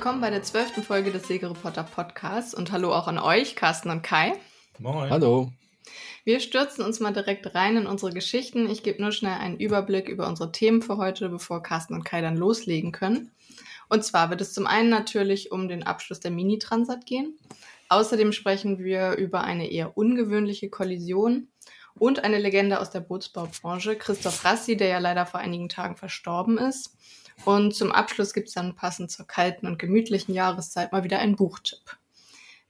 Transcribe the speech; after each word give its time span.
willkommen 0.00 0.22
bei 0.22 0.30
der 0.30 0.42
zwölften 0.42 0.82
Folge 0.82 1.10
des 1.10 1.28
Segereporter 1.28 1.82
Podcasts 1.82 2.54
und 2.54 2.72
hallo 2.72 2.90
auch 2.94 3.06
an 3.06 3.18
euch, 3.18 3.54
Carsten 3.54 3.90
und 3.90 4.00
Kai. 4.00 4.32
Moin. 4.78 5.10
Hallo. 5.10 5.52
Wir 6.24 6.40
stürzen 6.40 6.82
uns 6.82 7.00
mal 7.00 7.12
direkt 7.12 7.54
rein 7.54 7.76
in 7.76 7.86
unsere 7.86 8.10
Geschichten. 8.10 8.70
Ich 8.70 8.82
gebe 8.82 9.02
nur 9.02 9.12
schnell 9.12 9.34
einen 9.34 9.58
Überblick 9.58 10.08
über 10.08 10.26
unsere 10.26 10.52
Themen 10.52 10.80
für 10.80 10.96
heute, 10.96 11.28
bevor 11.28 11.62
Carsten 11.62 11.92
und 11.92 12.04
Kai 12.04 12.22
dann 12.22 12.38
loslegen 12.38 12.92
können. 12.92 13.30
Und 13.90 14.02
zwar 14.02 14.30
wird 14.30 14.40
es 14.40 14.54
zum 14.54 14.66
einen 14.66 14.88
natürlich 14.88 15.52
um 15.52 15.68
den 15.68 15.82
Abschluss 15.82 16.20
der 16.20 16.30
Mini-Transat 16.30 17.04
gehen. 17.04 17.38
Außerdem 17.90 18.32
sprechen 18.32 18.78
wir 18.78 19.18
über 19.18 19.42
eine 19.44 19.70
eher 19.70 19.98
ungewöhnliche 19.98 20.70
Kollision 20.70 21.48
und 21.98 22.24
eine 22.24 22.38
Legende 22.38 22.80
aus 22.80 22.88
der 22.88 23.00
Bootsbaubranche, 23.00 23.96
Christoph 23.96 24.46
Rassi, 24.46 24.78
der 24.78 24.88
ja 24.88 24.98
leider 24.98 25.26
vor 25.26 25.40
einigen 25.40 25.68
Tagen 25.68 25.96
verstorben 25.96 26.56
ist. 26.56 26.96
Und 27.44 27.74
zum 27.74 27.92
Abschluss 27.92 28.32
gibt 28.32 28.48
es 28.48 28.54
dann 28.54 28.74
passend 28.74 29.10
zur 29.10 29.26
kalten 29.26 29.66
und 29.66 29.78
gemütlichen 29.78 30.34
Jahreszeit 30.34 30.92
mal 30.92 31.04
wieder 31.04 31.18
einen 31.18 31.36
Buchtipp. 31.36 31.96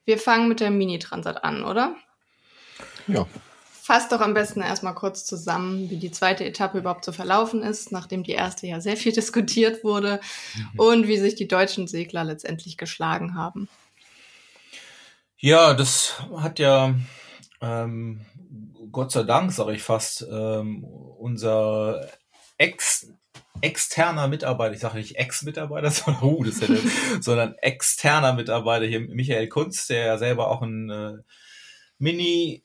Wir 0.04 0.18
fangen 0.18 0.48
mit 0.48 0.60
der 0.60 0.70
Mini-Transat 0.70 1.44
an, 1.44 1.64
oder? 1.64 1.96
Ja. 3.06 3.26
Fass 3.82 4.08
doch 4.08 4.20
am 4.20 4.34
besten 4.34 4.60
erstmal 4.60 4.94
kurz 4.94 5.24
zusammen, 5.24 5.90
wie 5.90 5.96
die 5.96 6.12
zweite 6.12 6.44
Etappe 6.44 6.78
überhaupt 6.78 7.04
so 7.04 7.12
verlaufen 7.12 7.62
ist, 7.62 7.90
nachdem 7.92 8.22
die 8.22 8.32
erste 8.32 8.66
ja 8.66 8.80
sehr 8.80 8.96
viel 8.96 9.12
diskutiert 9.20 9.82
wurde 9.84 10.20
mhm. 10.54 10.80
und 10.80 11.08
wie 11.08 11.18
sich 11.18 11.34
die 11.34 11.48
deutschen 11.48 11.88
Segler 11.88 12.24
letztendlich 12.24 12.76
geschlagen 12.76 13.34
haben. 13.34 13.68
Ja, 15.38 15.74
das 15.74 16.22
hat 16.36 16.58
ja 16.58 16.94
ähm, 17.60 18.26
Gott 18.92 19.12
sei 19.12 19.22
Dank, 19.22 19.52
sage 19.52 19.74
ich 19.74 19.82
fast, 19.82 20.26
ähm, 20.30 20.84
unser 20.84 22.08
Ex 22.58 23.08
externer 23.62 24.28
Mitarbeiter, 24.28 24.74
ich 24.74 24.80
sage 24.80 24.98
nicht 24.98 25.16
Ex-Mitarbeiter, 25.16 25.90
sondern, 25.90 26.22
uh, 26.22 26.44
das 26.44 26.60
hätte, 26.60 26.78
sondern 27.20 27.54
externer 27.54 28.32
Mitarbeiter 28.32 28.86
hier, 28.86 29.00
Michael 29.00 29.48
Kunz, 29.48 29.86
der 29.86 30.06
ja 30.06 30.18
selber 30.18 30.48
auch 30.48 30.62
ein 30.62 30.90
äh, 30.90 31.18
Mini 31.98 32.64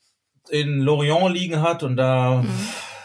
in 0.49 0.79
Lorient 0.79 1.33
liegen 1.33 1.61
hat 1.61 1.83
und 1.83 1.97
da 1.97 2.43
mhm. 2.43 2.49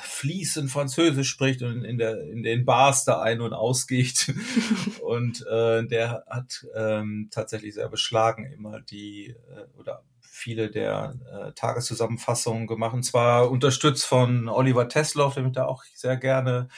fließend 0.02 0.70
Französisch 0.70 1.28
spricht 1.28 1.62
und 1.62 1.84
in, 1.84 1.98
der, 1.98 2.20
in 2.22 2.42
den 2.42 2.64
Bars 2.64 3.04
da 3.04 3.22
ein- 3.22 3.40
und 3.40 3.52
ausgeht. 3.52 4.32
und 5.02 5.44
äh, 5.46 5.86
der 5.86 6.24
hat 6.28 6.66
ähm, 6.74 7.28
tatsächlich 7.30 7.74
sehr 7.74 7.88
beschlagen 7.88 8.44
immer 8.52 8.80
die, 8.80 9.28
äh, 9.28 9.78
oder 9.78 10.04
viele 10.20 10.70
der 10.70 11.14
äh, 11.32 11.52
Tageszusammenfassungen 11.52 12.66
gemacht. 12.66 12.94
Und 12.94 13.02
zwar 13.02 13.50
unterstützt 13.50 14.06
von 14.06 14.48
Oliver 14.48 14.88
Tesloff, 14.88 15.34
der 15.34 15.42
mich 15.42 15.52
da 15.52 15.66
auch 15.66 15.84
sehr 15.94 16.16
gerne 16.16 16.68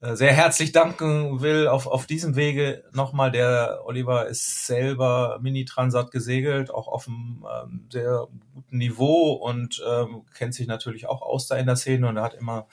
sehr 0.00 0.32
herzlich 0.32 0.72
danken 0.72 1.42
will 1.42 1.68
auf, 1.68 1.86
auf 1.86 2.06
diesem 2.06 2.34
Wege 2.34 2.84
nochmal. 2.92 3.30
Der 3.30 3.82
Oliver 3.84 4.26
ist 4.26 4.66
selber 4.66 5.38
Mini-Transat 5.42 6.10
gesegelt, 6.10 6.70
auch 6.70 6.88
auf 6.88 7.06
einem 7.06 7.44
ähm, 7.62 7.86
sehr 7.90 8.26
guten 8.54 8.78
Niveau 8.78 9.32
und 9.32 9.82
ähm, 9.86 10.22
kennt 10.34 10.54
sich 10.54 10.66
natürlich 10.66 11.06
auch 11.06 11.20
aus 11.20 11.48
da 11.48 11.56
in 11.56 11.66
der 11.66 11.76
Szene 11.76 12.08
und 12.08 12.16
er 12.16 12.22
hat 12.22 12.34
immer 12.34 12.66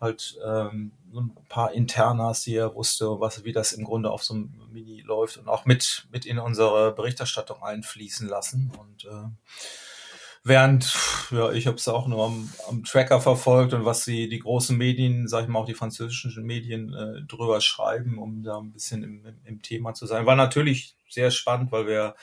halt 0.00 0.38
ähm, 0.44 0.92
so 1.12 1.20
ein 1.20 1.34
paar 1.48 1.72
Internas, 1.72 2.42
die 2.42 2.56
er 2.56 2.74
wusste, 2.74 3.20
was, 3.20 3.44
wie 3.44 3.52
das 3.52 3.72
im 3.72 3.84
Grunde 3.84 4.10
auf 4.10 4.24
so 4.24 4.34
einem 4.34 4.52
Mini 4.72 5.00
läuft 5.00 5.38
und 5.38 5.48
auch 5.48 5.64
mit, 5.64 6.06
mit 6.10 6.26
in 6.26 6.38
unsere 6.38 6.92
Berichterstattung 6.92 7.62
einfließen 7.62 8.28
lassen. 8.28 8.72
Und 8.78 9.04
äh, 9.04 9.28
Während, 10.44 10.92
ja, 11.30 11.52
ich 11.52 11.68
habe 11.68 11.76
es 11.76 11.86
auch 11.86 12.08
nur 12.08 12.24
am, 12.24 12.52
am, 12.68 12.82
Tracker 12.82 13.20
verfolgt 13.20 13.74
und 13.74 13.84
was 13.84 14.04
die, 14.04 14.28
die 14.28 14.40
großen 14.40 14.76
Medien, 14.76 15.28
sag 15.28 15.44
ich 15.44 15.48
mal 15.48 15.60
auch 15.60 15.66
die 15.66 15.74
französischen 15.74 16.44
Medien 16.44 16.92
äh, 16.92 17.22
drüber 17.28 17.60
schreiben, 17.60 18.18
um 18.18 18.42
da 18.42 18.58
ein 18.58 18.72
bisschen 18.72 19.04
im, 19.04 19.24
im, 19.24 19.38
im 19.44 19.62
Thema 19.62 19.94
zu 19.94 20.06
sein. 20.06 20.26
War 20.26 20.34
natürlich 20.34 20.96
sehr 21.08 21.30
spannend, 21.30 21.70
weil 21.70 21.86
wir 21.86 22.16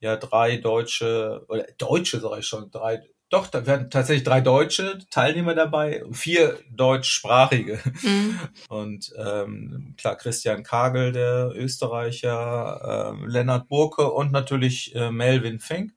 ja 0.00 0.16
drei 0.16 0.56
deutsche, 0.56 1.44
oder 1.48 1.64
deutsche 1.78 2.18
sage 2.18 2.40
ich 2.40 2.46
schon, 2.48 2.72
drei, 2.72 3.00
doch, 3.30 3.46
da 3.46 3.64
werden 3.64 3.90
tatsächlich 3.90 4.24
drei 4.24 4.40
deutsche 4.40 4.98
Teilnehmer 5.08 5.54
dabei, 5.54 6.02
vier 6.10 6.58
deutschsprachige. 6.70 7.78
Mhm. 8.02 8.40
Und 8.68 9.12
ähm, 9.16 9.94
klar, 9.96 10.16
Christian 10.16 10.64
Kagel, 10.64 11.12
der 11.12 11.52
Österreicher, 11.54 13.14
äh, 13.22 13.26
Lennart 13.26 13.68
Burke 13.68 14.10
und 14.10 14.32
natürlich 14.32 14.94
äh, 14.96 15.12
Melvin 15.12 15.60
Fink. 15.60 15.92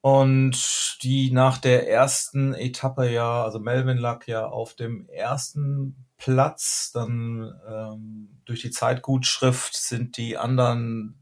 Und 0.00 0.98
die 1.02 1.30
nach 1.32 1.58
der 1.58 1.88
ersten 1.88 2.54
Etappe 2.54 3.10
ja, 3.10 3.42
also 3.42 3.58
Melvin 3.58 3.98
lag 3.98 4.26
ja 4.26 4.46
auf 4.46 4.74
dem 4.74 5.08
ersten 5.08 6.06
Platz, 6.18 6.90
dann 6.92 7.52
ähm, 7.68 8.40
durch 8.44 8.60
die 8.60 8.70
Zeitgutschrift 8.70 9.76
sind 9.76 10.16
die 10.16 10.36
anderen, 10.36 11.18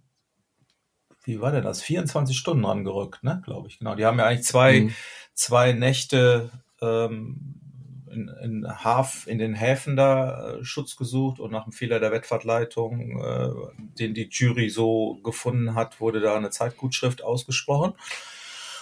wie 1.24 1.40
war 1.40 1.52
denn 1.52 1.64
das, 1.64 1.82
24 1.82 2.36
Stunden 2.36 2.64
rangerückt, 2.64 3.22
ne, 3.22 3.42
glaube 3.44 3.68
ich, 3.68 3.78
genau. 3.78 3.94
Die 3.94 4.04
haben 4.04 4.18
ja 4.18 4.26
eigentlich 4.26 4.46
zwei, 4.46 4.80
mhm. 4.82 4.94
zwei 5.34 5.72
Nächte 5.72 6.50
ähm, 6.80 7.60
in, 8.10 8.28
in, 8.42 8.84
Haf, 8.84 9.26
in 9.26 9.38
den 9.38 9.54
Häfen 9.54 9.96
da 9.96 10.54
äh, 10.54 10.64
Schutz 10.64 10.96
gesucht 10.96 11.40
und 11.40 11.52
nach 11.52 11.64
dem 11.64 11.72
Fehler 11.72 12.00
der 12.00 12.12
Wettfahrtleitung, 12.12 13.20
äh, 13.20 13.48
den 13.98 14.14
die 14.14 14.28
Jury 14.30 14.70
so 14.70 15.16
gefunden 15.22 15.74
hat, 15.74 16.00
wurde 16.00 16.20
da 16.20 16.36
eine 16.36 16.50
Zeitgutschrift 16.50 17.22
ausgesprochen. 17.22 17.94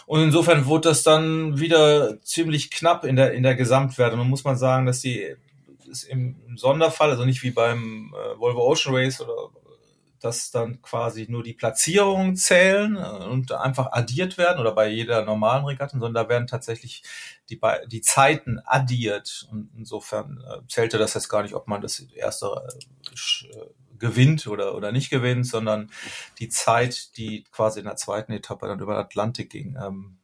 Und 0.06 0.20
insofern 0.20 0.66
wurde 0.66 0.90
das 0.90 1.02
dann 1.02 1.58
wieder 1.58 2.20
ziemlich 2.22 2.70
knapp 2.70 3.04
in 3.04 3.16
der, 3.16 3.32
in 3.32 3.42
der 3.42 3.54
Gesamtwertung. 3.54 4.20
Und 4.20 4.28
muss 4.28 4.44
man 4.44 4.56
sagen, 4.56 4.86
dass 4.86 5.00
die 5.00 5.34
ist 5.88 6.04
im 6.04 6.36
Sonderfall, 6.56 7.10
also 7.10 7.24
nicht 7.24 7.42
wie 7.42 7.50
beim 7.50 8.14
äh, 8.14 8.38
Volvo 8.38 8.62
Ocean 8.62 8.94
Race 8.94 9.20
oder 9.20 9.50
dass 10.24 10.50
dann 10.50 10.80
quasi 10.80 11.26
nur 11.28 11.42
die 11.42 11.52
Platzierungen 11.52 12.34
zählen 12.34 12.96
und 12.96 13.52
einfach 13.52 13.92
addiert 13.92 14.38
werden 14.38 14.58
oder 14.58 14.72
bei 14.72 14.88
jeder 14.88 15.22
normalen 15.22 15.66
Regatta, 15.66 15.98
sondern 15.98 16.14
da 16.14 16.28
werden 16.30 16.46
tatsächlich 16.46 17.02
die, 17.50 17.60
die 17.88 18.00
Zeiten 18.00 18.58
addiert. 18.64 19.46
Und 19.50 19.68
insofern 19.76 20.42
äh, 20.48 20.66
zählte 20.66 20.96
das 20.96 21.12
jetzt 21.12 21.28
gar 21.28 21.42
nicht, 21.42 21.54
ob 21.54 21.68
man 21.68 21.82
das 21.82 22.00
erste 22.00 22.46
äh, 22.46 23.64
gewinnt 23.98 24.46
oder, 24.46 24.74
oder 24.74 24.92
nicht 24.92 25.10
gewinnt, 25.10 25.46
sondern 25.46 25.90
die 26.38 26.48
Zeit, 26.48 27.16
die 27.16 27.44
quasi 27.50 27.80
in 27.80 27.86
der 27.86 27.96
zweiten 27.96 28.32
Etappe 28.32 28.66
dann 28.66 28.80
über 28.80 28.94
den 28.94 29.04
Atlantik 29.04 29.50
ging, 29.50 29.76
ähm, 29.82 30.18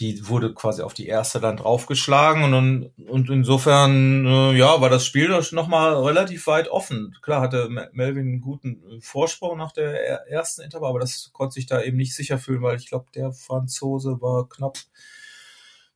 die 0.00 0.28
wurde 0.28 0.52
quasi 0.54 0.82
auf 0.82 0.92
die 0.92 1.06
erste 1.06 1.40
dann 1.40 1.56
draufgeschlagen 1.56 2.52
und, 2.52 2.90
und 3.08 3.30
insofern, 3.30 4.26
äh, 4.26 4.52
ja, 4.52 4.80
war 4.80 4.90
das 4.90 5.06
Spiel 5.06 5.28
nochmal 5.52 5.94
relativ 5.94 6.48
weit 6.48 6.68
offen. 6.68 7.16
Klar 7.22 7.40
hatte 7.40 7.68
Melvin 7.92 8.26
einen 8.26 8.40
guten 8.40 9.00
Vorsprung 9.00 9.56
nach 9.56 9.70
der 9.70 10.26
ersten 10.28 10.62
Etappe, 10.62 10.86
aber 10.86 10.98
das 10.98 11.30
konnte 11.32 11.54
sich 11.54 11.66
da 11.66 11.80
eben 11.80 11.96
nicht 11.96 12.14
sicher 12.14 12.38
fühlen, 12.38 12.62
weil 12.62 12.76
ich 12.76 12.88
glaube, 12.88 13.06
der 13.14 13.32
Franzose 13.32 14.20
war 14.20 14.48
knapp 14.48 14.78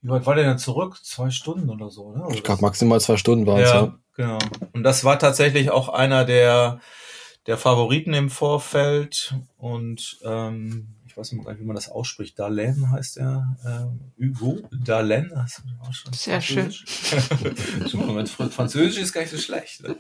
wie 0.00 0.10
weit 0.10 0.27
war 0.27 0.34
der 0.37 0.44
denn 0.44 0.59
zurück? 0.59 1.00
Zwei 1.03 1.31
Stunden 1.31 1.71
oder 1.71 1.91
so, 1.91 2.12
ne? 2.12 2.25
Oder 2.25 2.34
ich 2.34 2.44
glaube, 2.44 2.62
maximal 2.62 3.00
zwei 3.00 3.16
Stunden 3.16 3.47
waren 3.47 3.60
es, 3.60 3.71
ja. 3.71 3.82
ja. 3.82 3.98
Genau. 4.19 4.39
Und 4.73 4.83
das 4.83 5.05
war 5.05 5.17
tatsächlich 5.21 5.71
auch 5.71 5.89
einer 5.89 6.25
der, 6.25 6.81
der 7.47 7.56
Favoriten 7.56 8.15
im 8.15 8.31
Vorfeld. 8.31 9.37
Und 9.56 10.19
ähm, 10.25 10.97
ich 11.06 11.17
weiß 11.17 11.31
nicht, 11.31 11.47
wie 11.47 11.65
man 11.65 11.77
das 11.77 11.89
ausspricht. 11.89 12.37
Dalen 12.37 12.91
heißt 12.91 13.19
er. 13.19 13.57
Äh, 14.19 14.25
Hugo 14.25 14.69
Dalen. 14.73 15.33
Sehr 16.11 16.41
schön. 16.41 16.75
Moment, 17.93 18.28
Französisch 18.28 19.01
ist 19.01 19.12
gar 19.12 19.21
nicht 19.21 19.31
so 19.31 19.39
schlecht. 19.39 19.84
Ne? 19.84 19.95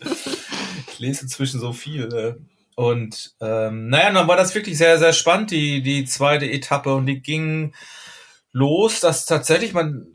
Ich 0.88 0.98
lese 0.98 1.22
inzwischen 1.22 1.60
so 1.60 1.72
viel. 1.72 2.08
Ne? 2.08 2.38
Und 2.74 3.36
ähm, 3.40 3.88
naja, 3.88 4.10
dann 4.12 4.26
war 4.26 4.36
das 4.36 4.56
wirklich 4.56 4.76
sehr, 4.78 4.98
sehr 4.98 5.12
spannend, 5.12 5.52
die, 5.52 5.80
die 5.80 6.04
zweite 6.06 6.50
Etappe. 6.50 6.92
Und 6.92 7.06
die 7.06 7.22
ging 7.22 7.72
los, 8.50 8.98
dass 8.98 9.26
tatsächlich 9.26 9.74
man 9.74 10.08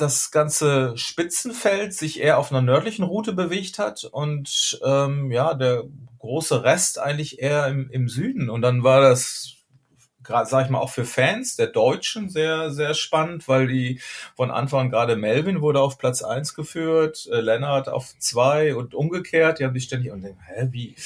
das 0.00 0.30
ganze 0.30 0.96
Spitzenfeld 0.96 1.94
sich 1.94 2.20
eher 2.20 2.38
auf 2.38 2.50
einer 2.50 2.62
nördlichen 2.62 3.04
Route 3.04 3.32
bewegt 3.32 3.78
hat 3.78 4.04
und 4.04 4.80
ähm, 4.84 5.30
ja, 5.30 5.54
der 5.54 5.84
große 6.18 6.62
Rest 6.62 6.98
eigentlich 6.98 7.40
eher 7.40 7.66
im, 7.68 7.90
im 7.90 8.08
Süden. 8.08 8.50
Und 8.50 8.62
dann 8.62 8.82
war 8.82 9.00
das 9.00 9.56
gerade, 10.22 10.48
sag 10.48 10.64
ich 10.64 10.70
mal, 10.70 10.78
auch 10.78 10.90
für 10.90 11.04
Fans 11.04 11.56
der 11.56 11.66
Deutschen 11.66 12.30
sehr, 12.30 12.70
sehr 12.70 12.94
spannend, 12.94 13.48
weil 13.48 13.66
die 13.66 14.00
von 14.36 14.50
Anfang 14.50 14.90
gerade 14.90 15.16
Melvin 15.16 15.60
wurde 15.60 15.80
auf 15.80 15.98
Platz 15.98 16.22
eins 16.22 16.54
geführt, 16.54 17.28
äh, 17.32 17.40
Lennart 17.40 17.88
auf 17.88 18.14
zwei 18.18 18.74
und 18.74 18.94
umgekehrt. 18.94 19.58
Die 19.58 19.64
haben 19.64 19.74
sich 19.74 19.84
ständig 19.84 20.12
und 20.12 20.22
denken, 20.22 20.40
hä, 20.46 20.68
wie? 20.70 20.96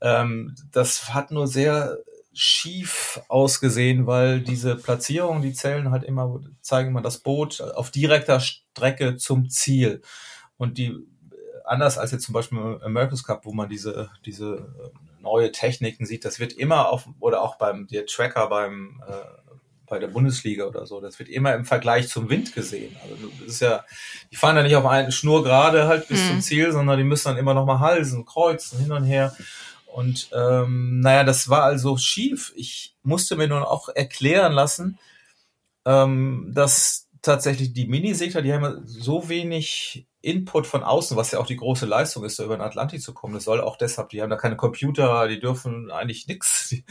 Ähm, 0.00 0.54
das 0.72 1.12
hat 1.14 1.30
nur 1.30 1.46
sehr 1.46 1.98
schief 2.40 3.20
ausgesehen, 3.26 4.06
weil 4.06 4.40
diese 4.40 4.76
Platzierungen, 4.76 5.42
die 5.42 5.52
zählen 5.52 5.90
halt 5.90 6.04
immer, 6.04 6.40
zeigen 6.60 6.90
immer 6.90 7.02
das 7.02 7.18
Boot 7.18 7.60
auf 7.60 7.90
direkter 7.90 8.38
Strecke 8.38 9.16
zum 9.16 9.50
Ziel. 9.50 10.02
Und 10.56 10.78
die, 10.78 10.94
anders 11.64 11.98
als 11.98 12.12
jetzt 12.12 12.24
zum 12.24 12.34
Beispiel 12.34 12.58
im 12.58 12.80
America's 12.80 13.24
Cup, 13.24 13.44
wo 13.44 13.52
man 13.52 13.68
diese, 13.68 14.10
diese 14.24 14.54
äh, 14.54 15.20
neue 15.20 15.50
Techniken 15.50 16.06
sieht, 16.06 16.24
das 16.24 16.38
wird 16.38 16.52
immer 16.52 16.90
auf, 16.90 17.08
oder 17.18 17.42
auch 17.42 17.56
beim, 17.56 17.88
der 17.88 18.06
Tracker 18.06 18.46
beim, 18.48 19.02
äh, 19.08 19.12
bei 19.88 19.98
der 19.98 20.06
Bundesliga 20.06 20.66
oder 20.66 20.86
so, 20.86 21.00
das 21.00 21.18
wird 21.18 21.30
immer 21.30 21.54
im 21.54 21.64
Vergleich 21.64 22.08
zum 22.08 22.30
Wind 22.30 22.54
gesehen. 22.54 22.96
Also 23.02 23.16
das 23.40 23.48
ist 23.48 23.60
ja, 23.60 23.84
die 24.30 24.36
fahren 24.36 24.54
ja 24.54 24.62
nicht 24.62 24.76
auf 24.76 24.86
eine 24.86 25.10
Schnur 25.10 25.42
gerade 25.42 25.88
halt 25.88 26.06
bis 26.06 26.22
mhm. 26.22 26.28
zum 26.28 26.40
Ziel, 26.42 26.70
sondern 26.70 26.98
die 26.98 27.04
müssen 27.04 27.26
dann 27.30 27.36
immer 27.36 27.54
noch 27.54 27.66
mal 27.66 27.80
halsen, 27.80 28.24
kreuzen, 28.24 28.78
hin 28.78 28.92
und 28.92 29.02
her. 29.02 29.34
Und 29.98 30.30
ähm, 30.32 31.00
naja, 31.00 31.24
das 31.24 31.48
war 31.48 31.64
also 31.64 31.96
schief. 31.96 32.52
Ich 32.54 32.94
musste 33.02 33.34
mir 33.34 33.48
nun 33.48 33.64
auch 33.64 33.88
erklären 33.88 34.52
lassen, 34.52 34.96
ähm, 35.84 36.52
dass 36.54 37.08
tatsächlich 37.20 37.72
die 37.72 37.88
Minisegler, 37.88 38.42
die 38.42 38.52
haben 38.52 38.86
so 38.86 39.28
wenig 39.28 40.06
Input 40.20 40.68
von 40.68 40.84
außen, 40.84 41.16
was 41.16 41.32
ja 41.32 41.40
auch 41.40 41.48
die 41.48 41.56
große 41.56 41.84
Leistung 41.84 42.22
ist, 42.22 42.38
da 42.38 42.44
über 42.44 42.56
den 42.56 42.62
Atlantik 42.62 43.02
zu 43.02 43.12
kommen. 43.12 43.34
Das 43.34 43.42
soll 43.42 43.60
auch 43.60 43.76
deshalb, 43.76 44.10
die 44.10 44.22
haben 44.22 44.30
da 44.30 44.36
keine 44.36 44.54
Computer, 44.54 45.26
die 45.26 45.40
dürfen 45.40 45.90
eigentlich 45.90 46.28
nichts. 46.28 46.68
Die, 46.70 46.84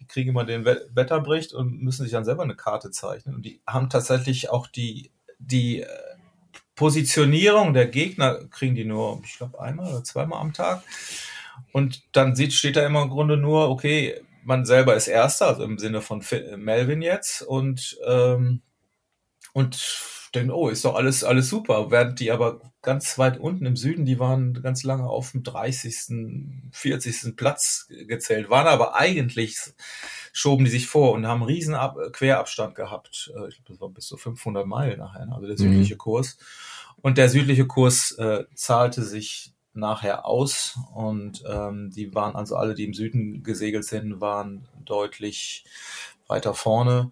die, 0.00 0.06
kriegen 0.06 0.30
immer 0.30 0.44
den 0.44 0.64
Wetterbericht 0.64 1.52
und 1.52 1.82
müssen 1.82 2.02
sich 2.02 2.12
dann 2.12 2.24
selber 2.24 2.42
eine 2.42 2.56
Karte 2.56 2.90
zeichnen. 2.90 3.36
Und 3.36 3.42
die 3.42 3.60
haben 3.66 3.90
tatsächlich 3.90 4.50
auch 4.50 4.66
die, 4.66 5.12
die 5.38 5.82
äh, 5.82 5.86
Positionierung 6.74 7.74
der 7.74 7.86
Gegner 7.86 8.44
kriegen 8.46 8.74
die 8.74 8.84
nur, 8.84 9.20
ich 9.24 9.36
glaube, 9.36 9.60
einmal 9.60 9.88
oder 9.88 10.02
zweimal 10.02 10.40
am 10.40 10.52
Tag. 10.52 10.82
Und 11.72 12.02
dann 12.12 12.34
sieht, 12.34 12.52
steht 12.52 12.76
da 12.76 12.86
immer 12.86 13.02
im 13.02 13.10
Grunde 13.10 13.36
nur, 13.36 13.68
okay, 13.70 14.20
man 14.44 14.64
selber 14.64 14.94
ist 14.94 15.08
Erster, 15.08 15.48
also 15.48 15.64
im 15.64 15.78
Sinne 15.78 16.00
von 16.00 16.24
Melvin 16.56 17.02
jetzt 17.02 17.42
und 17.42 17.98
ähm, 18.06 18.62
und 19.52 19.78
denken, 20.34 20.52
oh, 20.52 20.68
ist 20.68 20.84
doch 20.84 20.94
alles, 20.94 21.24
alles 21.24 21.48
super. 21.48 21.90
Während 21.90 22.20
die 22.20 22.30
aber 22.30 22.60
ganz 22.82 23.18
weit 23.18 23.38
unten 23.38 23.66
im 23.66 23.76
Süden, 23.76 24.04
die 24.04 24.18
waren 24.18 24.54
ganz 24.62 24.84
lange 24.84 25.08
auf 25.08 25.32
dem 25.32 25.42
30., 25.42 26.70
40. 26.70 27.36
Platz 27.36 27.88
gezählt, 28.06 28.48
waren 28.48 28.68
aber 28.68 28.94
eigentlich, 28.94 29.58
schoben 30.32 30.64
die 30.64 30.70
sich 30.70 30.86
vor 30.86 31.12
und 31.12 31.26
haben 31.26 31.42
einen 31.42 31.50
riesen 31.50 31.74
Ab 31.74 31.96
Querabstand 32.12 32.74
gehabt. 32.74 33.32
Äh, 33.34 33.48
ich 33.48 33.56
glaube, 33.56 33.68
das 33.68 33.80
war 33.80 33.88
bis 33.88 34.06
zu 34.06 34.16
500 34.16 34.66
Meilen 34.66 34.98
nachher, 34.98 35.28
also 35.32 35.46
der 35.46 35.58
südliche 35.58 35.94
mhm. 35.94 35.98
Kurs. 35.98 36.38
Und 37.02 37.18
der 37.18 37.28
südliche 37.28 37.66
Kurs 37.66 38.12
äh, 38.12 38.44
zahlte 38.54 39.02
sich 39.02 39.54
nachher 39.72 40.26
aus 40.26 40.78
und 40.94 41.44
ähm, 41.48 41.90
die 41.90 42.14
waren 42.14 42.34
also 42.34 42.56
alle, 42.56 42.74
die 42.74 42.84
im 42.84 42.94
Süden 42.94 43.42
gesegelt 43.42 43.84
sind, 43.84 44.20
waren 44.20 44.68
deutlich 44.84 45.64
weiter 46.26 46.54
vorne. 46.54 47.10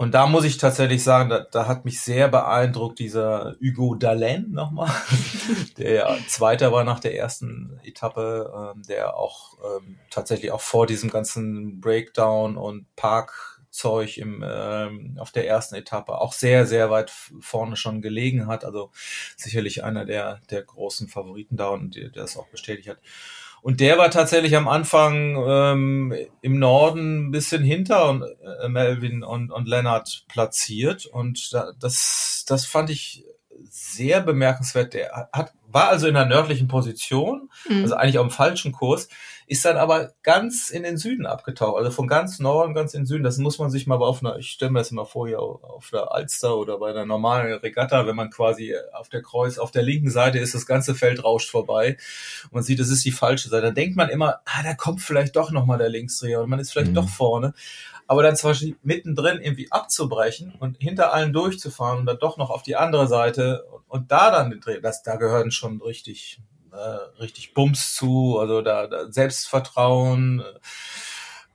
Und 0.00 0.14
da 0.14 0.26
muss 0.26 0.44
ich 0.44 0.56
tatsächlich 0.56 1.04
sagen, 1.04 1.28
da, 1.28 1.40
da 1.40 1.66
hat 1.66 1.84
mich 1.84 2.00
sehr 2.00 2.28
beeindruckt 2.28 2.98
dieser 2.98 3.56
Hugo 3.60 3.94
Dallin 3.96 4.50
nochmal, 4.50 4.90
der 5.76 5.92
ja 5.92 6.16
Zweiter 6.26 6.72
war 6.72 6.84
nach 6.84 7.00
der 7.00 7.18
ersten 7.18 7.78
Etappe, 7.84 8.72
ähm, 8.74 8.82
der 8.88 9.14
auch 9.18 9.58
ähm, 9.58 9.98
tatsächlich 10.08 10.52
auch 10.52 10.62
vor 10.62 10.86
diesem 10.86 11.10
ganzen 11.10 11.82
Breakdown 11.82 12.56
und 12.56 12.86
Parkzeug 13.70 14.18
im, 14.18 14.44
ähm, 14.46 15.16
auf 15.18 15.30
der 15.30 15.46
ersten 15.46 15.76
Etappe 15.76 16.18
auch 16.18 16.32
sehr, 16.32 16.66
sehr 16.66 16.90
weit 16.90 17.10
vorne 17.40 17.76
schon 17.76 18.02
gelegen 18.02 18.46
hat. 18.46 18.64
Also 18.64 18.90
sicherlich 19.36 19.84
einer 19.84 20.04
der, 20.04 20.40
der 20.50 20.62
großen 20.62 21.08
Favoriten 21.08 21.56
da 21.56 21.68
und 21.68 21.94
der, 21.94 22.08
der 22.08 22.22
das 22.22 22.36
auch 22.36 22.48
bestätigt 22.48 22.88
hat. 22.88 22.98
Und 23.62 23.80
der 23.80 23.98
war 23.98 24.10
tatsächlich 24.10 24.56
am 24.56 24.68
Anfang 24.68 25.36
ähm, 25.46 26.14
im 26.40 26.58
Norden 26.58 27.28
ein 27.28 27.30
bisschen 27.30 27.62
hinter 27.62 28.08
und, 28.08 28.22
äh, 28.22 28.68
Melvin 28.68 29.22
und, 29.22 29.52
und 29.52 29.68
Lennart 29.68 30.24
platziert. 30.28 31.06
Und 31.06 31.52
da, 31.52 31.72
das, 31.78 32.44
das 32.48 32.64
fand 32.64 32.90
ich 32.90 33.24
sehr 33.68 34.22
bemerkenswert. 34.22 34.94
Der 34.94 35.28
hat, 35.32 35.52
war 35.68 35.88
also 35.88 36.08
in 36.08 36.14
der 36.14 36.24
nördlichen 36.24 36.68
Position, 36.68 37.50
mhm. 37.68 37.82
also 37.82 37.94
eigentlich 37.94 38.18
auf 38.18 38.26
dem 38.26 38.32
falschen 38.32 38.72
Kurs, 38.72 39.08
ist 39.50 39.64
dann 39.64 39.76
aber 39.76 40.12
ganz 40.22 40.70
in 40.70 40.84
den 40.84 40.96
Süden 40.96 41.26
abgetaucht, 41.26 41.76
also 41.76 41.90
von 41.90 42.06
ganz 42.06 42.38
Norden, 42.38 42.72
ganz 42.72 42.94
in 42.94 43.00
den 43.00 43.06
Süden. 43.06 43.24
Das 43.24 43.36
muss 43.38 43.58
man 43.58 43.68
sich 43.68 43.88
mal 43.88 43.96
auf 43.96 44.22
einer, 44.22 44.36
ich 44.36 44.48
stelle 44.48 44.70
mir 44.70 44.78
das 44.78 44.92
immer 44.92 45.06
vor, 45.06 45.26
hier 45.26 45.40
auf 45.40 45.90
der 45.90 46.12
Alster 46.12 46.56
oder 46.56 46.78
bei 46.78 46.90
einer 46.90 47.04
normalen 47.04 47.54
Regatta, 47.54 48.06
wenn 48.06 48.14
man 48.14 48.30
quasi 48.30 48.76
auf 48.92 49.08
der 49.08 49.22
Kreuz, 49.22 49.58
auf 49.58 49.72
der 49.72 49.82
linken 49.82 50.08
Seite 50.08 50.38
ist, 50.38 50.54
das 50.54 50.66
ganze 50.66 50.94
Feld 50.94 51.24
rauscht 51.24 51.50
vorbei 51.50 51.96
und 52.44 52.52
man 52.52 52.62
sieht, 52.62 52.78
das 52.78 52.90
ist 52.90 53.04
die 53.04 53.10
falsche 53.10 53.48
Seite. 53.48 53.66
Dann 53.66 53.74
denkt 53.74 53.96
man 53.96 54.08
immer, 54.08 54.38
ah, 54.44 54.62
da 54.62 54.74
kommt 54.74 55.00
vielleicht 55.00 55.34
doch 55.34 55.50
nochmal 55.50 55.78
der 55.78 55.88
Linksdreher 55.88 56.42
und 56.42 56.48
man 56.48 56.60
ist 56.60 56.70
vielleicht 56.70 56.92
mhm. 56.92 56.94
doch 56.94 57.08
vorne. 57.08 57.52
Aber 58.06 58.22
dann 58.22 58.36
zum 58.36 58.50
Beispiel 58.50 58.76
mittendrin 58.84 59.40
irgendwie 59.40 59.72
abzubrechen 59.72 60.54
und 60.60 60.76
hinter 60.78 61.12
allen 61.12 61.32
durchzufahren 61.32 61.98
und 61.98 62.06
dann 62.06 62.18
doch 62.20 62.36
noch 62.36 62.50
auf 62.50 62.62
die 62.62 62.76
andere 62.76 63.08
Seite 63.08 63.64
und, 63.64 63.82
und 63.88 64.12
da 64.12 64.30
dann 64.30 64.50
den 64.50 64.60
Dreh, 64.60 64.80
das, 64.80 65.02
da 65.02 65.16
gehören 65.16 65.50
schon 65.50 65.82
richtig 65.82 66.40
äh, 66.72 67.20
richtig 67.20 67.54
Bums 67.54 67.94
zu, 67.94 68.38
also 68.38 68.62
da, 68.62 68.86
da 68.86 69.10
Selbstvertrauen. 69.10 70.42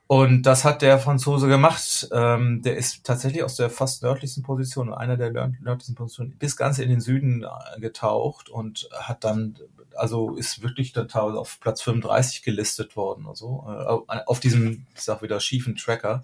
Und 0.08 0.42
das 0.42 0.64
hat 0.64 0.82
der 0.82 0.98
Franzose 0.98 1.48
gemacht. 1.48 2.08
Ähm, 2.12 2.62
der 2.62 2.76
ist 2.76 3.04
tatsächlich 3.04 3.42
aus 3.42 3.56
der 3.56 3.70
fast 3.70 4.02
nördlichsten 4.02 4.44
Position, 4.44 4.94
einer 4.94 5.16
der 5.16 5.32
nördlichsten 5.32 5.96
Positionen, 5.96 6.36
bis 6.38 6.56
ganz 6.56 6.78
in 6.78 6.88
den 6.88 7.00
Süden 7.00 7.44
äh, 7.44 7.80
getaucht 7.80 8.48
und 8.48 8.88
hat 8.92 9.24
dann, 9.24 9.56
also 9.96 10.36
ist 10.36 10.62
wirklich 10.62 10.92
teilweise 10.92 11.38
auf 11.38 11.58
Platz 11.60 11.82
35 11.82 12.42
gelistet 12.42 12.94
worden, 12.94 13.26
also 13.26 13.64
äh, 13.66 14.20
auf 14.26 14.38
diesem, 14.38 14.86
ich 14.94 15.02
sag 15.02 15.22
wieder, 15.22 15.40
schiefen 15.40 15.74
Tracker 15.74 16.22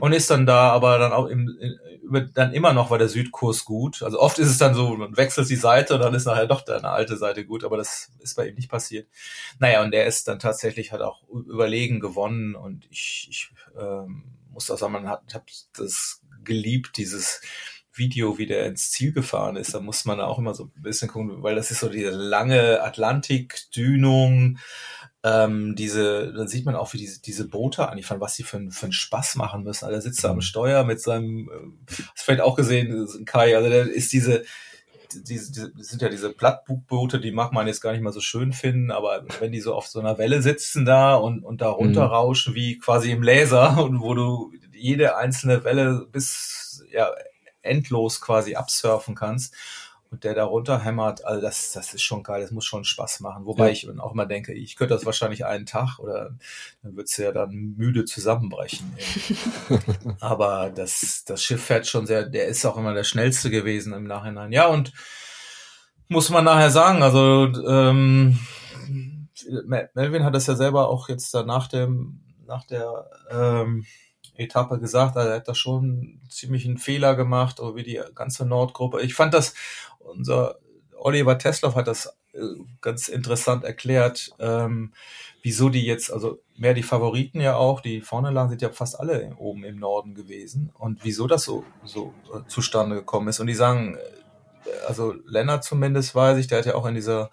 und 0.00 0.12
ist 0.12 0.30
dann 0.30 0.46
da, 0.46 0.70
aber 0.70 0.98
dann 0.98 1.12
auch 1.12 1.26
im, 1.26 1.58
dann 2.34 2.52
immer 2.52 2.72
noch 2.72 2.90
war 2.90 2.98
der 2.98 3.08
Südkurs 3.08 3.64
gut. 3.64 4.02
Also 4.02 4.20
oft 4.20 4.38
ist 4.38 4.48
es 4.48 4.58
dann 4.58 4.74
so, 4.74 4.96
man 4.96 5.16
wechselt 5.16 5.48
die 5.48 5.56
Seite 5.56 5.94
und 5.94 6.00
dann 6.00 6.14
ist 6.14 6.26
nachher 6.26 6.46
doch 6.46 6.60
deine 6.62 6.90
alte 6.90 7.16
Seite 7.16 7.44
gut, 7.44 7.64
aber 7.64 7.76
das 7.76 8.10
ist 8.20 8.36
bei 8.36 8.48
ihm 8.48 8.54
nicht 8.54 8.70
passiert. 8.70 9.08
Naja, 9.58 9.82
und 9.82 9.92
der 9.92 10.06
ist 10.06 10.28
dann 10.28 10.38
tatsächlich 10.38 10.92
hat 10.92 11.00
auch 11.00 11.26
überlegen 11.28 12.00
gewonnen 12.00 12.54
und 12.54 12.86
ich, 12.90 13.26
ich 13.30 13.50
ähm, 13.78 14.24
muss 14.50 14.70
auch 14.70 14.78
sagen, 14.78 14.92
man 14.92 15.08
hat, 15.08 15.34
hat 15.34 15.50
das 15.76 16.22
geliebt, 16.44 16.96
dieses 16.96 17.40
Video, 17.92 18.36
wie 18.38 18.46
der 18.46 18.66
ins 18.66 18.90
Ziel 18.90 19.12
gefahren 19.12 19.56
ist. 19.56 19.74
Da 19.74 19.80
muss 19.80 20.04
man 20.04 20.20
auch 20.20 20.38
immer 20.38 20.54
so 20.54 20.64
ein 20.64 20.82
bisschen 20.82 21.08
gucken, 21.08 21.42
weil 21.42 21.54
das 21.54 21.70
ist 21.70 21.80
so 21.80 21.88
diese 21.88 22.10
lange 22.10 22.82
Atlantikdünung 22.82 24.58
ähm, 25.26 25.74
diese, 25.74 26.32
dann 26.32 26.46
sieht 26.46 26.64
man 26.64 26.76
auch, 26.76 26.92
wie 26.92 26.98
diese, 26.98 27.20
diese 27.20 27.48
Boote 27.48 27.90
von 28.02 28.20
was 28.20 28.36
sie 28.36 28.44
für, 28.44 28.70
für 28.70 28.84
einen 28.84 28.92
Spaß 28.92 29.34
machen 29.34 29.64
müssen. 29.64 29.84
Also 29.84 29.94
der 29.94 30.02
sitzt 30.02 30.22
da 30.22 30.30
am 30.30 30.36
mhm. 30.36 30.42
Steuer 30.42 30.84
mit 30.84 31.00
seinem, 31.00 31.50
äh, 31.50 31.94
hast 32.14 32.22
vielleicht 32.22 32.42
auch 32.42 32.54
gesehen, 32.54 33.24
Kai, 33.24 33.56
also 33.56 33.68
der 33.68 33.90
ist 33.90 34.12
diese, 34.12 34.44
diese, 35.12 35.50
diese 35.50 35.72
sind 35.78 36.02
ja 36.02 36.08
diese 36.10 36.32
Plattbugboote, 36.32 37.18
die 37.18 37.32
mag 37.32 37.52
man 37.52 37.66
jetzt 37.66 37.80
gar 37.80 37.92
nicht 37.92 38.02
mal 38.02 38.12
so 38.12 38.20
schön 38.20 38.52
finden, 38.52 38.92
aber 38.92 39.24
wenn 39.40 39.50
die 39.50 39.60
so 39.60 39.74
auf 39.74 39.88
so 39.88 39.98
einer 39.98 40.18
Welle 40.18 40.42
sitzen 40.42 40.84
da 40.84 41.16
und, 41.16 41.42
und 41.42 41.60
da 41.60 41.70
runterrauschen 41.70 42.52
mhm. 42.52 42.56
wie 42.56 42.78
quasi 42.78 43.10
im 43.10 43.22
Laser 43.22 43.78
und 43.84 44.00
wo 44.00 44.14
du 44.14 44.52
jede 44.72 45.16
einzelne 45.16 45.64
Welle 45.64 46.06
bis 46.12 46.84
ja 46.92 47.10
endlos 47.62 48.20
quasi 48.20 48.54
absurfen 48.54 49.16
kannst 49.16 49.54
und 50.10 50.24
der 50.24 50.34
da 50.34 50.44
runterhämmert, 50.44 51.24
also 51.24 51.40
das, 51.40 51.72
das 51.72 51.94
ist 51.94 52.02
schon 52.02 52.22
geil, 52.22 52.42
das 52.42 52.50
muss 52.50 52.64
schon 52.64 52.84
Spaß 52.84 53.20
machen. 53.20 53.46
Wobei 53.46 53.66
ja. 53.66 53.72
ich 53.72 54.00
auch 54.00 54.12
immer 54.12 54.26
denke, 54.26 54.52
ich 54.52 54.76
könnte 54.76 54.94
das 54.94 55.04
wahrscheinlich 55.04 55.44
einen 55.44 55.66
Tag 55.66 55.98
oder 55.98 56.34
dann 56.82 56.96
wird 56.96 57.08
es 57.08 57.16
ja 57.16 57.32
dann 57.32 57.74
müde 57.76 58.04
zusammenbrechen. 58.04 58.96
Aber 60.20 60.70
das, 60.74 61.24
das 61.24 61.42
Schiff 61.42 61.64
fährt 61.64 61.86
schon 61.86 62.06
sehr, 62.06 62.24
der 62.24 62.46
ist 62.46 62.64
auch 62.64 62.76
immer 62.76 62.94
der 62.94 63.04
schnellste 63.04 63.50
gewesen 63.50 63.92
im 63.92 64.04
Nachhinein. 64.04 64.52
Ja, 64.52 64.66
und 64.68 64.92
muss 66.08 66.30
man 66.30 66.44
nachher 66.44 66.70
sagen, 66.70 67.02
also 67.02 67.46
ähm, 67.66 68.38
Melvin 69.66 70.24
hat 70.24 70.34
das 70.34 70.46
ja 70.46 70.54
selber 70.54 70.88
auch 70.88 71.08
jetzt 71.08 71.34
da 71.34 71.42
nach 71.42 71.68
dem, 71.68 72.20
nach 72.46 72.64
der 72.64 73.10
ähm, 73.30 73.84
Etappe 74.36 74.78
gesagt, 74.78 75.16
also 75.16 75.28
er 75.28 75.36
hat 75.36 75.48
da 75.48 75.54
schon 75.54 76.20
ziemlich 76.28 76.66
einen 76.66 76.78
Fehler 76.78 77.14
gemacht, 77.14 77.60
oder 77.60 77.74
wie 77.74 77.82
die 77.82 78.00
ganze 78.14 78.46
Nordgruppe. 78.46 79.00
Ich 79.02 79.14
fand 79.14 79.34
das, 79.34 79.54
unser 80.10 80.56
Oliver 80.98 81.38
Tesloff 81.38 81.74
hat 81.74 81.88
das 81.88 82.16
äh, 82.32 82.40
ganz 82.80 83.08
interessant 83.08 83.64
erklärt, 83.64 84.30
ähm, 84.38 84.92
wieso 85.42 85.68
die 85.68 85.84
jetzt, 85.84 86.12
also 86.12 86.40
mehr 86.56 86.74
die 86.74 86.82
Favoriten 86.82 87.40
ja 87.40 87.56
auch, 87.56 87.80
die 87.80 88.00
vorne 88.00 88.30
lagen, 88.30 88.50
sind 88.50 88.62
ja 88.62 88.70
fast 88.70 88.98
alle 88.98 89.34
oben 89.38 89.64
im 89.64 89.78
Norden 89.78 90.14
gewesen 90.14 90.72
und 90.74 91.04
wieso 91.04 91.26
das 91.26 91.44
so, 91.44 91.64
so 91.84 92.12
äh, 92.34 92.46
zustande 92.48 92.96
gekommen 92.96 93.28
ist. 93.28 93.40
Und 93.40 93.46
die 93.46 93.54
sagen, 93.54 93.96
äh, 93.96 94.86
also 94.86 95.14
Lennart 95.26 95.64
zumindest 95.64 96.14
weiß 96.14 96.38
ich, 96.38 96.46
der 96.46 96.58
hat 96.58 96.66
ja 96.66 96.74
auch 96.74 96.86
in 96.86 96.94
dieser 96.94 97.30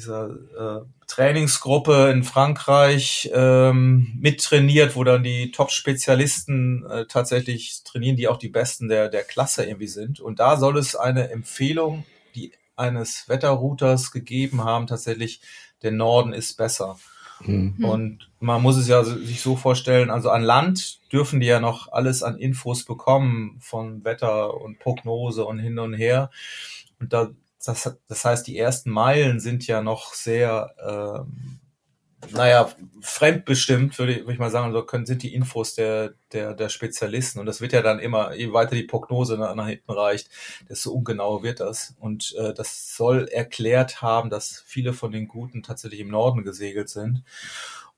dieser 0.00 0.30
äh, 0.30 0.80
Trainingsgruppe 1.06 2.10
in 2.10 2.24
Frankreich 2.24 3.30
ähm, 3.34 4.12
mittrainiert, 4.18 4.96
wo 4.96 5.04
dann 5.04 5.22
die 5.22 5.50
Top-Spezialisten 5.50 6.86
äh, 6.86 7.06
tatsächlich 7.06 7.82
trainieren, 7.84 8.16
die 8.16 8.28
auch 8.28 8.38
die 8.38 8.48
Besten 8.48 8.88
der, 8.88 9.08
der 9.08 9.22
Klasse 9.22 9.64
irgendwie 9.64 9.88
sind. 9.88 10.20
Und 10.20 10.40
da 10.40 10.56
soll 10.56 10.78
es 10.78 10.96
eine 10.96 11.30
Empfehlung, 11.30 12.04
die 12.34 12.52
eines 12.76 13.28
Wetterrouters 13.28 14.10
gegeben 14.10 14.64
haben, 14.64 14.86
tatsächlich, 14.86 15.42
der 15.82 15.92
Norden 15.92 16.32
ist 16.32 16.56
besser. 16.56 16.98
Mhm. 17.40 17.84
Und 17.84 18.30
man 18.38 18.62
muss 18.62 18.76
es 18.76 18.88
ja 18.88 19.04
sich 19.04 19.40
so 19.40 19.56
vorstellen, 19.56 20.10
also 20.10 20.30
an 20.30 20.42
Land 20.42 21.00
dürfen 21.12 21.40
die 21.40 21.46
ja 21.46 21.60
noch 21.60 21.92
alles 21.92 22.22
an 22.22 22.38
Infos 22.38 22.84
bekommen 22.84 23.58
von 23.60 24.04
Wetter 24.04 24.60
und 24.60 24.78
Prognose 24.78 25.44
und 25.44 25.58
hin 25.58 25.78
und 25.78 25.94
her. 25.94 26.30
Und 26.98 27.12
da 27.12 27.30
das, 27.64 27.98
das 28.08 28.24
heißt, 28.24 28.46
die 28.46 28.58
ersten 28.58 28.90
Meilen 28.90 29.40
sind 29.40 29.66
ja 29.66 29.82
noch 29.82 30.14
sehr, 30.14 30.74
ähm, 30.86 31.60
naja, 32.32 32.70
fremdbestimmt, 33.00 33.98
würde 33.98 34.12
ich, 34.12 34.18
würde 34.20 34.34
ich 34.34 34.38
mal 34.38 34.50
sagen, 34.50 34.72
so 34.72 34.82
können, 34.84 35.06
sind 35.06 35.22
die 35.22 35.34
Infos 35.34 35.74
der, 35.74 36.14
der, 36.32 36.54
der 36.54 36.68
Spezialisten. 36.68 37.40
Und 37.40 37.46
das 37.46 37.60
wird 37.60 37.72
ja 37.72 37.82
dann 37.82 37.98
immer, 37.98 38.34
je 38.34 38.52
weiter 38.52 38.76
die 38.76 38.84
Prognose 38.84 39.38
nach, 39.38 39.54
nach 39.54 39.68
hinten 39.68 39.90
reicht, 39.92 40.30
desto 40.68 40.90
ungenauer 40.92 41.42
wird 41.42 41.60
das. 41.60 41.94
Und 41.98 42.34
äh, 42.38 42.52
das 42.54 42.94
soll 42.96 43.26
erklärt 43.28 44.02
haben, 44.02 44.30
dass 44.30 44.62
viele 44.66 44.92
von 44.92 45.12
den 45.12 45.28
Guten 45.28 45.62
tatsächlich 45.62 46.00
im 46.00 46.08
Norden 46.08 46.44
gesegelt 46.44 46.88
sind. 46.90 47.24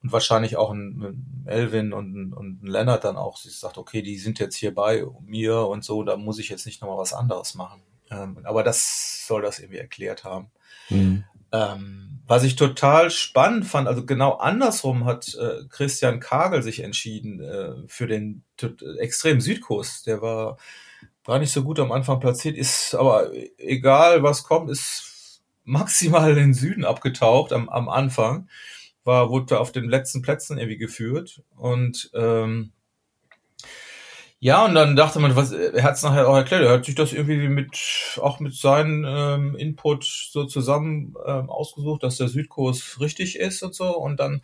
und 0.02 0.12
wahrscheinlich 0.12 0.56
auch 0.56 0.72
ein, 0.72 1.44
Elvin 1.46 1.92
und, 1.92 2.32
und 2.34 2.62
ein 2.64 2.66
Lennart 2.66 3.04
dann 3.04 3.16
auch 3.16 3.36
sich 3.36 3.56
sagt, 3.58 3.78
okay, 3.78 4.02
die 4.02 4.18
sind 4.18 4.38
jetzt 4.38 4.56
hier 4.56 4.74
bei 4.74 5.04
mir 5.26 5.66
und 5.68 5.84
so, 5.84 6.02
da 6.04 6.16
muss 6.16 6.38
ich 6.38 6.48
jetzt 6.48 6.66
nicht 6.66 6.80
nochmal 6.82 6.98
was 6.98 7.12
anderes 7.12 7.54
machen. 7.54 7.82
Ähm, 8.12 8.38
aber 8.44 8.62
das 8.62 9.26
soll 9.26 9.42
das 9.42 9.58
irgendwie 9.58 9.78
erklärt 9.78 10.24
haben. 10.24 10.50
Mhm. 10.90 11.24
Ähm, 11.52 12.20
was 12.26 12.44
ich 12.44 12.56
total 12.56 13.10
spannend 13.10 13.66
fand, 13.66 13.88
also 13.88 14.06
genau 14.06 14.32
andersrum 14.32 15.04
hat 15.04 15.34
äh, 15.34 15.64
Christian 15.68 16.20
Kagel 16.20 16.62
sich 16.62 16.80
entschieden 16.80 17.40
äh, 17.40 17.74
für 17.86 18.06
den 18.06 18.44
extremen 18.98 19.40
Südkurs. 19.40 20.02
Der 20.02 20.22
war 20.22 20.56
gar 21.24 21.38
nicht 21.38 21.52
so 21.52 21.62
gut 21.62 21.78
am 21.78 21.92
Anfang 21.92 22.20
platziert, 22.20 22.56
ist 22.56 22.94
aber 22.94 23.30
egal 23.58 24.22
was 24.22 24.44
kommt, 24.44 24.70
ist 24.70 25.42
maximal 25.64 26.30
in 26.30 26.36
den 26.36 26.54
Süden 26.54 26.84
abgetaucht 26.84 27.52
am, 27.52 27.68
am 27.68 27.88
Anfang 27.88 28.48
war, 29.04 29.30
wurde 29.30 29.58
auf 29.58 29.72
den 29.72 29.88
letzten 29.88 30.22
Plätzen 30.22 30.58
irgendwie 30.58 30.78
geführt. 30.78 31.42
Und 31.56 32.10
ähm, 32.14 32.72
ja, 34.44 34.64
und 34.64 34.74
dann 34.74 34.96
dachte 34.96 35.20
man, 35.20 35.36
was, 35.36 35.52
er 35.52 35.84
hat 35.84 35.94
es 35.94 36.02
nachher 36.02 36.28
auch 36.28 36.34
erklärt, 36.34 36.64
er 36.64 36.72
hat 36.72 36.84
sich 36.84 36.96
das 36.96 37.12
irgendwie 37.12 37.46
mit, 37.46 37.78
auch 38.20 38.40
mit 38.40 38.56
seinem 38.56 39.04
ähm, 39.06 39.54
Input 39.54 40.04
so 40.04 40.46
zusammen 40.46 41.14
ähm, 41.24 41.48
ausgesucht, 41.48 42.02
dass 42.02 42.16
der 42.16 42.26
Südkurs 42.26 42.98
richtig 42.98 43.38
ist 43.38 43.62
und 43.62 43.72
so. 43.72 43.96
Und 43.96 44.18
dann 44.18 44.42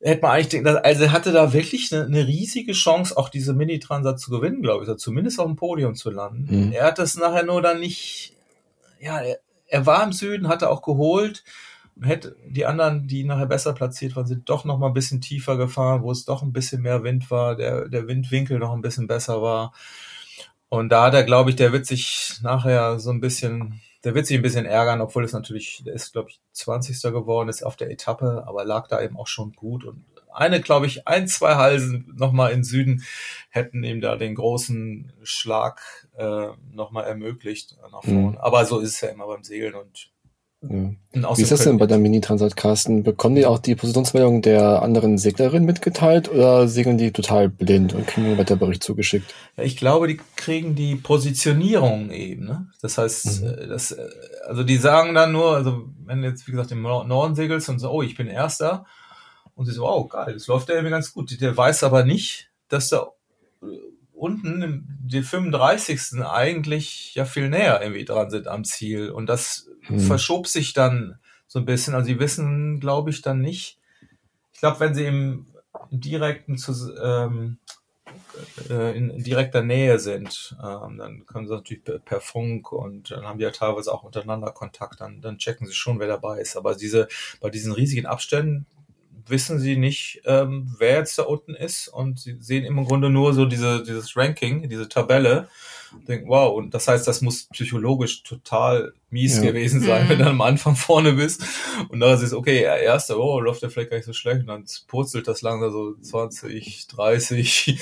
hätte 0.00 0.22
man 0.22 0.30
eigentlich 0.30 0.48
denken, 0.48 0.66
also 0.66 1.04
er 1.04 1.12
hatte 1.12 1.30
da 1.30 1.52
wirklich 1.52 1.92
eine, 1.92 2.06
eine 2.06 2.26
riesige 2.26 2.72
Chance, 2.72 3.18
auch 3.18 3.28
diese 3.28 3.52
Mini-Transat 3.52 4.18
zu 4.18 4.30
gewinnen, 4.30 4.62
glaube 4.62 4.84
ich, 4.84 4.88
oder 4.88 4.96
zumindest 4.96 5.38
auf 5.40 5.46
dem 5.46 5.56
Podium 5.56 5.94
zu 5.94 6.08
landen. 6.08 6.68
Mhm. 6.68 6.72
Er 6.72 6.86
hat 6.86 6.98
das 6.98 7.14
nachher 7.14 7.44
nur 7.44 7.60
dann 7.60 7.80
nicht, 7.80 8.34
ja, 8.98 9.20
er, 9.20 9.40
er 9.66 9.84
war 9.84 10.04
im 10.04 10.12
Süden, 10.12 10.48
hatte 10.48 10.70
auch 10.70 10.80
geholt, 10.80 11.44
hätte 12.00 12.36
die 12.46 12.66
anderen, 12.66 13.06
die 13.06 13.24
nachher 13.24 13.46
besser 13.46 13.72
platziert 13.72 14.16
waren, 14.16 14.26
sind 14.26 14.48
doch 14.48 14.64
noch 14.64 14.78
mal 14.78 14.88
ein 14.88 14.94
bisschen 14.94 15.20
tiefer 15.20 15.56
gefahren, 15.56 16.02
wo 16.02 16.10
es 16.10 16.24
doch 16.24 16.42
ein 16.42 16.52
bisschen 16.52 16.82
mehr 16.82 17.02
Wind 17.04 17.30
war, 17.30 17.56
der, 17.56 17.88
der 17.88 18.08
Windwinkel 18.08 18.58
noch 18.58 18.72
ein 18.72 18.82
bisschen 18.82 19.06
besser 19.06 19.42
war. 19.42 19.72
Und 20.68 20.88
da 20.88 21.04
hat 21.04 21.14
er, 21.14 21.24
glaube 21.24 21.50
ich, 21.50 21.56
der 21.56 21.72
wird 21.72 21.84
sich 21.84 22.38
nachher 22.42 22.98
so 22.98 23.10
ein 23.10 23.20
bisschen, 23.20 23.82
der 24.04 24.14
wird 24.14 24.26
sich 24.26 24.38
ein 24.38 24.42
bisschen 24.42 24.64
ärgern, 24.64 25.02
obwohl 25.02 25.24
es 25.24 25.34
natürlich, 25.34 25.82
der 25.84 25.92
ist, 25.94 26.12
glaube 26.12 26.30
ich, 26.30 26.40
20. 26.52 27.00
geworden, 27.12 27.50
ist 27.50 27.62
auf 27.62 27.76
der 27.76 27.90
Etappe, 27.90 28.44
aber 28.46 28.64
lag 28.64 28.88
da 28.88 29.02
eben 29.02 29.18
auch 29.18 29.26
schon 29.26 29.52
gut. 29.52 29.84
Und 29.84 30.04
eine, 30.32 30.60
glaube 30.62 30.86
ich, 30.86 31.06
ein, 31.06 31.28
zwei 31.28 31.56
Halsen 31.56 32.10
nochmal 32.16 32.52
im 32.52 32.64
Süden 32.64 33.04
hätten 33.50 33.84
ihm 33.84 34.00
da 34.00 34.16
den 34.16 34.34
großen 34.34 35.12
Schlag 35.22 35.82
äh, 36.16 36.48
nochmal 36.72 37.04
ermöglicht 37.04 37.76
nach 37.90 38.02
vorne. 38.02 38.30
Mhm. 38.30 38.38
Aber 38.38 38.64
so 38.64 38.80
ist 38.80 38.94
es 38.94 39.00
ja 39.02 39.08
immer 39.08 39.26
beim 39.26 39.44
Segeln 39.44 39.74
und 39.74 40.11
ja. 40.62 41.36
Wie 41.36 41.42
ist 41.42 41.50
das 41.50 41.64
denn 41.64 41.78
bei 41.78 41.86
der 41.86 41.98
Mini-Transat, 41.98 42.56
Carsten? 42.56 43.02
Bekommen 43.02 43.34
die 43.34 43.46
auch 43.46 43.58
die 43.58 43.74
Positionsmeldung 43.74 44.42
der 44.42 44.82
anderen 44.82 45.18
Seglerin 45.18 45.64
mitgeteilt 45.64 46.30
oder 46.30 46.68
segeln 46.68 46.98
die 46.98 47.10
total 47.10 47.48
blind 47.48 47.94
und 47.94 48.06
kriegen 48.06 48.28
den 48.28 48.38
Wetterbericht 48.38 48.82
zugeschickt? 48.82 49.34
Ja, 49.56 49.64
ich 49.64 49.76
glaube, 49.76 50.06
die 50.06 50.20
kriegen 50.36 50.76
die 50.76 50.94
Positionierung 50.94 52.10
eben. 52.10 52.46
Ne? 52.46 52.68
Das 52.80 52.96
heißt, 52.96 53.42
mhm. 53.42 53.48
Äh, 53.48 53.66
das, 53.66 53.90
äh, 53.90 54.08
also 54.46 54.62
die 54.62 54.76
sagen 54.76 55.14
dann 55.14 55.32
nur, 55.32 55.56
also 55.56 55.88
wenn 56.04 56.22
du 56.22 56.28
jetzt, 56.28 56.46
wie 56.46 56.52
gesagt, 56.52 56.70
im 56.70 56.82
Norden 56.82 57.34
segelst 57.34 57.68
und 57.68 57.80
so, 57.80 57.90
oh, 57.90 58.02
ich 58.02 58.16
bin 58.16 58.28
Erster. 58.28 58.86
Und 59.54 59.66
sie 59.66 59.72
so, 59.72 59.86
oh, 59.86 60.06
geil, 60.06 60.34
das 60.34 60.46
läuft 60.46 60.68
ja 60.68 60.76
irgendwie 60.76 60.92
ganz 60.92 61.12
gut. 61.12 61.40
Der 61.40 61.56
weiß 61.56 61.82
aber 61.82 62.04
nicht, 62.04 62.50
dass 62.68 62.88
da 62.88 63.08
äh, 63.62 63.66
unten 64.12 64.86
die 65.02 65.22
35. 65.22 66.22
eigentlich 66.24 67.14
ja 67.16 67.24
viel 67.24 67.48
näher 67.48 67.82
irgendwie 67.82 68.04
dran 68.04 68.30
sind 68.30 68.46
am 68.46 68.62
Ziel. 68.64 69.10
Und 69.10 69.26
das 69.26 69.68
hm. 69.82 70.00
verschob 70.00 70.46
sich 70.46 70.72
dann 70.72 71.18
so 71.46 71.58
ein 71.58 71.64
bisschen. 71.64 71.94
Also 71.94 72.06
sie 72.06 72.18
wissen, 72.18 72.80
glaube 72.80 73.10
ich, 73.10 73.22
dann 73.22 73.40
nicht. 73.40 73.78
Ich 74.52 74.60
glaube, 74.60 74.80
wenn 74.80 74.94
sie 74.94 75.04
im, 75.04 75.46
direkten 75.90 76.56
ähm, 77.02 77.58
äh, 78.68 78.96
in 78.96 79.22
direkter 79.22 79.62
Nähe 79.62 79.98
sind, 79.98 80.56
ähm, 80.62 80.98
dann 80.98 81.26
können 81.26 81.46
sie 81.46 81.54
natürlich 81.54 81.84
per, 81.84 81.98
per, 81.98 82.20
Funk 82.20 82.72
und 82.72 83.10
dann 83.10 83.24
haben 83.24 83.38
die 83.38 83.44
ja 83.44 83.50
teilweise 83.50 83.92
auch 83.92 84.02
untereinander 84.02 84.50
Kontakt, 84.50 85.00
dann, 85.00 85.20
dann 85.20 85.38
checken 85.38 85.66
sie 85.66 85.74
schon, 85.74 85.98
wer 85.98 86.08
dabei 86.08 86.40
ist. 86.40 86.56
Aber 86.56 86.74
diese, 86.74 87.08
bei 87.40 87.50
diesen 87.50 87.72
riesigen 87.72 88.06
Abständen 88.06 88.66
wissen 89.26 89.58
sie 89.58 89.76
nicht, 89.76 90.22
ähm, 90.24 90.74
wer 90.78 90.98
jetzt 90.98 91.18
da 91.18 91.24
unten 91.24 91.54
ist 91.54 91.88
und 91.88 92.18
sie 92.18 92.36
sehen 92.40 92.64
im 92.64 92.84
Grunde 92.84 93.10
nur 93.10 93.34
so 93.34 93.44
diese, 93.44 93.82
dieses 93.84 94.16
Ranking, 94.16 94.68
diese 94.68 94.88
Tabelle 94.88 95.48
denken, 96.06 96.28
wow, 96.28 96.54
und 96.54 96.74
das 96.74 96.88
heißt, 96.88 97.06
das 97.06 97.20
muss 97.20 97.48
psychologisch 97.48 98.22
total 98.22 98.92
mies 99.10 99.36
ja. 99.36 99.42
gewesen 99.42 99.80
sein, 99.80 100.04
mhm. 100.04 100.08
wenn 100.10 100.18
du 100.18 100.26
am 100.26 100.40
Anfang 100.40 100.76
vorne 100.76 101.12
bist 101.12 101.44
und 101.88 102.00
da 102.00 102.14
ist 102.14 102.32
okay, 102.32 102.62
er 102.62 102.78
erster, 102.78 103.18
oh, 103.18 103.40
läuft 103.40 103.62
der 103.62 103.70
vielleicht 103.70 103.90
gar 103.90 103.96
nicht 103.96 104.06
so 104.06 104.12
schlecht 104.12 104.40
und 104.40 104.46
dann 104.46 104.64
purzelt 104.86 105.28
das 105.28 105.42
langsam 105.42 105.70
so 105.70 105.94
20, 106.00 106.86
30 106.88 107.78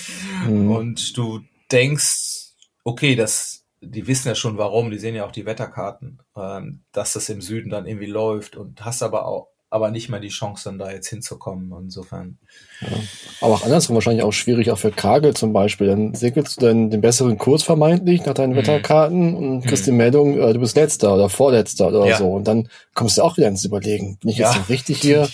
mhm. 0.46 0.70
und 0.70 1.16
du 1.16 1.40
denkst, 1.70 2.54
okay, 2.84 3.14
das, 3.14 3.64
die 3.80 4.06
wissen 4.06 4.28
ja 4.28 4.34
schon 4.34 4.58
warum, 4.58 4.90
die 4.90 4.98
sehen 4.98 5.14
ja 5.14 5.24
auch 5.24 5.32
die 5.32 5.46
Wetterkarten, 5.46 6.20
ähm, 6.36 6.82
dass 6.92 7.12
das 7.12 7.28
im 7.28 7.40
Süden 7.40 7.70
dann 7.70 7.86
irgendwie 7.86 8.06
läuft 8.06 8.56
und 8.56 8.84
hast 8.84 9.02
aber 9.02 9.26
auch 9.26 9.49
aber 9.70 9.92
nicht 9.92 10.08
mehr 10.08 10.18
die 10.18 10.28
Chance, 10.28 10.64
dann 10.64 10.78
da 10.78 10.90
jetzt 10.90 11.08
hinzukommen. 11.08 11.72
Insofern. 11.80 12.38
Ja. 12.80 12.88
Aber 13.40 13.54
auch 13.54 13.64
andersrum 13.64 13.94
wahrscheinlich 13.94 14.24
auch 14.24 14.32
schwierig, 14.32 14.70
auch 14.70 14.78
für 14.78 14.90
Kagel 14.90 15.34
zum 15.34 15.52
Beispiel. 15.52 15.86
Dann 15.86 16.14
segelst 16.14 16.60
du 16.60 16.66
dann 16.66 16.90
den 16.90 17.00
besseren 17.00 17.38
Kurs 17.38 17.62
vermeintlich 17.62 18.26
nach 18.26 18.34
deinen 18.34 18.52
mhm. 18.52 18.56
Wetterkarten 18.56 19.34
und 19.36 19.62
kriegst 19.62 19.86
mhm. 19.86 19.92
die 19.92 19.96
Meldung, 19.96 20.38
äh, 20.38 20.52
du 20.52 20.60
bist 20.60 20.76
letzter 20.76 21.14
oder 21.14 21.28
vorletzter 21.28 21.88
oder 21.88 22.04
ja. 22.04 22.18
so. 22.18 22.28
Und 22.32 22.48
dann 22.48 22.68
kommst 22.94 23.18
du 23.18 23.22
auch 23.22 23.36
wieder 23.36 23.46
ins 23.46 23.64
Überlegen. 23.64 24.18
Bin 24.20 24.30
ich 24.30 24.38
ja. 24.38 24.52
jetzt 24.52 24.68
richtig 24.68 25.00
hier? 25.00 25.28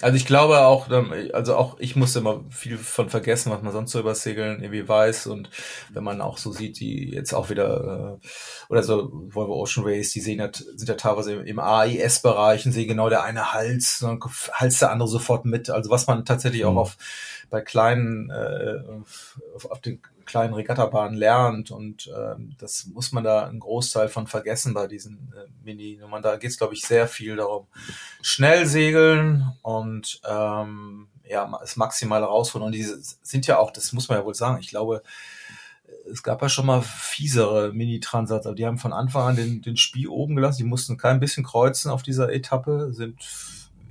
Also 0.00 0.16
ich 0.16 0.26
glaube 0.26 0.60
auch, 0.60 0.88
ähm, 0.90 1.12
also 1.32 1.56
auch 1.56 1.76
ich 1.80 1.96
musste 1.96 2.20
immer 2.20 2.44
viel 2.50 2.78
von 2.78 3.10
vergessen, 3.10 3.50
was 3.50 3.62
man 3.62 3.72
sonst 3.72 3.90
so 3.90 3.98
über 3.98 4.14
Segeln 4.14 4.62
irgendwie 4.62 4.86
weiß 4.86 5.26
und 5.26 5.50
wenn 5.92 6.04
man 6.04 6.20
auch 6.20 6.38
so 6.38 6.52
sieht, 6.52 6.78
die 6.78 7.10
jetzt 7.10 7.34
auch 7.34 7.50
wieder 7.50 8.18
äh, 8.22 8.26
oder 8.68 8.84
so 8.84 9.10
Volvo 9.12 9.60
Ocean 9.60 9.84
Race, 9.84 10.12
die 10.12 10.20
sehen 10.20 10.38
ja, 10.38 10.50
sind 10.52 10.88
ja 10.88 10.94
teilweise 10.94 11.34
im 11.34 11.58
AIS-Bereich 11.58 12.64
und 12.64 12.72
sehen 12.72 12.86
genau 12.86 13.08
der 13.08 13.24
eine 13.24 13.52
Hals, 13.52 13.98
dann 14.00 14.20
Hals 14.52 14.78
der 14.78 14.92
andere 14.92 15.08
sofort 15.08 15.44
mit. 15.44 15.68
Also 15.68 15.90
was 15.90 16.06
man 16.06 16.24
tatsächlich 16.24 16.62
mhm. 16.62 16.68
auch 16.68 16.76
auf 16.76 16.96
bei 17.50 17.60
kleinen 17.60 18.30
äh, 18.30 18.78
auf, 19.54 19.70
auf 19.70 19.80
den 19.80 20.00
kleinen 20.28 20.54
Regattabahnen 20.54 21.16
lernt 21.16 21.70
und 21.70 22.10
ähm, 22.14 22.54
das 22.58 22.86
muss 22.86 23.12
man 23.12 23.24
da 23.24 23.46
einen 23.46 23.60
Großteil 23.60 24.08
von 24.08 24.26
vergessen 24.26 24.74
bei 24.74 24.86
diesen 24.86 25.32
äh, 25.34 25.48
Mini-Nummern. 25.64 26.22
Da 26.22 26.36
geht 26.36 26.50
es, 26.50 26.58
glaube 26.58 26.74
ich, 26.74 26.82
sehr 26.82 27.08
viel 27.08 27.36
darum, 27.36 27.66
schnell 28.20 28.66
segeln 28.66 29.52
und 29.62 30.20
ähm, 30.28 31.08
ja, 31.28 31.50
es 31.62 31.76
maximal 31.76 32.22
rausholen. 32.22 32.66
Und 32.66 32.72
diese 32.72 33.00
sind 33.22 33.46
ja 33.46 33.58
auch, 33.58 33.72
das 33.72 33.92
muss 33.92 34.08
man 34.08 34.18
ja 34.18 34.24
wohl 34.24 34.34
sagen, 34.34 34.58
ich 34.60 34.68
glaube, 34.68 35.02
es 36.10 36.22
gab 36.22 36.42
ja 36.42 36.48
schon 36.48 36.66
mal 36.66 36.82
fiesere 36.82 37.72
Mini-Transats, 37.72 38.46
aber 38.46 38.54
die 38.54 38.66
haben 38.66 38.78
von 38.78 38.92
Anfang 38.92 39.28
an 39.28 39.36
den, 39.36 39.62
den 39.62 39.76
Spiel 39.76 40.08
oben 40.08 40.36
gelassen. 40.36 40.58
Die 40.58 40.68
mussten 40.68 40.96
kein 40.96 41.20
bisschen 41.20 41.44
kreuzen 41.44 41.90
auf 41.90 42.02
dieser 42.02 42.32
Etappe, 42.32 42.92
sind 42.92 43.18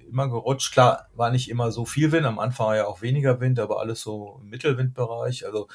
immer 0.10 0.30
gerutscht. 0.30 0.74
Klar, 0.74 1.08
war 1.16 1.32
nicht 1.32 1.50
immer 1.50 1.72
so 1.72 1.86
viel 1.86 2.12
Wind. 2.12 2.26
Am 2.26 2.40
Anfang 2.40 2.68
war 2.68 2.76
ja 2.76 2.88
auch 2.88 3.02
weniger 3.02 3.40
Wind, 3.40 3.60
aber 3.60 3.80
alles 3.80 4.02
so 4.02 4.40
im 4.42 4.50
Mittelwindbereich. 4.50 5.46
Also 5.46 5.68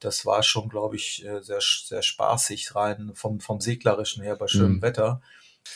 das 0.00 0.26
war 0.26 0.42
schon, 0.42 0.68
glaube 0.68 0.96
ich, 0.96 1.24
äh, 1.24 1.40
sehr, 1.42 1.60
sehr 1.60 2.02
spaßig 2.02 2.74
rein 2.74 3.12
vom, 3.14 3.40
vom 3.40 3.60
Seglerischen 3.60 4.22
her 4.22 4.36
bei 4.36 4.46
schönem 4.46 4.76
mhm. 4.76 4.82
Wetter. 4.82 5.20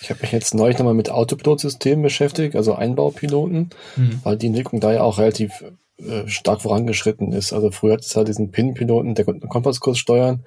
Ich 0.00 0.10
habe 0.10 0.20
mich 0.20 0.32
jetzt 0.32 0.54
neulich 0.54 0.78
nochmal 0.78 0.94
mit 0.94 1.10
Autopilotsystemen 1.10 2.02
beschäftigt, 2.02 2.56
also 2.56 2.74
Einbaupiloten, 2.74 3.70
mhm. 3.96 4.20
weil 4.24 4.36
die 4.36 4.48
Entwicklung 4.48 4.80
da 4.80 4.92
ja 4.92 5.02
auch 5.02 5.18
relativ 5.18 5.64
äh, 5.98 6.28
stark 6.28 6.62
vorangeschritten 6.62 7.32
ist. 7.32 7.52
Also 7.52 7.70
früher 7.70 7.94
hat 7.94 8.00
es 8.00 8.16
halt 8.16 8.28
diesen 8.28 8.50
Pin-Piloten, 8.50 9.14
der 9.14 9.24
konnte 9.24 9.42
einen 9.42 9.50
Kompasskurs 9.50 9.98
steuern 9.98 10.44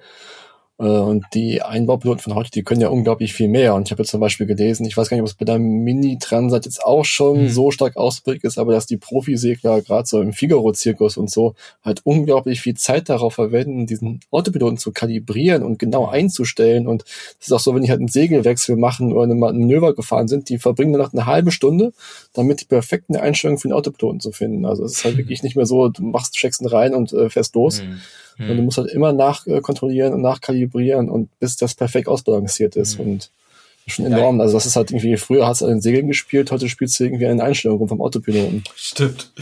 und 0.86 1.26
die 1.34 1.60
Einbaupiloten 1.60 2.22
von 2.22 2.34
heute, 2.34 2.50
die 2.50 2.62
können 2.62 2.80
ja 2.80 2.88
unglaublich 2.88 3.34
viel 3.34 3.48
mehr. 3.48 3.74
Und 3.74 3.86
ich 3.86 3.92
habe 3.92 4.00
jetzt 4.00 4.12
zum 4.12 4.20
Beispiel 4.20 4.46
gelesen, 4.46 4.86
ich 4.86 4.96
weiß 4.96 5.10
gar 5.10 5.16
nicht, 5.16 5.22
ob 5.22 5.28
es 5.28 5.34
bei 5.34 5.44
der 5.44 5.58
Mini-Transat 5.58 6.64
jetzt 6.64 6.82
auch 6.82 7.04
schon 7.04 7.42
mhm. 7.42 7.48
so 7.50 7.70
stark 7.70 7.98
ausgeprägt 7.98 8.44
ist, 8.44 8.56
aber 8.56 8.72
dass 8.72 8.86
die 8.86 8.96
Profisegler 8.96 9.82
gerade 9.82 10.08
so 10.08 10.22
im 10.22 10.32
Figaro-Zirkus 10.32 11.18
und 11.18 11.30
so 11.30 11.54
halt 11.84 12.00
unglaublich 12.04 12.62
viel 12.62 12.78
Zeit 12.78 13.10
darauf 13.10 13.34
verwenden, 13.34 13.84
diesen 13.84 14.20
Autopiloten 14.30 14.78
zu 14.78 14.90
kalibrieren 14.90 15.64
und 15.64 15.78
genau 15.78 16.06
einzustellen. 16.06 16.86
Und 16.86 17.04
es 17.38 17.48
ist 17.48 17.52
auch 17.52 17.60
so, 17.60 17.74
wenn 17.74 17.82
die 17.82 17.90
halt 17.90 18.00
einen 18.00 18.08
Segelwechsel 18.08 18.76
machen 18.76 19.12
oder 19.12 19.24
eine 19.24 19.34
Manöver 19.34 19.94
gefahren 19.94 20.28
sind, 20.28 20.48
die 20.48 20.56
verbringen 20.56 20.94
dann 20.94 21.02
noch 21.02 21.12
eine 21.12 21.26
halbe 21.26 21.50
Stunde, 21.50 21.92
damit 22.32 22.62
die 22.62 22.64
perfekten 22.64 23.16
Einstellungen 23.16 23.58
für 23.58 23.68
den 23.68 23.74
Autopiloten 23.74 24.20
zu 24.20 24.32
finden. 24.32 24.64
Also 24.64 24.84
es 24.84 24.92
ist 24.92 25.04
halt 25.04 25.18
wirklich 25.18 25.42
nicht 25.42 25.56
mehr 25.56 25.66
so, 25.66 25.90
du 25.90 26.02
machst, 26.02 26.32
checkst 26.36 26.62
ihn 26.62 26.68
rein 26.68 26.94
und 26.94 27.12
äh, 27.12 27.28
fährst 27.28 27.54
los. 27.54 27.82
Mhm 27.82 28.00
hm. 28.40 28.50
Und 28.50 28.56
du 28.56 28.62
musst 28.62 28.78
halt 28.78 28.90
immer 28.90 29.12
nachkontrollieren 29.12 30.14
und 30.14 30.22
nachkalibrieren 30.22 31.10
und 31.10 31.28
bis 31.38 31.56
das 31.56 31.74
perfekt 31.74 32.08
ausbalanciert 32.08 32.74
ist. 32.74 32.98
Hm. 32.98 33.06
Und 33.06 33.30
schon 33.86 34.06
enorm. 34.06 34.36
Ja. 34.36 34.44
Also 34.44 34.56
das 34.56 34.66
ist 34.66 34.76
halt 34.76 34.90
irgendwie, 34.90 35.16
früher 35.16 35.46
hast 35.46 35.60
du 35.60 35.66
an 35.66 35.72
den 35.72 35.80
Segeln 35.80 36.06
gespielt, 36.06 36.50
heute 36.50 36.68
spielst 36.68 36.98
du 36.98 37.04
irgendwie 37.04 37.26
eine 37.26 37.42
Einstellung 37.42 37.86
vom 37.88 38.00
Autopiloten. 38.00 38.64
Stimmt. 38.76 39.32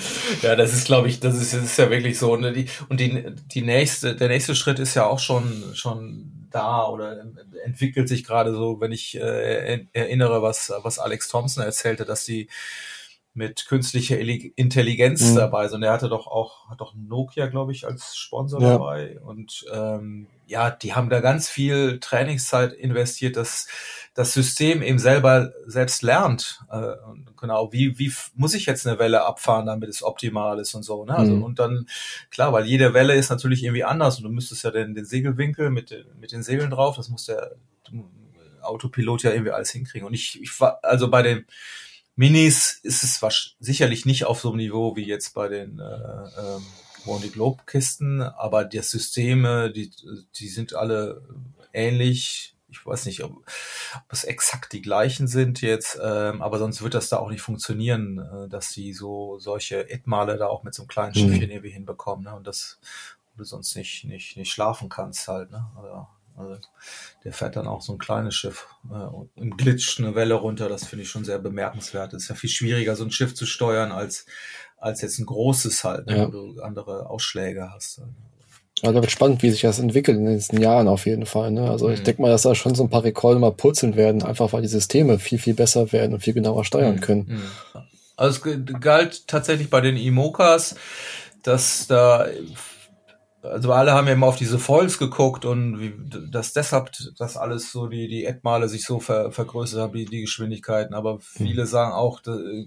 Ja, 0.43 0.57
das 0.57 0.73
ist, 0.73 0.87
glaube 0.87 1.09
ich, 1.09 1.21
das 1.21 1.41
ist, 1.41 1.53
das 1.53 1.65
ist 1.65 1.79
ja 1.79 1.91
wirklich 1.91 2.19
so. 2.19 2.35
Ne? 2.37 2.53
Die, 2.53 2.67
und 2.89 2.99
die, 2.99 3.25
die 3.53 3.63
nächste, 3.63 4.17
der 4.17 4.29
nächste 4.29 4.55
Schritt 4.55 4.79
ist 4.79 4.95
ja 4.95 5.07
auch 5.07 5.19
schon, 5.19 5.65
schon 5.75 6.33
da 6.51 6.89
oder 6.89 7.25
entwickelt 7.65 8.09
sich 8.09 8.25
gerade 8.25 8.53
so, 8.55 8.81
wenn 8.81 8.93
ich 8.93 9.21
äh, 9.21 9.87
erinnere, 9.93 10.41
was, 10.41 10.73
was 10.83 10.99
Alex 10.99 11.29
Thompson 11.29 11.63
erzählte, 11.63 12.05
dass 12.05 12.25
die 12.25 12.49
mit 13.39 13.67
künstlicher 13.67 14.19
Intelligenz 14.19 15.23
mhm. 15.31 15.37
dabei. 15.37 15.71
Und 15.71 15.85
er 15.85 15.93
hatte 15.93 16.09
doch 16.09 16.27
auch, 16.27 16.69
hat 16.69 16.81
doch 16.81 16.93
Nokia, 16.95 17.47
glaube 17.47 17.71
ich, 17.71 17.87
als 17.87 18.17
Sponsor 18.17 18.61
ja. 18.61 18.73
dabei. 18.73 19.21
Und 19.21 19.65
ähm, 19.73 20.27
ja, 20.47 20.71
die 20.71 20.95
haben 20.95 21.09
da 21.09 21.21
ganz 21.21 21.49
viel 21.49 22.01
Trainingszeit 22.01 22.73
investiert, 22.73 23.37
dass 23.37 23.69
das 24.15 24.35
System 24.35 24.83
eben 24.83 24.99
selber 24.99 25.53
selbst 25.67 26.03
lernt. 26.03 26.65
Äh, 26.69 26.95
genau, 27.41 27.73
wie, 27.73 27.97
wie 28.01 28.13
muss 28.35 28.55
ich 28.55 28.67
jetzt 28.67 28.85
eine 28.87 28.99
Welle 28.99 29.25
abfahren, 29.25 29.67
damit 29.67 29.89
es 29.89 30.03
optimal 30.03 30.59
ist 30.59 30.75
und 30.75 30.83
so. 30.83 31.05
Ne? 31.05 31.15
Also, 31.15 31.37
mhm. 31.37 31.45
Und 31.45 31.61
dann, 31.61 31.87
klar, 32.31 32.53
weil 32.53 32.67
jede 32.67 32.93
Welle 32.93 33.15
ist 33.15 33.31
natürlich 33.31 33.63
irgendwie 33.63 33.85
anders 33.85 34.19
und 34.19 34.25
du 34.25 34.31
müsstest 34.31 34.65
ja 34.65 34.73
den, 34.73 34.97
den 34.97 35.05
Segelwinkel 35.05 35.71
mit, 35.71 35.95
mit 36.21 36.33
den 36.33 36.43
Segeln 36.43 36.71
drauf, 36.71 36.97
das 36.97 37.09
muss 37.09 37.27
der 37.27 37.53
Autopilot 38.63 39.23
ja 39.23 39.31
irgendwie 39.31 39.53
alles 39.53 39.71
hinkriegen. 39.71 40.09
Und 40.09 40.15
ich, 40.15 40.43
ich 40.43 40.61
war, 40.61 40.81
also 40.83 41.09
bei 41.09 41.23
den 41.23 41.47
Minis 42.19 42.81
ist 42.83 43.05
es 43.05 43.23
was, 43.23 43.55
sicherlich 43.61 44.05
nicht 44.05 44.25
auf 44.25 44.41
so 44.41 44.49
einem 44.49 44.57
Niveau 44.59 44.97
wie 44.97 45.07
jetzt 45.07 45.35
bei 45.35 45.47
den 45.47 45.79
äh, 45.79 45.85
ähm, 45.85 46.67
One 47.07 47.29
Globe 47.29 47.63
Kisten, 47.65 48.23
aber 48.23 48.65
die 48.65 48.81
Systeme, 48.81 49.71
die, 49.71 49.93
die 50.35 50.49
sind 50.49 50.75
alle 50.75 51.23
ähnlich. 51.73 52.57
Ich 52.71 52.85
weiß 52.85 53.07
nicht, 53.07 53.23
ob, 53.23 53.37
ob 53.37 54.13
es 54.13 54.25
exakt 54.25 54.73
die 54.73 54.83
gleichen 54.83 55.29
sind 55.29 55.63
jetzt, 55.63 55.97
ähm, 56.03 56.43
aber 56.43 56.59
sonst 56.59 56.83
wird 56.83 56.95
das 56.95 57.09
da 57.09 57.19
auch 57.19 57.31
nicht 57.31 57.41
funktionieren, 57.41 58.19
äh, 58.19 58.49
dass 58.49 58.73
sie 58.73 58.95
so 58.95 59.39
solche 59.39 59.89
Etmale 59.89 60.39
da 60.39 60.49
auch 60.49 60.65
mit 60.65 60.75
so 60.75 60.83
einem 60.83 60.89
kleinen 60.89 61.13
mhm. 61.13 61.21
Schiffchen 61.21 61.51
irgendwie 61.51 61.71
hinbekommen, 61.71 62.25
ne? 62.25 62.35
Und 62.35 62.49
das 62.49 62.81
du 63.37 63.45
sonst 63.45 63.77
nicht, 63.77 64.05
nicht, 64.05 64.37
nicht 64.37 64.53
schlafen 64.53 64.89
kannst 64.89 65.29
halt, 65.29 65.53
ne? 65.53 65.71
Also, 65.77 66.09
also 66.39 66.57
der 67.25 67.33
fährt 67.33 67.57
dann 67.57 67.67
auch 67.67 67.83
so 67.83 67.93
ein 67.93 67.99
kleines 67.99 68.35
Schiff 68.35 68.69
äh, 68.91 69.41
und 69.41 69.59
glitscht 69.59 69.99
eine 69.99 70.15
Welle 70.15 70.35
runter. 70.35 70.69
Das 70.69 70.87
finde 70.87 71.03
ich 71.03 71.11
schon 71.11 71.25
sehr 71.25 71.39
bemerkenswert. 71.39 72.15
Es 72.15 72.25
ist 72.25 72.29
ja 72.29 72.35
viel 72.35 72.51
schwieriger, 72.51 72.97
so 72.97 73.05
ein 73.05 73.11
Schiff 73.11 73.35
zu 73.35 73.47
steuern, 73.47 73.93
als, 73.93 74.27
als 74.77 75.01
jetzt 75.03 75.19
ein 75.19 75.27
großes 75.27 75.85
halt, 75.85 76.07
ne, 76.07 76.17
ja. 76.17 76.27
wo 76.27 76.31
du 76.31 76.63
andere 76.63 77.11
Ausschläge 77.11 77.71
hast. 77.73 78.03
Also 78.83 78.95
da 78.95 79.01
wird 79.01 79.11
spannend, 79.11 79.43
wie 79.43 79.51
sich 79.51 79.63
das 79.63 79.81
entwickelt 79.81 80.17
in 80.17 80.25
den 80.25 80.35
nächsten 80.35 80.61
Jahren 80.61 80.87
auf 80.87 81.07
jeden 81.07 81.27
Fall. 81.27 81.51
Ne? 81.51 81.69
Also 81.69 81.89
mhm. 81.89 81.95
ich 81.95 82.03
denke 82.03 82.23
mal, 82.23 82.31
dass 82.31 82.43
da 82.43 82.55
schon 82.55 82.75
so 82.75 82.85
ein 82.85 82.91
paar 82.91 83.03
Rekorde 83.03 83.41
mal 83.41 83.53
purzeln 83.53 83.97
werden, 83.97 84.23
einfach 84.23 84.53
weil 84.53 84.63
die 84.63 84.69
Systeme 84.69 85.19
viel, 85.19 85.39
viel 85.39 85.55
besser 85.55 85.93
werden 85.93 86.15
und 86.15 86.21
viel 86.21 86.35
genauer 86.35 86.65
steuern 86.65 86.97
mhm. 86.97 87.01
können. 87.01 87.27
Mhm. 87.29 87.83
Also 88.17 88.49
es 88.49 88.59
galt 88.81 89.27
tatsächlich 89.27 89.71
bei 89.71 89.81
den 89.81 89.97
IMOCAs, 89.97 90.77
dass 91.43 91.87
da 91.87 92.27
also 93.43 93.73
alle 93.73 93.93
haben 93.93 94.09
ja 94.09 94.15
immer 94.15 94.27
auf 94.27 94.37
diese 94.37 94.59
Foils 94.59 94.99
geguckt 94.99 95.45
und 95.45 95.79
wie, 95.79 95.95
dass 96.31 96.53
deshalb 96.53 96.91
das 97.17 97.37
alles 97.37 97.71
so 97.71 97.87
die 97.87 98.09
die 98.09 98.25
Endmale 98.25 98.69
sich 98.69 98.85
so 98.85 98.99
ver, 98.99 99.31
vergrößert 99.31 99.81
haben, 99.81 99.93
die, 99.93 100.07
die 100.07 100.23
Geschwindigkeiten. 100.23 100.93
Aber 100.95 101.21
viele 101.21 101.63
mhm. 101.63 101.67
sagen 101.67 101.93
auch, 101.93 102.21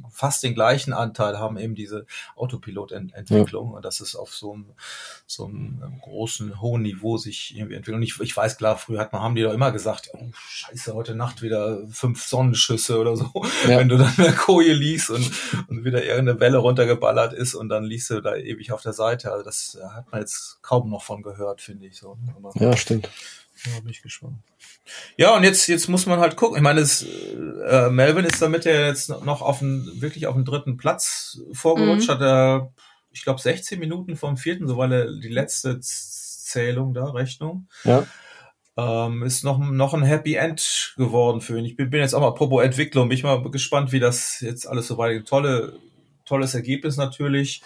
fast 0.10 0.44
den 0.44 0.54
gleichen 0.54 0.94
Anteil 0.94 1.40
haben 1.40 1.58
eben 1.58 1.76
diese 1.76 2.06
Autopilot-Entwicklung 2.36 3.72
ja. 3.72 3.76
und 3.78 3.86
das 3.86 4.00
ist 4.00 4.16
auf 4.16 4.34
so 4.34 4.54
einem, 4.54 4.66
so 5.28 5.46
einem 5.46 6.00
großen 6.02 6.62
hohen 6.62 6.84
Niveau 6.84 7.18
sich 7.18 7.54
irgendwie 7.56 7.76
entwickelt. 7.76 7.98
Und 7.98 8.04
ich, 8.04 8.20
ich 8.22 8.36
weiß 8.36 8.58
klar, 8.58 8.78
früher 8.78 9.00
hat 9.00 9.12
man 9.12 9.22
haben 9.22 9.36
die 9.36 9.44
doch 9.44 9.54
immer 9.54 9.74
gesagt, 9.74 10.10
oh 10.14 10.30
Scheiße, 10.34 10.94
heute 10.94 11.16
Nacht 11.16 11.42
wieder 11.42 11.86
fünf 11.90 12.24
Sonnenschüsse 12.24 12.98
oder 12.98 13.18
so, 13.18 13.30
ja. 13.68 13.78
wenn 13.78 13.90
du 13.90 13.98
dann 13.98 14.14
in 14.16 14.24
der 14.24 14.34
Koje 14.34 14.74
liest 14.74 15.10
und, 15.10 15.32
und 15.68 15.84
wieder 15.84 16.04
irgendeine 16.04 16.40
Welle 16.40 16.60
runtergeballert 16.60 17.34
ist 17.34 17.56
und 17.56 17.68
dann 17.68 17.84
liest 17.84 18.10
du 18.10 18.22
da 18.22 18.36
ewig 18.36 18.72
auf 18.72 18.82
der 18.82 18.94
Seite. 18.94 19.32
Also 19.34 19.44
das 19.44 19.78
hat 19.94 20.10
man 20.12 20.22
jetzt 20.22 20.61
kaum 20.62 20.90
noch 20.90 21.04
von 21.04 21.22
gehört, 21.22 21.62
finde 21.62 21.88
ich 21.88 21.98
so. 21.98 22.18
Aber, 22.36 22.52
ja, 22.56 22.76
stimmt. 22.76 23.10
Ja, 23.66 23.80
bin 23.80 23.90
ich 23.90 24.02
gespannt. 24.02 24.40
Ja, 25.18 25.36
und 25.36 25.44
jetzt, 25.44 25.68
jetzt 25.68 25.88
muss 25.88 26.06
man 26.06 26.20
halt 26.20 26.36
gucken. 26.36 26.58
Ich 26.58 26.64
meine, 26.64 26.82
es, 26.82 27.04
äh, 27.04 27.90
Melvin 27.90 28.26
ist 28.26 28.42
damit 28.42 28.66
ja 28.66 28.88
jetzt 28.88 29.10
noch 29.10 29.42
auf 29.42 29.60
den, 29.60 30.02
wirklich 30.02 30.28
auf 30.28 30.36
den 30.36 30.46
dritten 30.46 30.78
Platz 30.78 31.40
vorgerutscht, 31.54 32.08
mhm. 32.08 32.14
hat 32.14 32.22
er, 32.22 32.74
ich 33.12 33.24
glaube, 33.24 33.40
16 33.40 33.80
Minuten 33.80 34.16
vom 34.16 34.38
vierten, 34.38 34.68
so 34.68 34.78
war 34.78 34.92
er 34.92 35.12
die 35.20 35.30
letzte 35.30 35.80
Zählung 35.80 36.94
da, 36.94 37.06
Rechnung. 37.06 37.68
Ja. 37.84 38.06
Ähm, 38.78 39.24
ist 39.24 39.44
noch, 39.44 39.60
noch 39.60 39.94
ein 39.94 40.04
Happy 40.04 40.36
End 40.36 40.94
geworden 40.98 41.42
für 41.42 41.60
ihn. 41.60 41.66
Ich 41.66 41.76
bin, 41.76 41.90
bin 41.90 42.00
jetzt 42.00 42.14
auch 42.14 42.22
mal 42.22 42.34
Propo 42.34 42.62
Entwicklung, 42.62 43.10
bin 43.10 43.18
ich 43.18 43.24
mal 43.24 43.42
gespannt, 43.52 43.92
wie 43.92 44.00
das 44.00 44.40
jetzt 44.40 44.66
alles 44.66 44.88
so 44.88 44.98
weitergeht. 44.98 45.28
Tolle, 45.28 45.78
tolles 46.26 46.56
Ergebnis 46.56 46.98
natürlich. 46.98 47.62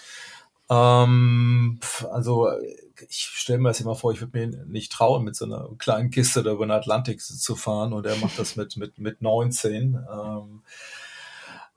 Ähm, 0.69 1.79
also 2.12 2.49
ich 3.10 3.17
stelle 3.17 3.60
mir 3.60 3.69
das 3.69 3.81
immer 3.81 3.95
vor, 3.95 4.12
ich 4.12 4.21
würde 4.21 4.38
mir 4.38 4.65
nicht 4.65 4.91
trauen, 4.91 5.23
mit 5.23 5.36
so 5.36 5.45
einer 5.45 5.69
kleinen 5.77 6.12
Kiste 6.12 6.43
da 6.43 6.51
über 6.51 6.65
den 6.65 6.71
Atlantik 6.71 7.21
zu 7.21 7.55
fahren 7.55 7.93
und 7.93 8.05
er 8.05 8.15
macht 8.17 8.38
das 8.39 8.55
mit, 8.55 8.77
mit, 8.77 8.99
mit 8.99 9.21
19. 9.21 9.97
Ähm, 10.12 10.62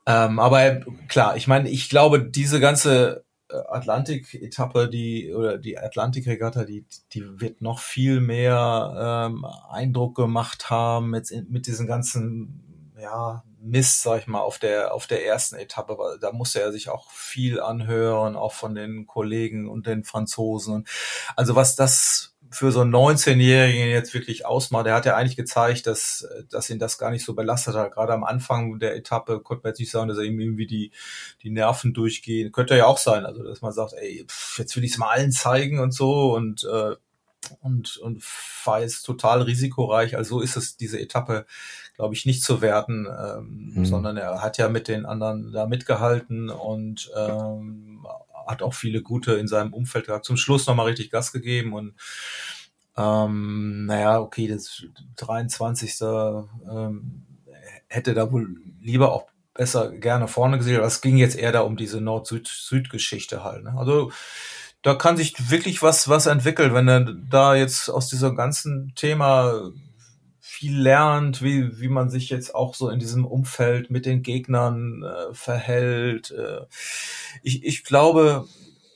ähm, 0.05 0.39
aber 0.39 0.81
klar, 1.07 1.37
ich 1.37 1.47
meine, 1.47 1.69
ich 1.69 1.89
glaube, 1.89 2.23
diese 2.23 2.59
ganze 2.59 3.25
äh, 3.49 3.55
Atlantik-Etappe, 3.55 4.89
die 4.89 5.33
oder 5.33 5.57
die 5.57 5.77
Atlantik-Regatta, 5.77 6.65
die, 6.65 6.85
die 7.13 7.39
wird 7.39 7.61
noch 7.61 7.79
viel 7.79 8.19
mehr 8.19 9.27
ähm, 9.29 9.45
Eindruck 9.69 10.15
gemacht 10.15 10.69
haben 10.69 11.09
mit, 11.09 11.31
mit 11.49 11.67
diesen 11.67 11.87
ganzen 11.87 12.93
ja, 12.99 13.43
Mist, 13.61 14.01
sag 14.01 14.21
ich 14.21 14.27
mal, 14.27 14.41
auf 14.41 14.59
der, 14.59 14.93
auf 14.93 15.07
der 15.07 15.25
ersten 15.25 15.55
Etappe, 15.55 15.97
weil 15.97 16.19
da 16.19 16.31
musste 16.31 16.61
er 16.61 16.71
sich 16.71 16.89
auch 16.89 17.11
viel 17.11 17.59
anhören, 17.59 18.35
auch 18.35 18.53
von 18.53 18.75
den 18.75 19.05
Kollegen 19.05 19.69
und 19.69 19.87
den 19.87 20.03
Franzosen. 20.03 20.85
Also 21.35 21.55
was 21.55 21.75
das 21.75 22.35
für 22.51 22.71
so 22.71 22.81
einen 22.81 22.93
19-Jährigen 22.93 23.89
jetzt 23.89 24.13
wirklich 24.13 24.45
ausmacht, 24.45 24.87
der 24.87 24.95
hat 24.95 25.05
ja 25.05 25.15
eigentlich 25.15 25.35
gezeigt, 25.35 25.85
dass, 25.85 26.27
dass 26.49 26.69
ihn 26.69 26.79
das 26.79 26.97
gar 26.97 27.11
nicht 27.11 27.23
so 27.23 27.35
belastet 27.35 27.75
hat. 27.75 27.91
Gerade 27.91 28.13
am 28.13 28.23
Anfang 28.23 28.79
der 28.79 28.95
Etappe 28.95 29.41
konnte 29.41 29.63
man 29.63 29.71
jetzt 29.71 29.79
nicht 29.79 29.91
sagen, 29.91 30.07
dass 30.07 30.17
er 30.17 30.23
ihm 30.23 30.39
irgendwie 30.39 30.65
die, 30.65 30.91
die 31.43 31.51
Nerven 31.51 31.93
durchgehen. 31.93 32.51
Könnte 32.51 32.75
ja 32.75 32.87
auch 32.87 32.97
sein, 32.97 33.25
also 33.25 33.43
dass 33.43 33.61
man 33.61 33.71
sagt, 33.71 33.93
ey, 33.93 34.25
pff, 34.27 34.57
jetzt 34.57 34.75
will 34.75 34.83
ich 34.83 34.93
es 34.93 34.97
mal 34.97 35.09
allen 35.09 35.31
zeigen 35.31 35.79
und 35.79 35.93
so 35.93 36.33
und 36.33 36.63
äh, 36.63 36.95
und, 37.61 37.97
und 37.97 38.23
war 38.65 38.81
jetzt 38.81 39.03
total 39.03 39.41
risikoreich. 39.41 40.17
Also 40.17 40.41
ist 40.41 40.55
es 40.55 40.77
diese 40.77 40.99
Etappe, 40.99 41.45
glaube 41.95 42.13
ich, 42.13 42.25
nicht 42.25 42.43
zu 42.43 42.61
werten, 42.61 43.07
ähm, 43.07 43.71
mhm. 43.75 43.85
sondern 43.85 44.17
er 44.17 44.41
hat 44.41 44.57
ja 44.57 44.69
mit 44.69 44.87
den 44.87 45.05
anderen 45.05 45.51
da 45.51 45.65
mitgehalten 45.65 46.49
und 46.49 47.11
ähm, 47.15 48.05
hat 48.47 48.61
auch 48.61 48.73
viele 48.73 49.01
gute 49.01 49.33
in 49.33 49.47
seinem 49.47 49.73
Umfeld 49.73 50.07
gehabt. 50.07 50.25
Zum 50.25 50.37
Schluss 50.37 50.67
nochmal 50.67 50.87
richtig 50.87 51.11
Gas 51.11 51.31
gegeben 51.31 51.73
und 51.73 51.93
ähm, 52.97 53.85
naja, 53.85 54.19
okay, 54.19 54.47
das 54.47 54.83
23. 55.17 56.01
Ähm, 56.01 57.25
hätte 57.87 58.13
da 58.13 58.31
wohl 58.31 58.57
lieber 58.81 59.13
auch 59.13 59.27
besser 59.53 59.91
gerne 59.91 60.27
vorne 60.27 60.57
gesehen, 60.57 60.77
aber 60.77 60.85
es 60.85 61.01
ging 61.01 61.17
jetzt 61.17 61.37
eher 61.37 61.51
da 61.51 61.61
um 61.61 61.75
diese 61.75 62.01
Nord-Süd-Süd-Geschichte 62.01 63.43
halt. 63.43 63.63
Ne? 63.63 63.73
Also 63.77 64.11
da 64.81 64.95
kann 64.95 65.17
sich 65.17 65.49
wirklich 65.49 65.81
was, 65.81 66.07
was 66.07 66.25
entwickeln, 66.25 66.73
wenn 66.73 66.87
er 66.87 67.13
da 67.29 67.55
jetzt 67.55 67.89
aus 67.89 68.07
diesem 68.07 68.35
ganzen 68.35 68.93
Thema 68.95 69.71
viel 70.39 70.77
lernt, 70.77 71.41
wie, 71.41 71.79
wie 71.79 71.89
man 71.89 72.09
sich 72.09 72.29
jetzt 72.29 72.55
auch 72.55 72.75
so 72.75 72.89
in 72.89 72.99
diesem 72.99 73.25
Umfeld 73.25 73.91
mit 73.91 74.05
den 74.05 74.23
Gegnern 74.23 75.03
äh, 75.03 75.33
verhält. 75.33 76.31
Äh, 76.31 76.65
ich, 77.43 77.63
ich 77.63 77.83
glaube, 77.83 78.45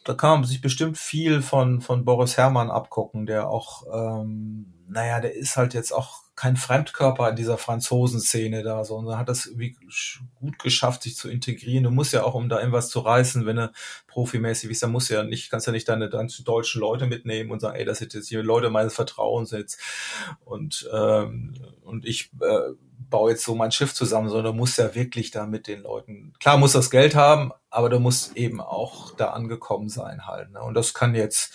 da 0.04 0.14
kann 0.14 0.42
man 0.42 0.44
sich 0.50 0.62
bestimmt 0.62 0.98
viel 0.98 1.42
von, 1.42 1.82
von 1.82 2.06
Boris 2.06 2.38
Herrmann 2.38 2.72
abgucken, 2.72 3.26
der 3.26 3.50
auch, 3.50 3.84
ähm, 3.94 4.73
naja, 4.88 5.20
der 5.20 5.36
ist 5.36 5.58
halt 5.58 5.74
jetzt 5.74 5.92
auch 5.92 6.24
kein 6.36 6.58
Fremdkörper 6.58 7.30
in 7.30 7.36
dieser 7.36 7.60
Franzosen-Szene 7.60 8.64
da, 8.64 8.84
sondern 8.84 9.20
hat 9.20 9.30
das 9.30 9.46
irgendwie 9.46 9.78
gut 10.40 10.58
geschafft, 10.58 11.04
sich 11.04 11.16
zu 11.16 11.30
integrieren. 11.30 11.84
Du 11.84 11.92
musst 11.92 12.12
ja 12.12 12.24
auch, 12.24 12.34
um 12.34 12.50
da 12.50 12.58
irgendwas 12.58 12.90
zu 12.90 13.02
reißen, 13.02 13.46
wenn 13.46 13.58
du 13.58 13.72
profimäßig 14.08 14.70
bist, 14.70 14.82
dann 14.82 14.92
musst 14.92 15.10
du 15.10 15.14
ja 15.14 15.24
nicht, 15.24 15.52
kannst 15.52 15.68
ja 15.68 15.74
nicht 15.74 15.88
deine, 15.88 16.10
deine 16.10 16.30
deutschen 16.44 16.82
Leute 16.82 17.06
mitnehmen 17.06 17.52
und 17.52 17.60
sagen, 17.60 17.76
ey, 17.76 17.86
das 17.86 18.00
sind 18.00 18.16
jetzt 18.16 18.30
hier 18.30 18.42
Leute 18.42 18.72
meines 18.72 18.96
Vertrauens 18.96 19.52
jetzt 19.52 19.80
und, 20.44 20.90
ähm, 20.92 21.54
und 21.84 22.06
ich 22.06 22.32
äh, 22.42 22.74
baue 23.10 23.32
jetzt 23.32 23.46
so 23.46 23.54
mein 23.54 23.72
Schiff 23.72 23.94
zusammen, 23.94 24.30
sondern 24.30 24.54
du 24.54 24.58
musst 24.58 24.80
ja 24.80 24.96
wirklich 24.96 25.30
da 25.30 25.46
mit 25.46 25.68
den 25.68 25.84
Leuten, 25.84 26.34
klar 26.40 26.58
musst 26.58 26.74
das 26.74 26.90
Geld 26.90 27.14
haben, 27.14 27.52
aber 27.70 27.90
du 27.90 28.00
musst 28.00 28.36
eben 28.36 28.60
auch 28.60 29.16
da 29.16 29.30
angekommen 29.30 29.88
sein 29.88 30.26
halt. 30.26 30.52
Ne? 30.52 30.62
Und 30.62 30.74
das 30.74 30.96
kann 30.96 31.14
jetzt 31.14 31.54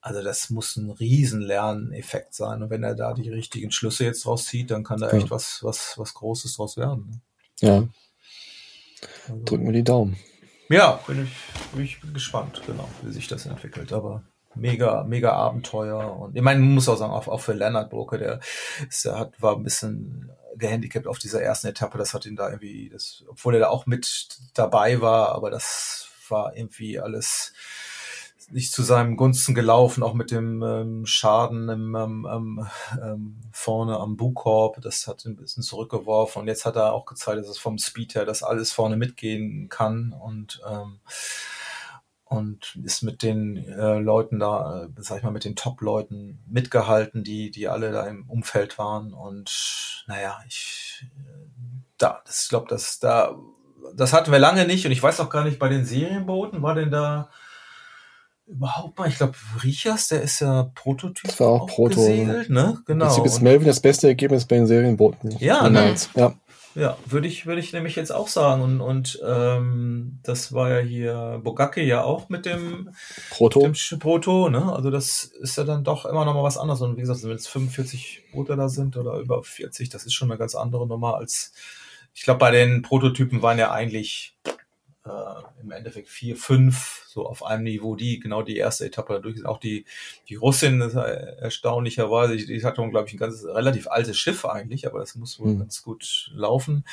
also 0.00 0.22
das 0.22 0.50
muss 0.50 0.76
ein 0.76 0.90
riesen 0.90 1.40
Lerneffekt 1.40 2.34
sein. 2.34 2.62
Und 2.62 2.70
wenn 2.70 2.82
er 2.82 2.94
da 2.94 3.12
die 3.12 3.28
richtigen 3.28 3.70
Schlüsse 3.70 4.04
jetzt 4.04 4.24
draus 4.24 4.46
zieht, 4.46 4.70
dann 4.70 4.84
kann 4.84 5.00
da 5.00 5.10
echt 5.10 5.30
was, 5.30 5.62
was, 5.62 5.94
was 5.98 6.14
Großes 6.14 6.56
draus 6.56 6.76
werden. 6.76 7.10
Ne? 7.10 7.20
Ja. 7.60 7.88
Also, 9.28 9.44
Drücken 9.44 9.66
wir 9.66 9.72
die 9.72 9.84
Daumen. 9.84 10.16
Ja, 10.68 11.00
bin 11.06 11.24
ich, 11.24 11.72
bin 11.72 11.84
ich 11.84 12.00
gespannt, 12.14 12.62
genau, 12.66 12.88
wie 13.02 13.12
sich 13.12 13.28
das 13.28 13.46
entwickelt. 13.46 13.92
Aber 13.92 14.22
mega, 14.54 15.04
mega 15.04 15.32
Abenteuer. 15.32 16.16
Und 16.18 16.36
ich 16.36 16.42
meine, 16.42 16.60
man 16.60 16.74
muss 16.74 16.88
auch 16.88 16.96
sagen, 16.96 17.12
auch, 17.12 17.28
auch 17.28 17.40
für 17.40 17.52
Leonard 17.52 17.90
Broke, 17.90 18.18
der, 18.18 18.40
ist, 18.88 19.04
der 19.04 19.18
hat, 19.18 19.40
war 19.42 19.56
ein 19.56 19.62
bisschen 19.62 20.30
gehandicapt 20.56 21.06
auf 21.06 21.18
dieser 21.18 21.42
ersten 21.42 21.68
Etappe. 21.68 21.98
Das 21.98 22.14
hat 22.14 22.24
ihn 22.24 22.36
da 22.36 22.48
irgendwie, 22.48 22.88
das, 22.88 23.24
obwohl 23.28 23.54
er 23.54 23.60
da 23.60 23.68
auch 23.68 23.86
mit 23.86 24.28
dabei 24.54 25.00
war, 25.00 25.34
aber 25.34 25.50
das 25.50 26.08
war 26.28 26.56
irgendwie 26.56 27.00
alles 27.00 27.52
nicht 28.50 28.72
zu 28.72 28.82
seinem 28.82 29.16
Gunsten 29.16 29.54
gelaufen, 29.54 30.02
auch 30.02 30.14
mit 30.14 30.30
dem 30.30 30.62
ähm, 30.62 31.06
Schaden 31.06 31.68
im, 31.68 31.94
ähm, 31.94 32.66
ähm, 33.02 33.40
vorne 33.52 33.98
am 33.98 34.16
Bugkorb. 34.16 34.80
Das 34.82 35.06
hat 35.06 35.24
ein 35.24 35.36
bisschen 35.36 35.62
zurückgeworfen. 35.62 36.42
Und 36.42 36.48
jetzt 36.48 36.64
hat 36.64 36.76
er 36.76 36.92
auch 36.92 37.04
gezeigt, 37.04 37.38
dass 37.38 37.48
es 37.48 37.58
vom 37.58 37.78
Speed 37.78 38.14
her 38.14 38.24
das 38.24 38.42
alles 38.42 38.72
vorne 38.72 38.96
mitgehen 38.96 39.68
kann. 39.68 40.12
Und 40.12 40.60
ähm, 40.68 41.00
und 42.24 42.78
ist 42.84 43.02
mit 43.02 43.24
den 43.24 43.56
äh, 43.56 43.98
Leuten 43.98 44.38
da, 44.38 44.84
äh, 44.84 44.88
sag 44.98 45.18
ich 45.18 45.24
mal, 45.24 45.32
mit 45.32 45.44
den 45.44 45.56
Top-Leuten 45.56 46.38
mitgehalten, 46.46 47.24
die, 47.24 47.50
die 47.50 47.66
alle 47.66 47.90
da 47.90 48.06
im 48.06 48.30
Umfeld 48.30 48.78
waren. 48.78 49.12
Und 49.12 50.04
naja, 50.06 50.38
ich 50.46 51.06
äh, 51.16 51.50
da, 51.98 52.22
das, 52.24 52.44
ich 52.44 52.48
glaube, 52.48 52.66
das 52.68 53.00
da, 53.00 53.36
das 53.96 54.12
hatten 54.12 54.30
wir 54.30 54.38
lange 54.38 54.64
nicht 54.64 54.86
und 54.86 54.92
ich 54.92 55.02
weiß 55.02 55.18
auch 55.18 55.28
gar 55.28 55.44
nicht, 55.44 55.58
bei 55.58 55.68
den 55.68 55.84
Serienbooten 55.84 56.62
war 56.62 56.76
denn 56.76 56.92
da 56.92 57.30
überhaupt 58.50 58.98
mal, 58.98 59.08
ich 59.08 59.16
glaube, 59.16 59.34
Riechers, 59.62 60.08
der 60.08 60.22
ist 60.22 60.40
ja 60.40 60.70
Prototyp. 60.74 61.24
Das 61.24 61.40
war 61.40 61.48
auch, 61.48 61.62
auch 61.62 61.66
Proto. 61.66 61.96
Gesegelt, 61.96 62.50
ne? 62.50 62.78
Genau. 62.86 63.16
Jetzt 63.16 63.26
ist 63.26 63.40
Melvin 63.40 63.66
das 63.66 63.80
beste 63.80 64.08
Ergebnis 64.08 64.44
bei 64.44 64.56
den 64.56 64.66
Serienbooten. 64.66 65.36
Ja, 65.38 65.68
ne? 65.68 65.94
ja. 66.14 66.34
Ja, 66.76 66.96
würde 67.04 67.26
ich, 67.26 67.46
würde 67.46 67.60
ich 67.60 67.72
nämlich 67.72 67.96
jetzt 67.96 68.12
auch 68.12 68.28
sagen. 68.28 68.62
Und, 68.62 68.80
und 68.80 69.20
ähm, 69.26 70.20
das 70.22 70.52
war 70.52 70.70
ja 70.70 70.78
hier 70.78 71.40
Bogacke 71.42 71.82
ja 71.82 72.04
auch 72.04 72.28
mit 72.28 72.46
dem 72.46 72.90
Proto. 73.30 73.60
Dem 73.60 73.98
Proto, 73.98 74.48
ne? 74.48 74.72
Also 74.72 74.90
das 74.90 75.24
ist 75.24 75.56
ja 75.56 75.64
dann 75.64 75.82
doch 75.82 76.04
immer 76.06 76.24
noch 76.24 76.34
mal 76.34 76.44
was 76.44 76.58
anderes. 76.58 76.80
Und 76.80 76.96
wie 76.96 77.00
gesagt, 77.00 77.24
wenn 77.24 77.32
es 77.32 77.48
45 77.48 78.22
Boote 78.32 78.54
da 78.54 78.68
sind 78.68 78.96
oder 78.96 79.18
über 79.18 79.42
40, 79.42 79.88
das 79.88 80.06
ist 80.06 80.14
schon 80.14 80.30
eine 80.30 80.38
ganz 80.38 80.54
andere 80.54 80.86
Nummer 80.86 81.16
als, 81.16 81.52
ich 82.14 82.22
glaube, 82.22 82.38
bei 82.38 82.52
den 82.52 82.82
Prototypen 82.82 83.42
waren 83.42 83.58
ja 83.58 83.72
eigentlich 83.72 84.36
äh, 85.10 85.62
im 85.62 85.70
Endeffekt 85.72 86.08
vier, 86.08 86.36
fünf, 86.36 87.04
so 87.06 87.26
auf 87.26 87.44
einem 87.44 87.64
Niveau, 87.64 87.96
die 87.96 88.20
genau 88.20 88.42
die 88.42 88.56
erste 88.56 88.86
Etappe 88.86 89.14
dadurch 89.14 89.36
sind. 89.36 89.46
Auch 89.46 89.58
die, 89.58 89.84
die 90.28 90.36
Russin, 90.36 90.80
ist 90.80 90.94
erstaunlicherweise, 90.94 92.36
die, 92.36 92.46
die 92.46 92.64
hatte, 92.64 92.88
glaube 92.88 93.08
ich, 93.08 93.14
ein 93.14 93.18
ganz 93.18 93.44
relativ 93.44 93.88
altes 93.88 94.16
Schiff 94.16 94.44
eigentlich, 94.44 94.86
aber 94.86 95.00
das 95.00 95.16
muss 95.16 95.40
wohl 95.40 95.54
mhm. 95.54 95.58
ganz 95.60 95.82
gut 95.82 96.30
laufen. 96.34 96.84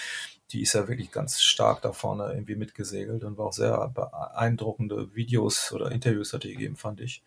Die 0.51 0.61
ist 0.61 0.73
ja 0.73 0.87
wirklich 0.87 1.11
ganz 1.11 1.41
stark 1.41 1.81
da 1.81 1.91
vorne 1.91 2.31
irgendwie 2.31 2.55
mitgesegelt 2.55 3.23
und 3.23 3.37
war 3.37 3.47
auch 3.47 3.53
sehr 3.53 3.89
beeindruckende 3.89 5.13
Videos 5.13 5.71
oder 5.73 5.91
Interviews 5.91 6.33
hat 6.33 6.43
die 6.43 6.53
gegeben, 6.53 6.77
fand 6.77 7.01
ich. 7.01 7.21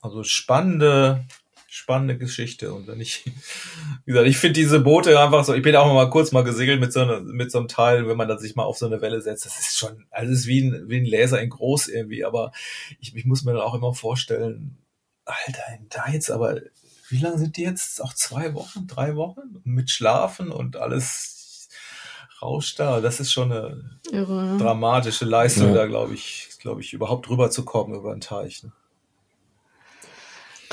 Also 0.00 0.22
spannende, 0.22 1.24
spannende 1.70 2.16
Geschichte. 2.16 2.72
Und 2.72 2.88
wenn 2.88 3.00
ich, 3.00 3.24
wie 4.04 4.12
gesagt, 4.12 4.26
ich 4.26 4.38
finde 4.38 4.54
diese 4.54 4.80
Boote 4.80 5.18
einfach 5.20 5.44
so, 5.44 5.54
ich 5.54 5.62
bin 5.62 5.76
auch 5.76 5.92
mal 5.92 6.10
kurz 6.10 6.32
mal 6.32 6.42
gesegelt 6.42 6.80
mit 6.80 6.92
so, 6.92 7.00
eine, 7.00 7.20
mit 7.20 7.52
so 7.52 7.58
einem 7.58 7.68
Teil, 7.68 8.08
wenn 8.08 8.16
man 8.16 8.28
dann 8.28 8.38
sich 8.38 8.56
mal 8.56 8.64
auf 8.64 8.78
so 8.78 8.86
eine 8.86 9.00
Welle 9.00 9.20
setzt, 9.20 9.46
das 9.46 9.58
ist 9.58 9.76
schon, 9.76 10.06
also 10.10 10.32
ist 10.32 10.46
wie 10.46 10.62
ein, 10.62 10.88
wie 10.88 10.96
ein 10.96 11.04
Laser 11.04 11.40
in 11.40 11.50
groß 11.50 11.88
irgendwie, 11.88 12.24
aber 12.24 12.52
ich, 13.00 13.14
ich 13.14 13.24
muss 13.26 13.44
mir 13.44 13.52
dann 13.52 13.62
auch 13.62 13.74
immer 13.74 13.94
vorstellen, 13.94 14.78
Alter, 15.24 15.62
da 15.90 16.08
jetzt 16.10 16.30
aber, 16.30 16.60
wie 17.10 17.18
lange 17.18 17.38
sind 17.38 17.56
die 17.56 17.62
jetzt? 17.62 18.02
Auch 18.02 18.14
zwei 18.14 18.54
Wochen, 18.54 18.86
drei 18.86 19.14
Wochen? 19.14 19.60
Mit 19.64 19.90
Schlafen 19.90 20.50
und 20.50 20.76
alles 20.76 21.68
rauscht 22.40 22.80
da. 22.80 23.00
Das 23.00 23.20
ist 23.20 23.32
schon 23.32 23.52
eine 23.52 23.98
Irre. 24.10 24.56
dramatische 24.58 25.26
Leistung, 25.26 25.68
ja. 25.68 25.74
da 25.74 25.86
glaube 25.86 26.14
ich, 26.14 26.48
glaube 26.60 26.80
ich, 26.80 26.92
überhaupt 26.94 27.28
rüberzukommen 27.28 27.96
über 27.96 28.14
den 28.14 28.20
Teich. 28.20 28.62
Ne? 28.62 28.72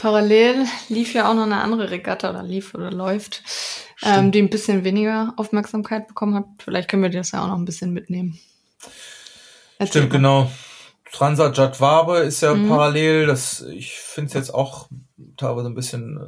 Parallel 0.05 0.67
lief 0.87 1.15
ja 1.15 1.27
auch 1.27 1.33
noch 1.33 1.47
eine 1.47 1.61
andere 1.61 1.89
Regatta 1.89 2.29
oder 2.29 2.43
lief 2.43 2.75
oder 2.75 2.91
läuft, 2.91 3.41
ähm, 4.03 4.31
die 4.31 4.39
ein 4.39 4.51
bisschen 4.51 4.83
weniger 4.83 5.33
Aufmerksamkeit 5.35 6.07
bekommen 6.07 6.35
hat. 6.35 6.45
Vielleicht 6.59 6.91
können 6.91 7.01
wir 7.01 7.09
das 7.09 7.31
ja 7.31 7.43
auch 7.43 7.47
noch 7.47 7.57
ein 7.57 7.65
bisschen 7.65 7.91
mitnehmen. 7.91 8.39
Erzähl 9.79 10.03
Stimmt, 10.03 10.13
mal. 10.13 10.17
genau. 10.17 10.51
Transat 11.11 11.57
Jadwabe 11.57 12.19
ist 12.19 12.41
ja 12.41 12.53
mhm. 12.53 12.69
parallel. 12.69 13.25
Das, 13.25 13.61
ich 13.61 13.93
finde 13.97 14.27
es 14.27 14.33
jetzt 14.35 14.53
auch 14.53 14.89
teilweise 15.37 15.69
ein 15.69 15.75
bisschen 15.75 16.19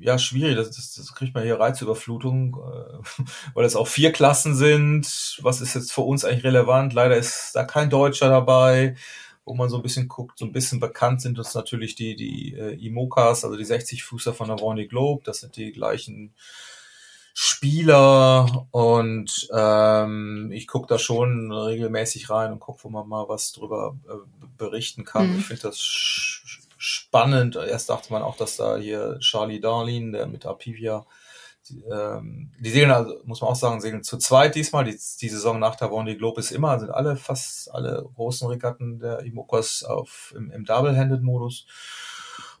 äh, 0.00 0.04
ja 0.06 0.18
schwierig. 0.18 0.56
Das, 0.56 0.70
das, 0.70 0.94
das 0.94 1.14
kriegt 1.14 1.34
man 1.34 1.44
hier 1.44 1.60
Reizüberflutung, 1.60 2.56
äh, 2.56 3.24
weil 3.52 3.66
es 3.66 3.76
auch 3.76 3.88
vier 3.88 4.12
Klassen 4.12 4.54
sind. 4.54 5.38
Was 5.42 5.60
ist 5.60 5.74
jetzt 5.74 5.92
für 5.92 6.00
uns 6.00 6.24
eigentlich 6.24 6.44
relevant? 6.44 6.94
Leider 6.94 7.18
ist 7.18 7.50
da 7.52 7.64
kein 7.64 7.90
Deutscher 7.90 8.30
dabei 8.30 8.96
wo 9.44 9.54
man 9.54 9.68
so 9.68 9.76
ein 9.76 9.82
bisschen 9.82 10.08
guckt, 10.08 10.38
so 10.38 10.44
ein 10.44 10.52
bisschen 10.52 10.80
bekannt 10.80 11.20
sind 11.20 11.38
uns 11.38 11.54
natürlich 11.54 11.94
die, 11.94 12.16
die 12.16 12.54
äh, 12.54 12.74
Imokas, 12.84 13.44
also 13.44 13.56
die 13.56 13.64
60-Fußer 13.64 14.32
von 14.32 14.48
der 14.48 14.58
Vendée 14.58 14.88
Globe. 14.88 15.22
Das 15.24 15.40
sind 15.40 15.56
die 15.56 15.72
gleichen 15.72 16.34
Spieler 17.34 18.66
und 18.72 19.48
ähm, 19.54 20.50
ich 20.52 20.66
gucke 20.66 20.86
da 20.86 20.98
schon 20.98 21.50
regelmäßig 21.50 22.28
rein 22.28 22.52
und 22.52 22.60
gucke, 22.60 22.84
wo 22.84 22.88
man 22.90 23.08
mal 23.08 23.28
was 23.28 23.52
drüber 23.52 23.96
äh, 24.06 24.46
berichten 24.58 25.04
kann. 25.04 25.32
Mhm. 25.32 25.38
Ich 25.38 25.46
finde 25.46 25.62
das 25.62 25.80
spannend. 26.76 27.56
Erst 27.56 27.88
dachte 27.88 28.12
man 28.12 28.22
auch, 28.22 28.36
dass 28.36 28.56
da 28.56 28.76
hier 28.76 29.18
Charlie 29.20 29.60
Darlin, 29.60 30.12
der 30.12 30.26
mit 30.26 30.44
Apivia 30.44 31.06
die, 31.68 31.82
ähm, 31.84 32.50
die 32.60 32.70
segeln, 32.70 32.90
also, 32.90 33.20
muss 33.24 33.40
man 33.40 33.50
auch 33.50 33.56
sagen, 33.56 33.80
segeln 33.80 34.02
zu 34.02 34.18
zweit 34.18 34.54
diesmal. 34.54 34.84
Die, 34.84 34.98
die 35.20 35.28
Saison 35.28 35.58
nach 35.58 35.76
der 35.76 35.88
Vendée 35.88 36.16
Globe 36.16 36.40
ist 36.40 36.50
immer, 36.50 36.78
sind 36.78 36.90
alle, 36.90 37.16
fast 37.16 37.72
alle 37.72 38.08
großen 38.14 38.48
Regatten 38.48 38.98
der 38.98 39.20
Imokos 39.20 39.84
auf, 39.84 40.34
im, 40.36 40.50
im 40.50 40.64
Double-Handed-Modus. 40.64 41.66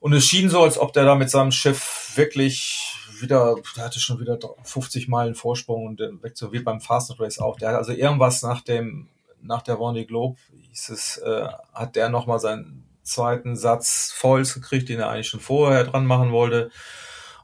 Und 0.00 0.12
es 0.12 0.24
schien 0.24 0.50
so, 0.50 0.62
als 0.62 0.78
ob 0.78 0.92
der 0.92 1.04
da 1.04 1.14
mit 1.14 1.30
seinem 1.30 1.52
Schiff 1.52 2.12
wirklich 2.16 2.96
wieder, 3.20 3.56
der 3.76 3.84
hatte 3.84 4.00
schon 4.00 4.20
wieder 4.20 4.38
50 4.64 5.08
Meilen 5.08 5.34
Vorsprung 5.34 5.86
und 5.86 6.00
weg 6.22 6.36
so 6.36 6.52
wie 6.52 6.60
beim 6.60 6.80
Fast 6.80 7.18
Race 7.20 7.38
auch. 7.38 7.58
Der 7.58 7.70
hat 7.70 7.76
also 7.76 7.92
irgendwas 7.92 8.42
nach 8.42 8.62
dem, 8.62 9.08
nach 9.40 9.62
der 9.62 9.76
Vendée 9.76 10.06
Globe, 10.06 10.38
hieß 10.70 10.88
es, 10.90 11.18
äh, 11.18 11.46
hat 11.72 11.96
der 11.96 12.08
nochmal 12.08 12.40
seinen 12.40 12.84
zweiten 13.02 13.56
Satz 13.56 14.12
Foils 14.14 14.54
gekriegt, 14.54 14.88
den 14.88 15.00
er 15.00 15.10
eigentlich 15.10 15.28
schon 15.28 15.40
vorher 15.40 15.84
dran 15.84 16.06
machen 16.06 16.32
wollte 16.32 16.70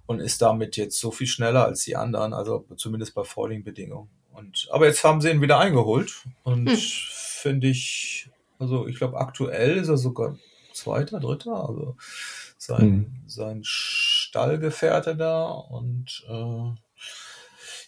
und 0.09 0.21
ist 0.21 0.41
damit 0.41 0.79
jetzt 0.79 0.99
so 0.99 1.11
viel 1.11 1.27
schneller 1.27 1.67
als 1.67 1.85
die 1.85 1.95
anderen, 1.95 2.33
also 2.33 2.65
zumindest 2.77 3.15
bei 3.15 3.25
Falling-Bedingungen. 3.25 4.09
Und 4.33 4.67
aber 4.71 4.87
jetzt 4.87 5.05
haben 5.05 5.21
sie 5.21 5.31
ihn 5.31 5.43
wieder 5.43 5.59
eingeholt 5.59 6.25
und 6.45 6.71
hm. 6.71 6.79
finde 6.79 7.69
ich, 7.69 8.31
also 8.59 8.87
ich 8.87 8.97
glaube 8.97 9.19
aktuell 9.19 9.77
ist 9.77 9.89
er 9.89 9.99
sogar 9.99 10.39
zweiter, 10.73 11.21
dritter, 11.21 11.69
also 11.69 11.97
sein 12.57 12.81
hm. 12.81 13.23
sein 13.27 13.61
Stallgefährte 13.65 15.15
da 15.15 15.51
und 15.51 16.25
äh, 16.27 16.71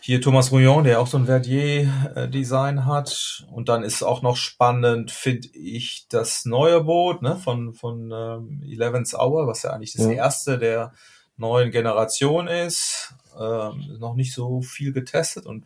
hier 0.02 0.20
Thomas 0.20 0.52
Rouillon, 0.52 0.85
der 0.85 1.00
auch 1.00 1.06
so 1.06 1.16
ein 1.18 1.26
Verdier-Design 1.26 2.87
hat. 2.87 3.44
Und 3.52 3.68
dann 3.68 3.83
ist 3.83 4.02
auch 4.02 4.22
noch 4.22 4.37
spannend, 4.37 5.11
finde 5.11 5.48
ich, 5.52 6.06
das 6.09 6.46
neue 6.46 6.85
Boot 6.85 7.20
ne, 7.20 7.37
von, 7.37 7.74
von 7.74 8.11
ähm, 8.11 8.62
Eleven's 8.66 9.14
Hour, 9.14 9.46
was 9.46 9.62
ja 9.62 9.70
eigentlich 9.70 9.92
das 9.92 10.06
ja. 10.06 10.12
erste 10.12 10.59
der 10.59 10.94
neuen 11.40 11.70
Generation 11.70 12.46
ist. 12.46 13.14
Ähm, 13.38 13.96
noch 13.98 14.14
nicht 14.14 14.35
so 14.35 14.61
viel 14.61 14.92
getestet 14.92 15.46
und 15.46 15.64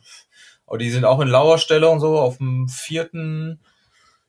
aber 0.66 0.78
die 0.78 0.90
sind 0.90 1.04
auch 1.04 1.20
in 1.20 1.28
Lauerstelle 1.28 1.88
und 1.88 2.00
so 2.00 2.18
auf 2.18 2.38
dem 2.38 2.68
vierten. 2.68 3.60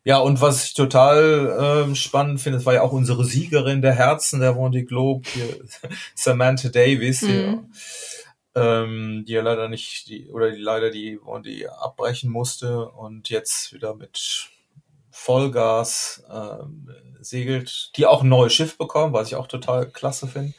Ja, 0.03 0.19
und 0.19 0.41
was 0.41 0.65
ich 0.65 0.73
total 0.73 1.83
ähm, 1.85 1.95
spannend 1.95 2.41
finde, 2.41 2.59
das 2.59 2.65
war 2.65 2.75
ja 2.75 2.81
auch 2.81 2.91
unsere 2.91 3.23
Siegerin 3.23 3.81
der 3.81 3.93
Herzen 3.93 4.39
der 4.39 4.55
Vendée 4.55 4.85
Globe, 4.85 5.27
hier, 5.29 5.59
Samantha 6.15 6.69
Davis, 6.69 7.21
mhm. 7.21 7.27
hier, 7.27 7.63
ähm, 8.55 9.25
die 9.27 9.33
ja 9.33 9.41
leider 9.41 9.67
nicht, 9.67 10.07
die, 10.07 10.29
oder 10.29 10.51
die 10.51 10.61
leider 10.61 10.91
die 10.91 11.17
Vendée 11.19 11.67
abbrechen 11.67 12.29
musste 12.29 12.87
und 12.89 13.29
jetzt 13.29 13.73
wieder 13.73 13.95
mit 13.95 14.49
Vollgas 15.09 16.23
ähm, 16.31 16.89
segelt, 17.21 17.91
die 17.95 18.05
auch 18.05 18.21
ein 18.21 18.29
neues 18.29 18.53
Schiff 18.53 18.77
bekommen, 18.77 19.13
was 19.13 19.29
ich 19.29 19.35
auch 19.35 19.47
total 19.47 19.89
klasse 19.89 20.27
finde. 20.27 20.53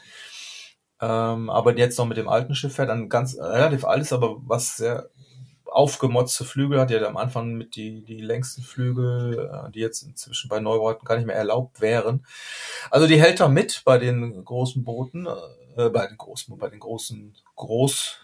Ähm, 1.01 1.51
aber 1.51 1.77
jetzt 1.77 1.99
noch 1.99 2.07
mit 2.07 2.17
dem 2.17 2.29
alten 2.29 2.55
Schiff 2.55 2.75
fährt, 2.75 2.91
ein 2.91 3.09
ganz 3.09 3.37
relativ 3.39 3.85
altes, 3.85 4.13
aber 4.13 4.37
was 4.47 4.77
sehr 4.77 5.11
aufgemotzte 5.77 6.45
Flügel 6.45 6.81
hat. 6.81 6.91
Die 6.91 6.97
hat 6.97 7.03
am 7.03 7.19
Anfang 7.19 7.53
mit 7.53 7.77
die, 7.77 8.03
die 8.03 8.21
längsten 8.21 8.63
Flügel, 8.63 9.51
äh, 9.53 9.71
die 9.71 9.81
jetzt 9.81 10.03
inzwischen 10.03 10.49
bei 10.49 10.59
Neubauten 10.59 11.05
gar 11.05 11.17
nicht 11.17 11.27
mehr 11.27 11.37
erlaubt 11.37 11.81
wären. 11.81 12.25
Also 12.91 13.07
die 13.07 13.21
hält 13.21 13.41
da 13.41 13.49
mit 13.49 13.83
bei 13.85 13.99
den 13.99 14.43
großen 14.45 14.85
Booten, 14.85 15.27
äh, 15.77 15.91
bei 15.91 16.07
den 16.07 16.17
großen, 16.17 16.57
bei 16.57 16.71
den 16.71 16.81
großen, 16.81 17.35
groß, 17.57 18.17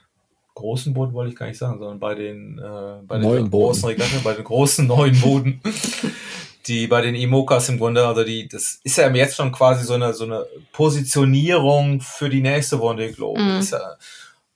großen 0.54 0.94
Booten 0.94 1.12
wollte 1.12 1.32
ich 1.32 1.38
gar 1.38 1.46
nicht 1.46 1.58
sagen, 1.58 1.78
sondern 1.78 2.00
bei 2.00 2.14
den, 2.14 2.58
äh, 2.58 3.02
bei 3.06 3.18
den 3.18 3.50
großen 3.50 3.84
Regatten, 3.86 4.22
bei 4.24 4.34
den 4.34 4.44
großen 4.44 4.86
neuen 4.86 5.20
Booten. 5.20 5.60
die 6.66 6.86
bei 6.86 7.00
den 7.00 7.14
Imokas 7.14 7.68
im 7.68 7.78
Grunde, 7.78 8.06
also 8.06 8.24
die, 8.24 8.48
das 8.48 8.80
ist 8.84 8.98
ja 8.98 9.10
jetzt 9.10 9.36
schon 9.36 9.52
quasi 9.52 9.84
so 9.84 9.94
eine, 9.94 10.14
so 10.14 10.24
eine 10.24 10.46
Positionierung 10.72 12.00
für 12.00 12.28
die 12.28 12.40
nächste 12.40 12.76
Vendée 12.76 13.12
Globe. 13.12 13.40
Mhm. 13.40 13.66
Ja, 13.70 13.96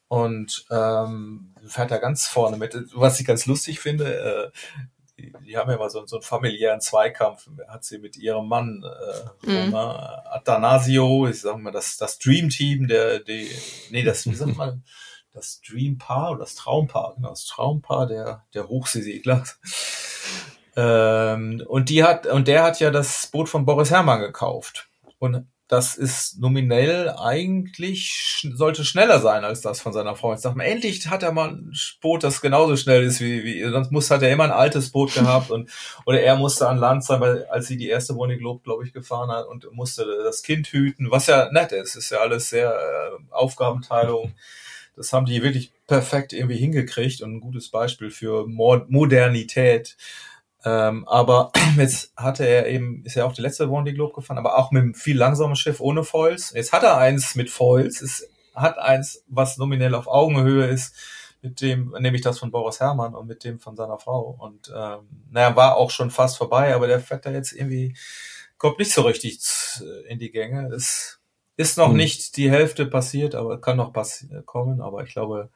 und 0.09 0.65
ähm, 0.71 1.53
fährt 1.67 1.91
da 1.91 1.99
ganz 1.99 2.27
vorne 2.27 2.57
mit. 2.57 2.77
Was 2.95 3.21
ich 3.21 3.27
ganz 3.27 3.47
lustig 3.47 3.81
finde, 3.81 4.19
äh, 4.19 4.51
die, 5.19 5.33
die 5.47 5.57
haben 5.57 5.71
ja 5.71 5.79
mal 5.79 5.91
so, 5.91 6.07
so 6.07 6.17
einen 6.17 6.23
familiären 6.23 6.81
Zweikampf, 6.81 7.49
hat 7.69 7.85
sie 7.85 7.99
mit 7.99 8.17
ihrem 8.17 8.47
Mann, 8.47 8.85
äh, 9.45 9.67
mhm. 9.67 9.75
Athanasio, 9.75 11.29
ich 11.29 11.41
sag 11.41 11.59
mal, 11.59 11.73
das, 11.73 11.97
das 11.97 12.19
Dream 12.19 12.51
Team, 12.51 12.87
der, 12.87 13.21
die, 13.21 13.51
nee, 13.91 14.03
das, 14.03 14.27
wie 14.27 14.35
sagt 14.35 14.57
man, 14.57 14.85
das 15.33 15.61
Dream 15.61 15.99
Paar 15.99 16.33
oder 16.33 16.41
das 16.41 16.55
Traumpaar, 16.55 17.15
genau, 17.17 17.31
das 17.31 17.47
Traumpaar 17.47 18.07
der, 18.07 18.45
der 18.55 18.69
Hochseesegler 18.69 19.45
Ähm, 20.77 21.63
und 21.67 21.89
die 21.89 22.05
hat, 22.05 22.27
und 22.27 22.49
der 22.49 22.63
hat 22.63 22.81
ja 22.81 22.91
das 22.91 23.27
Boot 23.29 23.49
von 23.49 23.65
Boris 23.65 23.91
Herrmann 23.91 24.21
gekauft. 24.21 24.89
Und 25.19 25.47
das 25.69 25.97
ist 25.97 26.39
nominell 26.39 27.11
eigentlich 27.11 28.47
sollte 28.55 28.85
schneller 28.85 29.19
sein 29.19 29.45
als 29.45 29.63
das 29.63 29.81
von 29.81 29.93
seiner 29.93 30.15
Frau. 30.15 30.31
Jetzt 30.33 30.43
sagt 30.43 30.57
man, 30.57 30.67
endlich 30.67 31.09
hat 31.09 31.25
er 31.25 31.33
mal 31.33 31.51
ein 31.51 31.73
Boot, 32.01 32.23
das 32.23 32.41
genauso 32.41 32.77
schnell 32.77 33.03
ist 33.03 33.21
wie, 33.21 33.43
wie 33.43 33.65
sonst 33.69 33.91
muss 33.91 34.11
hat 34.11 34.23
er 34.23 34.31
immer 34.31 34.45
ein 34.45 34.53
altes 34.53 34.91
Boot 34.91 35.15
gehabt 35.15 35.51
und 35.51 35.69
oder 36.05 36.21
er 36.21 36.37
musste 36.37 36.69
an 36.69 36.79
Land 36.79 37.05
sein, 37.05 37.21
weil 37.21 37.47
als 37.47 37.67
sie 37.67 37.77
die 37.77 37.89
erste 37.89 38.15
Bonnie 38.15 38.37
Globe, 38.37 38.63
glaube 38.63 38.87
ich, 38.87 38.93
gefahren 38.93 39.31
hat 39.31 39.47
und 39.47 39.67
musste 39.73 40.07
das 40.23 40.43
Kind 40.43 40.69
hüten, 40.69 41.11
was 41.11 41.27
ja 41.27 41.51
nett 41.51 41.73
ist, 41.73 41.97
ist 41.97 42.11
ja 42.11 42.19
alles 42.19 42.49
sehr 42.49 42.71
äh, 42.71 43.33
Aufgabenteilung. 43.33 44.35
Das 44.95 45.13
haben 45.13 45.27
die 45.27 45.43
wirklich 45.43 45.73
perfekt 45.87 46.33
irgendwie 46.33 46.57
hingekriegt 46.57 47.23
und 47.23 47.35
ein 47.35 47.41
gutes 47.41 47.71
Beispiel 47.71 48.11
für 48.11 48.47
Modernität. 48.47 49.97
Ähm, 50.67 51.07
aber 51.07 51.53
jetzt 51.77 52.13
hatte 52.17 52.45
er 52.45 52.67
eben, 52.67 53.05
ist 53.05 53.15
ja 53.15 53.25
auch 53.25 53.33
die 53.33 53.41
letzte 53.41 53.67
Vendée 53.67 53.95
Globe 53.95 54.15
gefahren, 54.15 54.37
aber 54.37 54.59
auch 54.59 54.73
mit 54.73 54.83
einem 54.83 54.95
viel 54.95 55.17
langsamen 55.17 55.55
Schiff 55.55 55.81
ohne 55.81 56.03
Foils. 56.03 56.53
Jetzt 56.55 56.73
hat 56.73 56.83
er 56.83 56.99
eins 56.99 57.37
mit 57.37 57.51
Foils, 57.51 58.03
es 58.03 58.29
hat 58.53 58.77
eins, 58.77 59.23
was 59.29 59.59
nominell 59.59 59.95
auf 59.95 60.09
Augenhöhe 60.09 60.67
ist, 60.67 60.97
mit 61.41 61.61
dem, 61.61 61.95
nämlich 62.01 62.23
das 62.23 62.41
von 62.41 62.51
Boris 62.51 62.81
Herrmann 62.81 63.15
und 63.15 63.29
mit 63.29 63.45
dem 63.45 63.61
von 63.61 63.77
seiner 63.77 64.01
Frau. 64.01 64.37
Und 64.41 64.73
ähm, 64.75 65.07
naja, 65.31 65.55
war 65.55 65.77
auch 65.77 65.91
schon 65.91 66.11
fast 66.11 66.37
vorbei, 66.37 66.75
aber 66.75 66.89
der 66.89 66.99
fährt 66.99 67.27
da 67.27 67.31
jetzt 67.31 67.53
irgendwie, 67.53 67.95
kommt 68.59 68.81
nicht 68.81 68.93
so 68.93 69.03
richtig 69.03 69.39
in 70.09 70.19
die 70.19 70.33
Gänge. 70.33 70.73
Es 70.75 71.21
ist 71.57 71.79
noch 71.79 71.91
hm. 71.91 71.97
nicht 71.97 72.37
die 72.37 72.51
Hälfte 72.51 72.87
passiert, 72.87 73.37
aber 73.37 73.61
kann 73.61 73.77
noch 73.77 73.93
kommen, 74.47 74.81
aber 74.81 75.05
ich 75.05 75.13
glaube, 75.13 75.51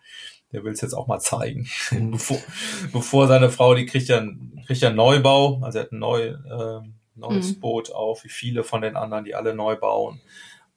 der 0.52 0.64
will 0.64 0.72
es 0.72 0.80
jetzt 0.80 0.94
auch 0.94 1.06
mal 1.06 1.20
zeigen. 1.20 1.68
Mhm. 1.90 2.10
bevor, 2.12 2.38
bevor 2.92 3.26
seine 3.28 3.50
Frau, 3.50 3.74
die 3.74 3.86
kriegt 3.86 4.08
ja, 4.08 4.22
kriegt 4.66 4.80
ja 4.80 4.88
einen 4.88 4.96
Neubau, 4.96 5.60
also 5.62 5.78
er 5.78 5.84
hat 5.84 5.92
ein 5.92 5.98
neu, 5.98 6.22
äh, 6.26 6.80
neues 7.14 7.56
mhm. 7.56 7.60
Boot 7.60 7.92
auf, 7.92 8.24
wie 8.24 8.28
viele 8.28 8.64
von 8.64 8.82
den 8.82 8.96
anderen, 8.96 9.24
die 9.24 9.34
alle 9.34 9.54
neu 9.54 9.76
bauen. 9.76 10.20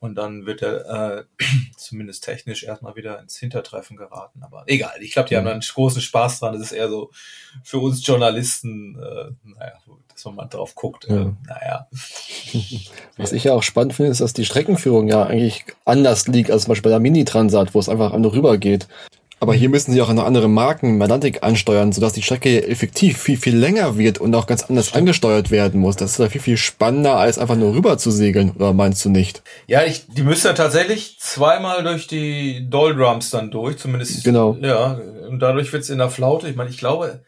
Und 0.04 0.16
dann 0.16 0.46
wird 0.46 0.62
er 0.62 1.20
äh, 1.20 1.24
zumindest 1.78 2.26
technisch 2.26 2.64
erstmal 2.64 2.98
wieder 2.98 3.22
ins 3.22 3.38
Hintertreffen 3.38 3.96
geraten. 3.96 4.44
Aber 4.44 4.66
egal, 4.68 4.92
ich 5.00 5.14
glaube, 5.14 5.30
die 5.30 5.36
mhm. 5.36 5.40
haben 5.40 5.46
dann 5.46 5.60
großen 5.62 6.02
Spaß 6.02 6.42
dran. 6.42 6.52
Das 6.52 6.62
ist 6.62 6.74
eher 6.74 6.90
so 6.90 7.12
für 7.64 7.78
uns 7.78 8.06
Journalisten, 8.06 9.00
äh, 9.02 9.32
naja, 9.46 9.72
dass 10.10 10.26
man 10.26 10.36
mal 10.36 10.48
drauf 10.48 10.76
guckt. 10.76 11.06
Äh, 11.06 11.16
ja. 11.16 11.38
naja. 11.48 11.88
Was 13.18 13.32
ich 13.32 13.46
ja 13.46 13.54
auch 13.54 13.64
spannend 13.64 13.94
finde, 13.94 14.12
ist, 14.12 14.20
dass 14.20 14.34
die 14.34 14.44
Streckenführung 14.44 15.08
ja 15.08 15.24
eigentlich 15.24 15.64
anders 15.86 16.28
liegt 16.28 16.52
als 16.52 16.64
zum 16.64 16.72
Beispiel 16.72 16.90
bei 16.90 16.90
der 16.90 17.00
Mini-Transat, 17.00 17.74
wo 17.74 17.80
es 17.80 17.88
einfach 17.88 18.12
an 18.12 18.26
rüber 18.26 18.58
geht. 18.58 18.90
Aber 19.44 19.54
hier 19.54 19.68
müssen 19.68 19.92
sie 19.92 20.02
auch 20.02 20.08
eine 20.08 20.24
andere 20.24 20.48
Marken 20.48 20.92
im 20.92 21.02
Atlantik 21.02 21.44
ansteuern, 21.44 21.92
sodass 21.92 22.14
die 22.14 22.22
Strecke 22.22 22.66
effektiv 22.66 23.18
viel, 23.18 23.36
viel 23.36 23.58
länger 23.58 23.98
wird 23.98 24.20
und 24.20 24.34
auch 24.36 24.48
ganz 24.48 24.64
anders 24.64 24.94
angesteuert 24.94 25.52
werden 25.52 25.82
muss. 25.82 25.98
Das 25.98 26.12
ist 26.12 26.20
ja 26.20 26.30
viel, 26.30 26.40
viel 26.40 26.56
spannender, 26.56 27.18
als 27.18 27.38
einfach 27.38 27.58
nur 27.58 27.76
rüber 27.76 27.98
zu 27.98 28.10
segeln, 28.10 28.52
oder 28.52 28.72
meinst 28.72 29.04
du 29.04 29.10
nicht? 29.10 29.44
Ja, 29.68 29.84
ich, 29.84 30.08
die 30.08 30.24
müssen 30.24 30.48
ja 30.48 30.54
tatsächlich 30.54 31.20
zweimal 31.20 31.84
durch 31.84 32.08
die 32.08 32.70
Doldrums 32.70 33.32
dann 33.32 33.52
durch, 33.52 33.80
zumindest. 33.80 34.24
Genau. 34.24 34.56
Ja, 34.62 34.98
und 35.28 35.40
dadurch 35.40 35.74
wird's 35.74 35.90
in 35.90 35.98
der 35.98 36.10
Flaute. 36.10 36.48
Ich 36.48 36.56
meine, 36.56 36.70
ich 36.70 36.78
glaube, 36.78 37.26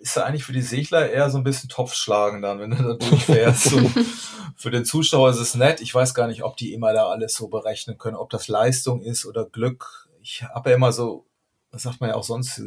ist 0.00 0.16
ja 0.16 0.24
eigentlich 0.24 0.42
für 0.42 0.52
die 0.52 0.60
Segler 0.60 1.08
eher 1.08 1.30
so 1.30 1.38
ein 1.38 1.44
bisschen 1.44 1.68
Topfschlagen 1.68 2.42
dann, 2.42 2.58
wenn 2.58 2.70
du 2.70 2.82
da 2.82 2.94
durchfährst. 2.94 3.72
und 3.74 3.94
für 4.56 4.72
den 4.72 4.84
Zuschauer 4.84 5.30
ist 5.30 5.38
es 5.38 5.54
nett. 5.54 5.80
Ich 5.80 5.94
weiß 5.94 6.14
gar 6.14 6.26
nicht, 6.26 6.42
ob 6.42 6.56
die 6.56 6.74
immer 6.74 6.92
da 6.92 7.06
alles 7.10 7.34
so 7.34 7.46
berechnen 7.46 7.96
können, 7.96 8.16
ob 8.16 8.30
das 8.30 8.48
Leistung 8.48 9.02
ist 9.02 9.24
oder 9.24 9.44
Glück. 9.44 10.08
Ich 10.20 10.42
habe 10.52 10.70
ja 10.70 10.76
immer 10.76 10.90
so 10.90 11.26
das 11.74 11.82
sagt 11.82 12.00
man 12.00 12.10
ja 12.10 12.16
auch 12.16 12.24
sonst, 12.24 12.62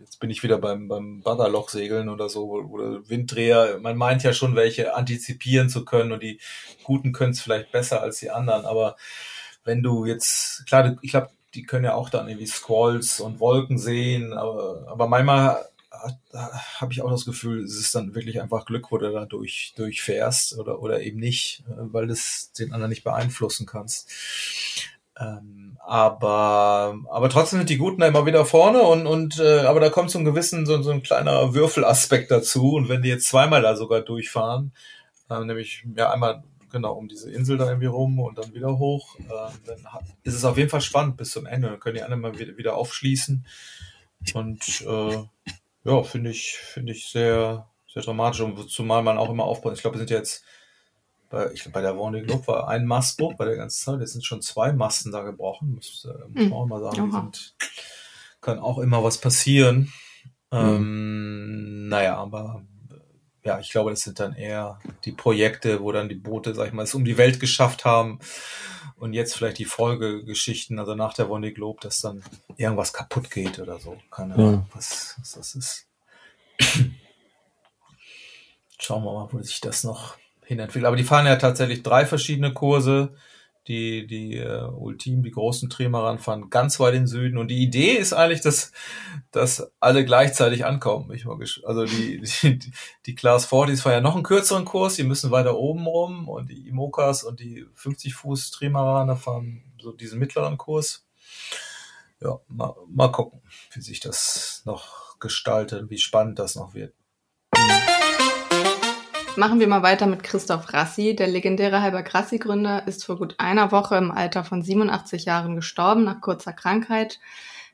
jetzt 0.00 0.18
bin 0.18 0.30
ich 0.30 0.42
wieder 0.42 0.58
beim, 0.58 0.88
beim 0.88 1.20
Baggerlochsegeln 1.20 2.08
oder 2.08 2.28
so, 2.28 2.50
oder 2.50 3.08
Winddreher, 3.08 3.78
man 3.80 3.96
meint 3.96 4.22
ja 4.22 4.32
schon, 4.32 4.56
welche 4.56 4.94
antizipieren 4.94 5.68
zu 5.68 5.84
können 5.84 6.12
und 6.12 6.22
die 6.22 6.40
Guten 6.84 7.12
können 7.12 7.32
es 7.32 7.40
vielleicht 7.40 7.70
besser 7.70 8.02
als 8.02 8.18
die 8.18 8.30
anderen, 8.30 8.64
aber 8.64 8.96
wenn 9.64 9.82
du 9.82 10.06
jetzt, 10.06 10.66
klar, 10.66 10.96
ich 11.02 11.10
glaube, 11.10 11.30
die 11.54 11.64
können 11.64 11.84
ja 11.84 11.94
auch 11.94 12.10
dann 12.10 12.28
irgendwie 12.28 12.46
Squalls 12.46 13.20
und 13.20 13.40
Wolken 13.40 13.78
sehen, 13.78 14.32
aber, 14.32 14.86
aber 14.88 15.06
manchmal 15.08 15.64
habe 16.80 16.92
ich 16.92 17.02
auch 17.02 17.10
das 17.10 17.24
Gefühl, 17.24 17.64
es 17.64 17.76
ist 17.76 17.94
dann 17.94 18.14
wirklich 18.14 18.40
einfach 18.40 18.66
Glück, 18.66 18.90
wo 18.90 18.98
du 18.98 19.10
da 19.12 19.24
durch, 19.24 19.72
durchfährst 19.76 20.58
oder, 20.58 20.80
oder 20.80 21.00
eben 21.02 21.18
nicht, 21.18 21.62
weil 21.66 22.06
du 22.06 22.12
es 22.12 22.52
den 22.52 22.72
anderen 22.72 22.90
nicht 22.90 23.04
beeinflussen 23.04 23.66
kannst. 23.66 24.10
Ähm, 25.18 25.78
aber, 25.86 26.98
aber 27.10 27.28
trotzdem 27.28 27.60
sind 27.60 27.70
die 27.70 27.76
Guten 27.76 28.00
da 28.00 28.08
immer 28.08 28.26
wieder 28.26 28.44
vorne 28.44 28.82
und, 28.82 29.06
und 29.06 29.38
äh, 29.38 29.60
aber 29.60 29.78
da 29.78 29.88
kommt 29.88 30.10
so 30.10 30.18
ein 30.18 30.24
gewissen, 30.24 30.66
so, 30.66 30.82
so 30.82 30.90
ein 30.90 31.04
kleiner 31.04 31.54
Würfelaspekt 31.54 32.30
dazu. 32.32 32.72
Und 32.72 32.88
wenn 32.88 33.02
die 33.02 33.08
jetzt 33.08 33.28
zweimal 33.28 33.62
da 33.62 33.76
sogar 33.76 34.00
durchfahren, 34.00 34.72
äh, 35.30 35.44
nämlich 35.44 35.86
ja 35.94 36.10
einmal 36.10 36.42
genau 36.72 36.94
um 36.94 37.06
diese 37.06 37.30
Insel 37.30 37.56
da 37.56 37.68
irgendwie 37.68 37.86
rum 37.86 38.18
und 38.18 38.36
dann 38.36 38.52
wieder 38.52 38.78
hoch, 38.78 39.16
äh, 39.20 39.52
dann 39.64 39.78
ist 40.24 40.34
es 40.34 40.44
auf 40.44 40.58
jeden 40.58 40.70
Fall 40.70 40.80
spannend 40.80 41.16
bis 41.16 41.30
zum 41.30 41.46
Ende. 41.46 41.68
Dann 41.68 41.78
können 41.78 41.94
die 41.94 42.02
anderen 42.02 42.20
mal 42.20 42.36
wieder, 42.36 42.56
wieder 42.56 42.76
aufschließen. 42.76 43.46
Und 44.34 44.84
äh, 44.88 45.24
ja, 45.84 46.02
finde 46.02 46.30
ich, 46.30 46.56
finde 46.56 46.92
ich 46.92 47.06
sehr, 47.06 47.68
sehr 47.86 48.02
dramatisch. 48.02 48.40
Und 48.40 48.70
zumal 48.70 49.04
man 49.04 49.18
auch 49.18 49.30
immer 49.30 49.44
aufbaut. 49.44 49.74
Ich 49.74 49.82
glaube, 49.82 49.94
wir 49.94 50.00
sind 50.00 50.10
jetzt 50.10 50.44
bei, 51.36 51.52
ich, 51.52 51.70
bei 51.70 51.82
der 51.82 51.94
Vendée 51.94 52.22
Globe 52.22 52.46
war 52.46 52.68
ein 52.68 52.86
Mastbruch 52.86 53.34
bei 53.34 53.44
der 53.44 53.56
ganzen 53.56 53.84
Zeit. 53.84 54.00
Jetzt 54.00 54.12
sind 54.12 54.24
schon 54.24 54.40
zwei 54.40 54.72
Masten 54.72 55.12
da 55.12 55.22
gebrochen. 55.22 55.74
Muss, 55.74 56.06
äh, 56.06 56.28
muss 56.28 56.42
hm. 56.42 56.48
man 56.50 56.58
auch 56.58 56.66
mal 56.66 56.80
sagen. 56.80 57.06
Die 57.06 57.12
sind, 57.12 57.54
kann 58.40 58.58
auch 58.58 58.78
immer 58.78 59.04
was 59.04 59.18
passieren. 59.18 59.92
Mhm. 60.50 60.58
Ähm, 60.58 61.88
naja, 61.88 62.16
aber 62.16 62.62
ja, 63.44 63.60
ich 63.60 63.70
glaube, 63.70 63.90
das 63.90 64.02
sind 64.02 64.18
dann 64.18 64.34
eher 64.34 64.78
die 65.04 65.12
Projekte, 65.12 65.82
wo 65.82 65.92
dann 65.92 66.08
die 66.08 66.14
Boote, 66.14 66.54
sag 66.54 66.68
ich 66.68 66.72
mal, 66.72 66.84
es 66.84 66.94
um 66.94 67.04
die 67.04 67.18
Welt 67.18 67.38
geschafft 67.38 67.84
haben 67.84 68.18
und 68.96 69.12
jetzt 69.12 69.34
vielleicht 69.34 69.58
die 69.58 69.64
Folgegeschichten, 69.64 70.78
also 70.78 70.94
nach 70.94 71.14
der 71.14 71.28
Vendée 71.28 71.52
Globe, 71.52 71.80
dass 71.82 72.00
dann 72.00 72.22
irgendwas 72.56 72.92
kaputt 72.92 73.30
geht 73.30 73.58
oder 73.58 73.78
so. 73.78 73.98
Keine 74.10 74.34
Ahnung, 74.34 74.52
ja. 74.52 74.66
was, 74.74 75.16
was 75.18 75.32
das 75.32 75.54
ist. 75.54 75.86
Schauen 78.78 79.04
wir 79.04 79.12
mal, 79.12 79.28
wo 79.32 79.42
sich 79.42 79.60
das 79.60 79.84
noch 79.84 80.16
hinentwickelt. 80.46 80.86
Aber 80.86 80.96
die 80.96 81.04
fahren 81.04 81.26
ja 81.26 81.36
tatsächlich 81.36 81.82
drei 81.82 82.06
verschiedene 82.06 82.54
Kurse. 82.54 83.14
Die, 83.68 84.06
die 84.06 84.36
äh, 84.36 84.62
Ultim, 84.62 85.24
die 85.24 85.32
großen 85.32 85.68
Trimaran 85.68 86.20
fahren 86.20 86.50
ganz 86.50 86.78
weit 86.78 86.94
in 86.94 87.02
den 87.02 87.06
Süden. 87.08 87.36
Und 87.36 87.48
die 87.48 87.64
Idee 87.64 87.94
ist 87.94 88.12
eigentlich, 88.12 88.40
dass, 88.40 88.70
dass 89.32 89.72
alle 89.80 90.04
gleichzeitig 90.04 90.64
ankommen. 90.64 91.12
Ich 91.12 91.24
mal 91.24 91.36
also 91.64 91.84
die, 91.84 92.20
die, 92.42 92.72
die 93.06 93.14
Class 93.16 93.50
40s 93.50 93.82
fahren 93.82 93.94
ja 93.94 94.00
noch 94.00 94.14
einen 94.14 94.22
kürzeren 94.22 94.64
Kurs, 94.64 94.94
die 94.94 95.02
müssen 95.02 95.32
weiter 95.32 95.56
oben 95.56 95.84
rum. 95.86 96.28
Und 96.28 96.48
die 96.48 96.68
Imokas 96.68 97.24
und 97.24 97.40
die 97.40 97.66
50 97.74 98.14
Fuß 98.14 98.52
Trimaraner 98.52 99.16
fahren 99.16 99.64
so 99.82 99.90
diesen 99.90 100.20
mittleren 100.20 100.58
Kurs. 100.58 101.04
Ja, 102.20 102.38
mal, 102.46 102.74
mal 102.88 103.10
gucken, 103.10 103.42
wie 103.72 103.80
sich 103.80 103.98
das 103.98 104.62
noch 104.64 105.18
gestaltet, 105.18 105.90
wie 105.90 105.98
spannend 105.98 106.38
das 106.38 106.54
noch 106.54 106.72
wird. 106.72 106.94
Machen 109.36 109.60
wir 109.60 109.68
mal 109.68 109.82
weiter 109.82 110.06
mit 110.06 110.22
Christoph 110.22 110.72
Rassi. 110.72 111.14
Der 111.14 111.26
legendäre 111.26 111.82
Halber 111.82 112.02
Grassi-Gründer 112.02 112.86
ist 112.88 113.04
vor 113.04 113.18
gut 113.18 113.34
einer 113.36 113.70
Woche 113.70 113.96
im 113.96 114.10
Alter 114.10 114.44
von 114.44 114.62
87 114.62 115.26
Jahren 115.26 115.56
gestorben 115.56 116.04
nach 116.04 116.22
kurzer 116.22 116.54
Krankheit. 116.54 117.20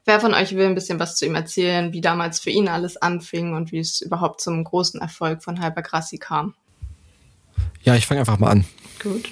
Wer 0.04 0.18
von 0.18 0.34
euch 0.34 0.56
will 0.56 0.66
ein 0.66 0.74
bisschen 0.74 0.98
was 0.98 1.14
zu 1.14 1.24
ihm 1.24 1.36
erzählen, 1.36 1.92
wie 1.92 2.00
damals 2.00 2.40
für 2.40 2.50
ihn 2.50 2.66
alles 2.68 2.96
anfing 2.96 3.54
und 3.54 3.70
wie 3.70 3.78
es 3.78 4.00
überhaupt 4.00 4.40
zum 4.40 4.64
großen 4.64 5.00
Erfolg 5.00 5.44
von 5.44 5.60
Halber 5.60 5.82
Grassi 5.82 6.18
kam? 6.18 6.54
Ja, 7.82 7.94
ich 7.94 8.06
fange 8.06 8.20
einfach 8.20 8.40
mal 8.40 8.50
an. 8.50 8.64
Gut. 9.00 9.30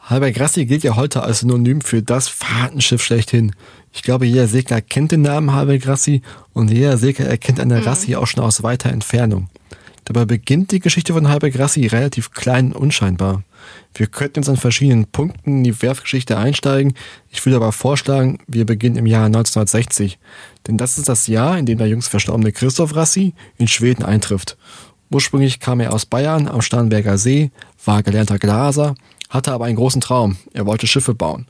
Halber 0.00 0.30
Grassi 0.30 0.66
gilt 0.66 0.84
ja 0.84 0.94
heute 0.94 1.24
als 1.24 1.40
Synonym 1.40 1.80
für 1.80 2.00
das 2.00 2.28
Fahrtenschiff 2.28 3.02
schlechthin. 3.02 3.56
Ich 3.92 4.02
glaube, 4.02 4.24
jeder 4.24 4.46
Segler 4.46 4.80
kennt 4.80 5.10
den 5.10 5.22
Namen 5.22 5.52
Halber 5.52 5.78
Grassi 5.78 6.22
und 6.52 6.70
jeder 6.70 6.96
Segler 6.96 7.26
erkennt 7.26 7.58
eine 7.58 7.80
mhm. 7.80 7.82
Rassi 7.82 8.14
auch 8.14 8.28
schon 8.28 8.44
aus 8.44 8.62
weiter 8.62 8.90
Entfernung. 8.90 9.50
Dabei 10.08 10.24
beginnt 10.24 10.72
die 10.72 10.80
Geschichte 10.80 11.12
von 11.12 11.28
Halbergrassi 11.28 11.86
relativ 11.86 12.30
klein 12.30 12.72
und 12.72 12.80
unscheinbar. 12.80 13.42
Wir 13.94 14.06
könnten 14.06 14.38
jetzt 14.38 14.48
an 14.48 14.56
verschiedenen 14.56 15.04
Punkten 15.04 15.58
in 15.58 15.64
die 15.64 15.82
Werfgeschichte 15.82 16.38
einsteigen. 16.38 16.94
Ich 17.28 17.44
würde 17.44 17.56
aber 17.56 17.72
vorschlagen, 17.72 18.38
wir 18.46 18.64
beginnen 18.64 18.96
im 18.96 19.04
Jahr 19.04 19.26
1960. 19.26 20.18
Denn 20.66 20.78
das 20.78 20.96
ist 20.96 21.10
das 21.10 21.26
Jahr, 21.26 21.58
in 21.58 21.66
dem 21.66 21.76
der 21.76 21.88
jüngst 21.88 22.08
verstorbene 22.08 22.52
Christoph 22.52 22.96
Rassi 22.96 23.34
in 23.58 23.68
Schweden 23.68 24.02
eintrifft. 24.02 24.56
Ursprünglich 25.10 25.60
kam 25.60 25.78
er 25.78 25.92
aus 25.92 26.06
Bayern 26.06 26.48
am 26.48 26.62
Starnberger 26.62 27.18
See, 27.18 27.50
war 27.84 28.02
gelernter 28.02 28.38
Glaser, 28.38 28.94
hatte 29.28 29.52
aber 29.52 29.66
einen 29.66 29.76
großen 29.76 30.00
Traum. 30.00 30.38
Er 30.54 30.64
wollte 30.64 30.86
Schiffe 30.86 31.12
bauen. 31.12 31.48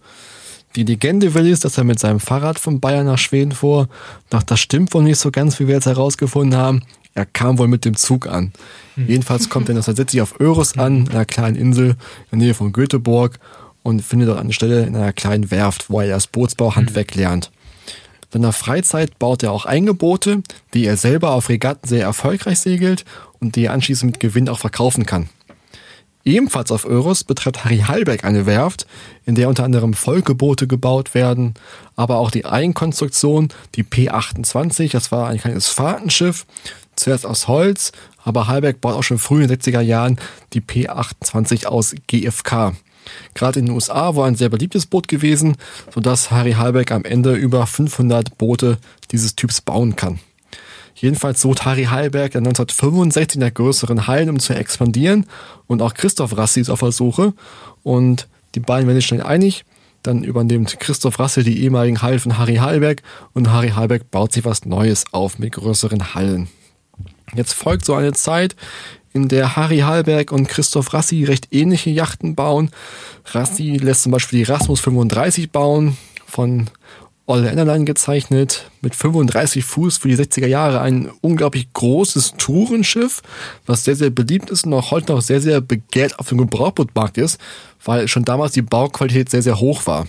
Die 0.74 0.82
Legende 0.82 1.32
will 1.34 1.50
es, 1.50 1.60
dass 1.60 1.78
er 1.78 1.84
mit 1.84 1.98
seinem 1.98 2.20
Fahrrad 2.20 2.58
von 2.58 2.80
Bayern 2.80 3.06
nach 3.06 3.18
Schweden 3.18 3.52
fuhr. 3.52 3.88
Doch 4.30 4.42
das 4.42 4.60
stimmt 4.60 4.92
wohl 4.94 5.02
nicht 5.02 5.18
so 5.18 5.30
ganz, 5.30 5.58
wie 5.60 5.66
wir 5.66 5.76
jetzt 5.76 5.86
herausgefunden 5.86 6.58
haben. 6.58 6.82
Er 7.18 7.26
kam 7.26 7.58
wohl 7.58 7.66
mit 7.66 7.84
dem 7.84 7.96
Zug 7.96 8.28
an. 8.28 8.52
Hm. 8.94 9.08
Jedenfalls 9.08 9.48
kommt 9.48 9.68
er 9.68 9.72
1970 9.72 10.22
auf 10.22 10.38
Öros 10.38 10.78
an, 10.78 11.08
einer 11.08 11.24
kleinen 11.24 11.56
Insel 11.56 11.96
in 12.30 12.38
der 12.38 12.46
Nähe 12.46 12.54
von 12.54 12.70
Göteborg 12.70 13.40
und 13.82 14.02
findet 14.02 14.28
dort 14.28 14.38
eine 14.38 14.52
Stelle 14.52 14.84
in 14.84 14.94
einer 14.94 15.12
kleinen 15.12 15.50
Werft, 15.50 15.90
wo 15.90 16.00
er 16.00 16.06
das 16.06 16.28
Bootsbauhandwerk 16.28 17.14
hm. 17.14 17.20
lernt. 17.20 17.50
In 18.26 18.42
seiner 18.42 18.52
Freizeit 18.52 19.18
baut 19.18 19.42
er 19.42 19.50
auch 19.50 19.64
Eingebote, 19.66 20.44
die 20.74 20.84
er 20.84 20.96
selber 20.96 21.32
auf 21.32 21.48
Regatten 21.48 21.88
sehr 21.88 22.04
erfolgreich 22.04 22.60
segelt 22.60 23.04
und 23.40 23.56
die 23.56 23.64
er 23.64 23.72
anschließend 23.72 24.12
mit 24.12 24.20
Gewinn 24.20 24.48
auch 24.48 24.60
verkaufen 24.60 25.04
kann. 25.04 25.28
Ebenfalls 26.24 26.70
auf 26.70 26.84
Euros 26.84 27.24
betreibt 27.24 27.64
Harry 27.64 27.78
Hallberg 27.78 28.24
eine 28.24 28.46
Werft, 28.46 28.86
in 29.24 29.34
der 29.34 29.48
unter 29.48 29.64
anderem 29.64 29.94
Vollgebote 29.94 30.68
gebaut 30.68 31.14
werden, 31.14 31.54
aber 31.96 32.18
auch 32.18 32.30
die 32.30 32.44
Eigenkonstruktion, 32.44 33.48
die 33.74 33.82
P28, 33.82 34.92
das 34.92 35.10
war 35.10 35.28
ein 35.28 35.38
kleines 35.38 35.68
Fahrtenschiff, 35.68 36.44
zuerst 36.98 37.26
aus 37.26 37.48
Holz, 37.48 37.92
aber 38.24 38.46
Hallberg 38.46 38.80
baut 38.80 38.94
auch 38.94 39.02
schon 39.02 39.18
früh 39.18 39.42
in 39.42 39.48
den 39.48 39.58
60er 39.58 39.80
Jahren 39.80 40.18
die 40.52 40.60
P28 40.60 41.66
aus 41.66 41.94
GFK. 42.06 42.74
Gerade 43.34 43.60
in 43.60 43.66
den 43.66 43.74
USA 43.74 44.16
war 44.16 44.26
ein 44.26 44.34
sehr 44.34 44.50
beliebtes 44.50 44.86
Boot 44.86 45.08
gewesen, 45.08 45.56
sodass 45.94 46.30
Harry 46.30 46.52
Hallberg 46.52 46.90
am 46.92 47.04
Ende 47.04 47.34
über 47.34 47.66
500 47.66 48.36
Boote 48.36 48.78
dieses 49.10 49.34
Typs 49.34 49.60
bauen 49.60 49.96
kann. 49.96 50.18
Jedenfalls 51.00 51.40
sucht 51.40 51.64
Harry 51.64 51.84
Heilberg 51.84 52.34
1965 52.34 53.36
in 53.36 53.40
der 53.40 53.52
größeren 53.52 54.08
Hallen, 54.08 54.30
um 54.30 54.40
zu 54.40 54.54
expandieren. 54.54 55.26
Und 55.68 55.80
auch 55.80 55.94
Christoph 55.94 56.36
Rassi 56.36 56.60
ist 56.60 56.70
auf 56.70 56.80
der 56.80 56.90
Suche. 56.90 57.34
Und 57.84 58.26
die 58.56 58.60
beiden 58.60 58.88
werden 58.88 58.98
sich 58.98 59.06
schnell 59.06 59.22
einig. 59.22 59.64
Dann 60.02 60.24
übernimmt 60.24 60.80
Christoph 60.80 61.18
Rassi 61.20 61.44
die 61.44 61.62
ehemaligen 61.62 62.02
Hallen 62.02 62.18
von 62.18 62.36
Harry 62.38 62.56
Heilberg 62.56 63.02
und 63.32 63.50
Harry 63.50 63.70
Heilberg 63.70 64.10
baut 64.10 64.32
sich 64.32 64.44
was 64.44 64.64
Neues 64.64 65.04
auf 65.12 65.38
mit 65.38 65.52
größeren 65.52 66.14
Hallen. 66.14 66.48
Jetzt 67.34 67.52
folgt 67.52 67.84
so 67.84 67.94
eine 67.94 68.12
Zeit, 68.12 68.56
in 69.12 69.28
der 69.28 69.56
Harry 69.56 69.78
Hallberg 69.78 70.32
und 70.32 70.48
Christoph 70.48 70.92
Rassi 70.92 71.24
recht 71.24 71.48
ähnliche 71.50 71.90
Yachten 71.90 72.34
bauen. 72.34 72.70
Rassi 73.26 73.76
lässt 73.76 74.02
zum 74.02 74.12
Beispiel 74.12 74.40
die 74.40 74.50
Rasmus 74.50 74.80
35 74.80 75.50
bauen, 75.50 75.96
von 76.26 76.68
Olle 77.26 77.50
Enderlein 77.50 77.84
gezeichnet, 77.84 78.70
mit 78.80 78.94
35 78.94 79.62
Fuß 79.62 79.98
für 79.98 80.08
die 80.08 80.16
60er 80.16 80.46
Jahre 80.46 80.80
ein 80.80 81.10
unglaublich 81.20 81.70
großes 81.74 82.34
Tourenschiff, 82.38 83.20
was 83.66 83.84
sehr, 83.84 83.96
sehr 83.96 84.08
beliebt 84.08 84.48
ist 84.48 84.64
und 84.64 84.72
auch 84.72 84.90
heute 84.92 85.12
noch 85.12 85.20
sehr, 85.20 85.42
sehr 85.42 85.60
begehrt 85.60 86.18
auf 86.18 86.30
dem 86.30 86.38
Gebrauchbootmarkt 86.38 87.18
ist, 87.18 87.38
weil 87.84 88.08
schon 88.08 88.24
damals 88.24 88.52
die 88.52 88.62
Bauqualität 88.62 89.28
sehr, 89.28 89.42
sehr 89.42 89.60
hoch 89.60 89.86
war. 89.86 90.06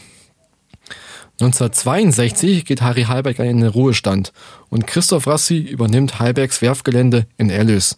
1962 1.42 2.66
geht 2.66 2.82
Harry 2.82 3.04
Halberg 3.04 3.40
in 3.40 3.62
den 3.62 3.68
Ruhestand 3.68 4.34
und 4.70 4.88
Christoph 4.88 5.26
Rassi 5.26 5.60
übernimmt 5.60 6.20
Halbergs 6.20 6.62
Werfgelände 6.62 7.28
in 7.38 7.50
Erlös. 7.50 7.96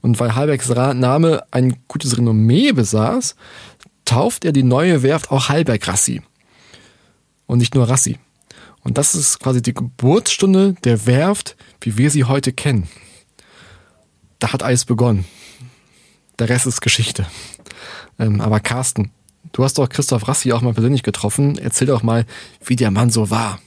Und 0.00 0.18
weil 0.18 0.34
Halbergs 0.34 0.68
Name 0.68 1.44
ein 1.50 1.76
gutes 1.88 2.16
Renommee 2.16 2.72
besaß, 2.72 3.36
tauft 4.06 4.46
er 4.46 4.52
die 4.52 4.62
neue 4.62 5.02
Werft 5.02 5.30
auch 5.30 5.50
Halberg 5.50 5.86
Rassi. 5.86 6.22
Und 7.46 7.58
nicht 7.58 7.74
nur 7.74 7.86
Rassi. 7.86 8.18
Und 8.82 8.96
das 8.96 9.14
ist 9.14 9.40
quasi 9.40 9.60
die 9.60 9.74
Geburtsstunde 9.74 10.74
der 10.84 11.04
Werft, 11.04 11.56
wie 11.82 11.98
wir 11.98 12.10
sie 12.10 12.24
heute 12.24 12.50
kennen. 12.50 12.88
Da 14.38 14.54
hat 14.54 14.62
alles 14.62 14.86
begonnen. 14.86 15.26
Der 16.38 16.48
Rest 16.48 16.66
ist 16.66 16.80
Geschichte. 16.80 17.26
Ähm, 18.18 18.40
aber 18.40 18.60
Carsten, 18.60 19.10
du 19.52 19.64
hast 19.64 19.78
doch 19.78 19.88
Christoph 19.88 20.28
Rassi 20.28 20.52
auch 20.52 20.62
mal 20.62 20.74
persönlich 20.74 21.02
getroffen. 21.02 21.58
Erzähl 21.58 21.86
doch 21.86 22.02
mal, 22.02 22.26
wie 22.64 22.76
der 22.76 22.90
Mann 22.90 23.10
so 23.10 23.30
war. 23.30 23.58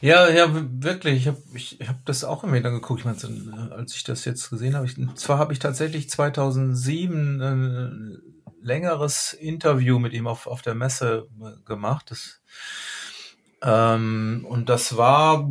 Ja, 0.00 0.28
ja, 0.28 0.48
wirklich. 0.52 1.22
Ich 1.22 1.26
habe 1.28 1.38
ich 1.54 1.78
hab 1.86 2.04
das 2.06 2.22
auch 2.22 2.44
immer 2.44 2.54
wieder 2.54 2.70
geguckt, 2.70 3.04
meine, 3.04 3.72
als 3.72 3.96
ich 3.96 4.04
das 4.04 4.24
jetzt 4.24 4.48
gesehen 4.48 4.76
habe. 4.76 4.86
Ich, 4.86 4.96
zwar 5.16 5.38
habe 5.38 5.52
ich 5.52 5.58
tatsächlich 5.58 6.08
2007 6.08 7.42
ein 7.42 8.18
längeres 8.62 9.32
Interview 9.32 9.98
mit 9.98 10.12
ihm 10.12 10.26
auf, 10.26 10.46
auf 10.46 10.62
der 10.62 10.74
Messe 10.74 11.26
gemacht. 11.66 12.10
Das 12.10 12.40
ähm, 13.62 14.46
und 14.48 14.68
das 14.68 14.96
war, 14.96 15.50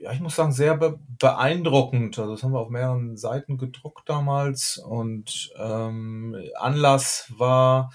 ja, 0.00 0.12
ich 0.12 0.20
muss 0.20 0.36
sagen, 0.36 0.52
sehr 0.52 0.76
be 0.76 0.98
beeindruckend. 1.18 2.18
Also 2.18 2.32
das 2.32 2.42
haben 2.42 2.52
wir 2.52 2.60
auf 2.60 2.70
mehreren 2.70 3.16
Seiten 3.16 3.58
gedruckt 3.58 4.08
damals. 4.08 4.78
Und 4.78 5.50
ähm, 5.58 6.36
Anlass 6.58 7.32
war, 7.36 7.90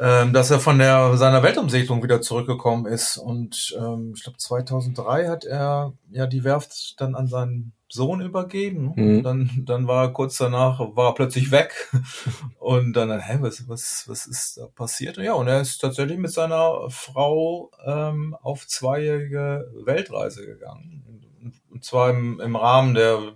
ähm, 0.00 0.32
dass 0.32 0.50
er 0.50 0.60
von 0.60 0.78
der 0.78 1.16
seiner 1.16 1.42
Weltumsegelung 1.42 2.02
wieder 2.02 2.20
zurückgekommen 2.20 2.86
ist. 2.86 3.16
Und 3.16 3.76
ähm, 3.78 4.12
ich 4.16 4.22
glaube 4.22 4.38
2003 4.38 5.28
hat 5.28 5.44
er 5.44 5.92
ja 6.10 6.26
die 6.26 6.44
Werft 6.44 7.00
dann 7.00 7.14
an 7.14 7.26
seinen 7.26 7.72
Sohn 7.88 8.20
übergeben. 8.20 8.92
Mhm. 8.96 9.22
Dann, 9.22 9.50
dann 9.64 9.86
war 9.86 10.04
er 10.04 10.12
kurz 10.12 10.38
danach, 10.38 10.80
war 10.80 11.10
er 11.10 11.14
plötzlich 11.14 11.50
weg. 11.50 11.90
Und 12.58 12.94
dann, 12.94 13.18
hä, 13.20 13.38
was, 13.40 13.68
was, 13.68 14.04
was 14.08 14.26
ist 14.26 14.58
da 14.58 14.66
passiert? 14.66 15.18
Ja, 15.18 15.34
und 15.34 15.48
er 15.48 15.60
ist 15.60 15.78
tatsächlich 15.78 16.18
mit 16.18 16.32
seiner 16.32 16.90
Frau 16.90 17.70
ähm, 17.84 18.36
auf 18.42 18.66
zweijährige 18.66 19.70
Weltreise 19.84 20.44
gegangen. 20.44 21.04
Und 21.70 21.84
zwar 21.84 22.10
im, 22.10 22.40
im 22.40 22.56
Rahmen 22.56 22.94
der, 22.94 23.34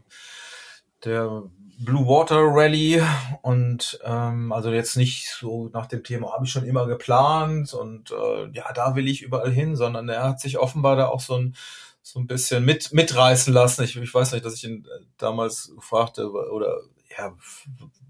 der 1.05 1.45
Blue 1.83 2.07
Water 2.07 2.43
Rally 2.43 3.03
und 3.43 3.99
ähm, 4.05 4.53
also 4.53 4.71
jetzt 4.71 4.97
nicht 4.97 5.29
so 5.29 5.71
nach 5.73 5.87
dem 5.87 6.05
Thema 6.05 6.33
habe 6.33 6.45
ich 6.45 6.53
schon 6.53 6.67
immer 6.67 6.87
geplant 6.87 7.73
und 7.73 8.11
äh, 8.11 8.51
ja 8.53 8.73
da 8.75 8.95
will 8.95 9.09
ich 9.09 9.23
überall 9.23 9.51
hin, 9.51 9.77
sondern 9.77 10.09
er 10.09 10.25
hat 10.25 10.41
sich 10.41 10.59
offenbar 10.59 10.97
da 10.97 11.09
auch 11.09 11.21
so 11.21 11.37
ein 11.37 11.57
so 12.03 12.19
ein 12.19 12.27
bisschen 12.27 12.65
mit, 12.65 12.93
mitreißen 12.93 13.53
lassen. 13.53 13.85
Ich, 13.85 13.97
ich 13.97 14.15
weiß 14.15 14.33
nicht, 14.33 14.45
dass 14.45 14.55
ich 14.55 14.65
ihn 14.65 14.85
äh, 14.85 15.05
damals 15.19 15.73
fragte, 15.81 16.31
oder 16.31 16.81
ja, 17.17 17.35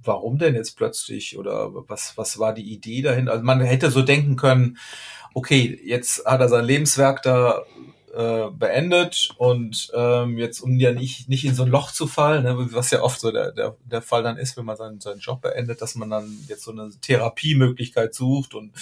warum 0.02 0.38
denn 0.38 0.54
jetzt 0.54 0.76
plötzlich 0.76 1.38
oder 1.38 1.70
was, 1.88 2.16
was 2.16 2.38
war 2.38 2.52
die 2.52 2.72
Idee 2.72 3.02
dahinter? 3.02 3.33
Also 3.33 3.44
man 3.44 3.61
hätte 3.61 3.90
so 3.90 4.02
denken 4.02 4.37
können, 4.37 4.78
okay, 5.35 5.80
jetzt 5.85 6.24
hat 6.26 6.40
er 6.40 6.48
sein 6.48 6.64
Lebenswerk 6.64 7.22
da 7.22 7.62
äh, 8.14 8.51
beendet 8.51 9.31
und 9.37 9.90
ähm, 9.94 10.37
jetzt, 10.37 10.61
um 10.61 10.79
ja 10.79 10.92
nicht, 10.92 11.29
nicht 11.29 11.44
in 11.44 11.55
so 11.55 11.62
ein 11.62 11.70
Loch 11.70 11.92
zu 11.92 12.07
fallen, 12.07 12.44
ne, 12.44 12.57
was 12.73 12.90
ja 12.90 13.03
oft 13.03 13.20
so 13.20 13.31
der, 13.31 13.53
der, 13.53 13.77
der 13.85 14.03
Fall 14.03 14.23
dann 14.23 14.37
ist, 14.37 14.57
wenn 14.57 14.64
man 14.64 14.77
seinen, 14.77 15.01
seinen 15.01 15.20
Job 15.20 15.42
beendet, 15.42 15.81
dass 15.81 15.94
man 15.94 16.11
dann 16.11 16.38
jetzt 16.49 16.64
so 16.64 16.73
eine 16.73 16.90
Therapiemöglichkeit 17.01 18.14
sucht 18.14 18.55
und, 18.55 18.73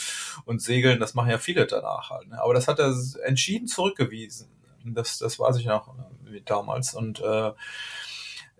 und 0.45 0.63
segeln, 0.63 1.01
das 1.01 1.15
machen 1.15 1.31
ja 1.31 1.39
viele 1.39 1.67
danach 1.67 2.11
halt. 2.11 2.29
Ne? 2.29 2.41
Aber 2.41 2.55
das 2.55 2.69
hat 2.69 2.79
er 2.79 2.95
entschieden 3.25 3.69
zurückgewiesen. 3.69 4.49
Das, 4.85 5.19
das 5.19 5.39
weiß 5.39 5.57
ich 5.57 5.67
noch 5.67 5.95
äh, 6.33 6.41
damals. 6.45 6.95
Und 6.95 7.21
äh, 7.21 7.53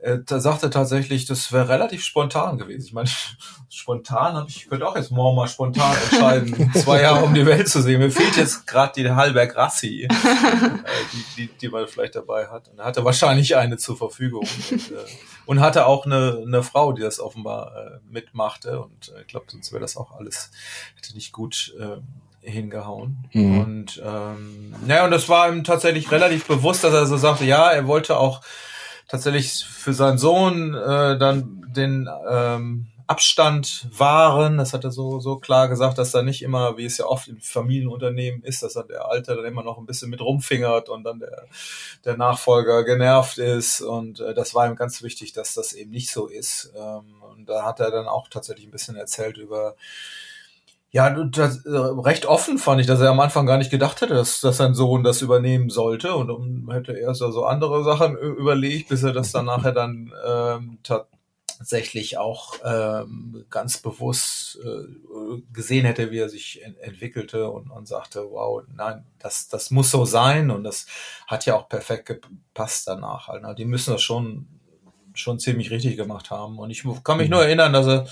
äh, 0.01 0.19
da 0.25 0.39
sagte 0.39 0.71
tatsächlich, 0.71 1.27
das 1.27 1.53
wäre 1.53 1.69
relativ 1.69 2.05
spontan 2.05 2.57
gewesen. 2.59 2.85
Ich 2.87 2.93
meine, 2.93 3.09
spontan 3.69 4.35
habe 4.35 4.49
ich, 4.49 4.57
ich 4.57 4.69
könnte 4.69 4.87
auch 4.87 4.97
jetzt 4.97 5.11
morgen 5.11 5.37
mal 5.37 5.49
spontan 5.49 5.97
entscheiden, 6.11 6.73
zwei 6.75 7.03
Jahre 7.03 7.25
um 7.25 7.35
die 7.35 7.47
Welt 7.47 7.69
zu 7.69 7.83
sehen. 7.83 7.99
Mir 7.99 8.11
fehlt 8.11 8.37
jetzt 8.37 8.67
gerade 8.67 8.93
die 8.97 9.11
Halberg 9.11 9.57
Rassi, 9.57 10.05
äh, 10.05 10.09
die, 11.13 11.25
die, 11.37 11.47
die 11.59 11.69
man 11.69 11.89
vielleicht 11.89 12.15
dabei 12.15 12.47
hat. 12.47 12.69
Und 12.69 12.79
er 12.79 12.85
hatte 12.85 13.05
wahrscheinlich 13.05 13.57
eine 13.57 13.77
zur 13.77 13.97
Verfügung. 13.97 14.47
Und, 14.71 14.91
äh, 14.93 15.05
und 15.47 15.61
hatte 15.61 15.87
auch 15.87 16.07
eine, 16.07 16.43
eine 16.47 16.63
Frau, 16.63 16.93
die 16.93 17.03
das 17.03 17.19
offenbar 17.19 17.73
äh, 17.77 17.99
mitmachte. 18.09 18.81
Und 18.81 19.13
äh, 19.17 19.23
ich 19.23 19.27
glaube, 19.27 19.47
sonst 19.49 19.73
wäre 19.73 19.81
das 19.81 19.97
auch 19.97 20.13
alles, 20.13 20.51
hätte 20.97 21.15
nicht 21.15 21.33
gut 21.33 21.75
äh, 21.79 21.97
hingehauen. 22.49 23.29
Mhm. 23.33 23.59
Und 23.59 24.03
ähm, 24.05 24.75
ja, 24.87 25.05
und 25.05 25.11
das 25.11 25.29
war 25.29 25.49
ihm 25.49 25.65
tatsächlich 25.65 26.11
relativ 26.13 26.47
bewusst, 26.47 26.85
dass 26.85 26.95
er 26.95 27.07
so 27.07 27.17
sagte, 27.17 27.45
ja, 27.45 27.71
er 27.71 27.87
wollte 27.89 28.17
auch 28.17 28.43
tatsächlich 29.09 29.65
für 29.65 29.95
seinen 29.95 30.19
Sohn 30.19 30.75
äh, 30.75 31.19
dann 31.19 31.67
den 31.75 32.09
ähm, 32.29 32.89
Abstand 33.09 33.89
wahren. 33.91 34.59
Das 34.59 34.75
hat 34.75 34.85
er 34.85 34.91
so, 34.91 35.19
so 35.19 35.39
klar 35.39 35.69
gesagt, 35.69 35.97
dass 35.97 36.11
da 36.11 36.23
nicht 36.23 36.43
immer, 36.43 36.77
wie 36.77 36.85
es 36.85 36.99
ja 36.99 37.07
oft 37.07 37.27
in 37.27 37.41
Familienunternehmen 37.41 38.43
ist, 38.43 38.63
dass 38.63 38.75
dann 38.75 38.87
der 38.87 39.07
Alte 39.07 39.35
dann 39.35 39.47
immer 39.47 39.63
noch 39.63 39.79
ein 39.79 39.87
bisschen 39.87 40.11
mit 40.11 40.21
rumfingert 40.21 40.91
und 40.91 41.05
dann 41.05 41.19
der, 41.19 41.47
der 42.05 42.19
Nachfolger 42.19 42.85
genervt 42.85 43.39
ist. 43.39 43.81
Und 43.81 44.21
äh, 44.21 44.35
das 44.35 44.55
war 44.55 44.67
ihm 44.69 44.77
ganz 44.77 45.03
wichtig, 45.03 45.33
dass 45.33 45.55
das 45.55 45.73
eben 45.73 45.91
nicht 45.91 46.11
so 46.11 46.27
ist. 46.27 46.71
Ähm, 46.77 47.23
und 47.35 47.49
da 47.49 47.65
hat 47.65 47.81
er 47.81 47.91
dann 47.91 48.07
auch 48.07 48.29
tatsächlich 48.29 48.67
ein 48.67 48.73
bisschen 48.73 48.97
erzählt 48.97 49.39
über 49.39 49.75
ja, 50.91 51.11
das, 51.11 51.67
äh, 51.67 51.71
recht 51.71 52.25
offen 52.25 52.59
fand 52.59 52.81
ich, 52.81 52.87
dass 52.87 53.01
er 53.01 53.11
am 53.11 53.21
Anfang 53.21 53.45
gar 53.45 53.59
nicht 53.59 53.71
gedacht 53.71 54.01
hätte, 54.01 54.15
dass, 54.15 54.41
dass 54.41 54.57
sein 54.57 54.75
Sohn 54.75 55.05
das 55.05 55.21
übernehmen 55.21 55.69
sollte 55.69 56.15
und 56.15 56.31
um, 56.31 56.71
hätte 56.71 56.93
erst 56.93 57.21
so 57.21 57.45
andere 57.45 57.85
Sachen 57.85 58.17
überlegt, 58.17 58.89
bis 58.89 59.03
er 59.03 59.13
das 59.13 59.31
dann 59.31 59.45
nachher 59.45 59.73
dann 59.73 60.11
ähm, 60.27 60.79
tatsächlich 60.83 62.17
auch 62.17 62.55
ähm, 62.65 63.45
ganz 63.51 63.79
bewusst 63.79 64.59
äh, 64.65 65.43
gesehen 65.53 65.85
hätte, 65.85 66.11
wie 66.11 66.21
er 66.21 66.31
sich 66.31 66.65
ent 66.65 66.79
entwickelte 66.79 67.51
und, 67.51 67.71
und 67.71 67.87
sagte, 67.87 68.27
wow, 68.31 68.63
nein, 68.75 69.05
das, 69.19 69.49
das 69.49 69.71
muss 69.71 69.91
so 69.91 70.07
sein 70.07 70.51
und 70.51 70.65
das 70.65 70.87
hat 71.27 71.45
ja 71.45 71.55
auch 71.55 71.69
perfekt 71.69 72.07
gepasst 72.07 72.89
danach. 72.89 73.29
Halt, 73.29 73.43
ne? 73.43 73.55
Die 73.55 73.67
müssen 73.67 73.93
das 73.93 74.01
schon, 74.01 74.49
schon 75.13 75.39
ziemlich 75.39 75.71
richtig 75.71 75.99
gemacht 75.99 76.31
haben 76.31 76.59
und 76.59 76.71
ich 76.71 76.83
kann 77.05 77.19
mich 77.19 77.29
mhm. 77.29 77.35
nur 77.35 77.45
erinnern, 77.45 77.75
dass 77.75 77.87
er 77.87 78.07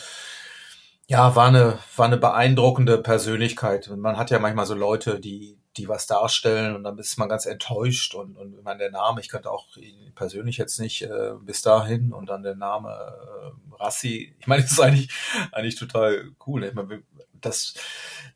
ja, 1.08 1.36
war 1.36 1.48
eine, 1.48 1.78
war 1.96 2.06
eine 2.06 2.16
beeindruckende 2.16 2.98
Persönlichkeit. 2.98 3.88
Und 3.88 4.00
man 4.00 4.16
hat 4.16 4.30
ja 4.30 4.38
manchmal 4.38 4.66
so 4.66 4.74
Leute, 4.74 5.20
die, 5.20 5.58
die 5.76 5.88
was 5.88 6.06
darstellen 6.06 6.74
und 6.74 6.84
dann 6.84 6.98
ist 6.98 7.18
man 7.18 7.28
ganz 7.28 7.46
enttäuscht 7.46 8.14
und, 8.14 8.36
und 8.36 8.56
ich 8.56 8.64
meine, 8.64 8.78
der 8.78 8.90
Name, 8.90 9.20
ich 9.20 9.28
könnte 9.28 9.50
auch 9.50 9.76
ihn 9.76 10.12
persönlich 10.14 10.56
jetzt 10.56 10.80
nicht 10.80 11.02
äh, 11.02 11.32
bis 11.40 11.62
dahin 11.62 12.12
und 12.12 12.28
dann 12.28 12.42
der 12.42 12.56
Name 12.56 12.88
äh, 12.88 13.74
Rassi, 13.82 14.34
ich 14.38 14.46
meine, 14.46 14.62
das 14.62 14.72
ist 14.72 14.80
eigentlich, 14.80 15.10
eigentlich 15.52 15.76
total 15.76 16.30
cool. 16.46 16.64
Ich 16.64 16.74
meine, 16.74 17.02
das, 17.40 17.74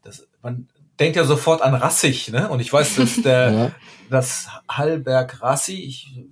das, 0.03 0.29
man, 0.43 0.69
denkt 1.01 1.17
ja 1.17 1.25
sofort 1.25 1.63
an 1.63 1.75
Rassig, 1.75 2.29
ne? 2.29 2.51
Und 2.51 2.61
ich 2.61 2.71
weiß, 2.71 2.97
dass 2.97 3.23
der, 3.23 3.51
ja. 3.53 3.71
das 4.11 4.49
Hallberg 4.69 5.41
Rassi, 5.41 5.83
ich 5.83 6.27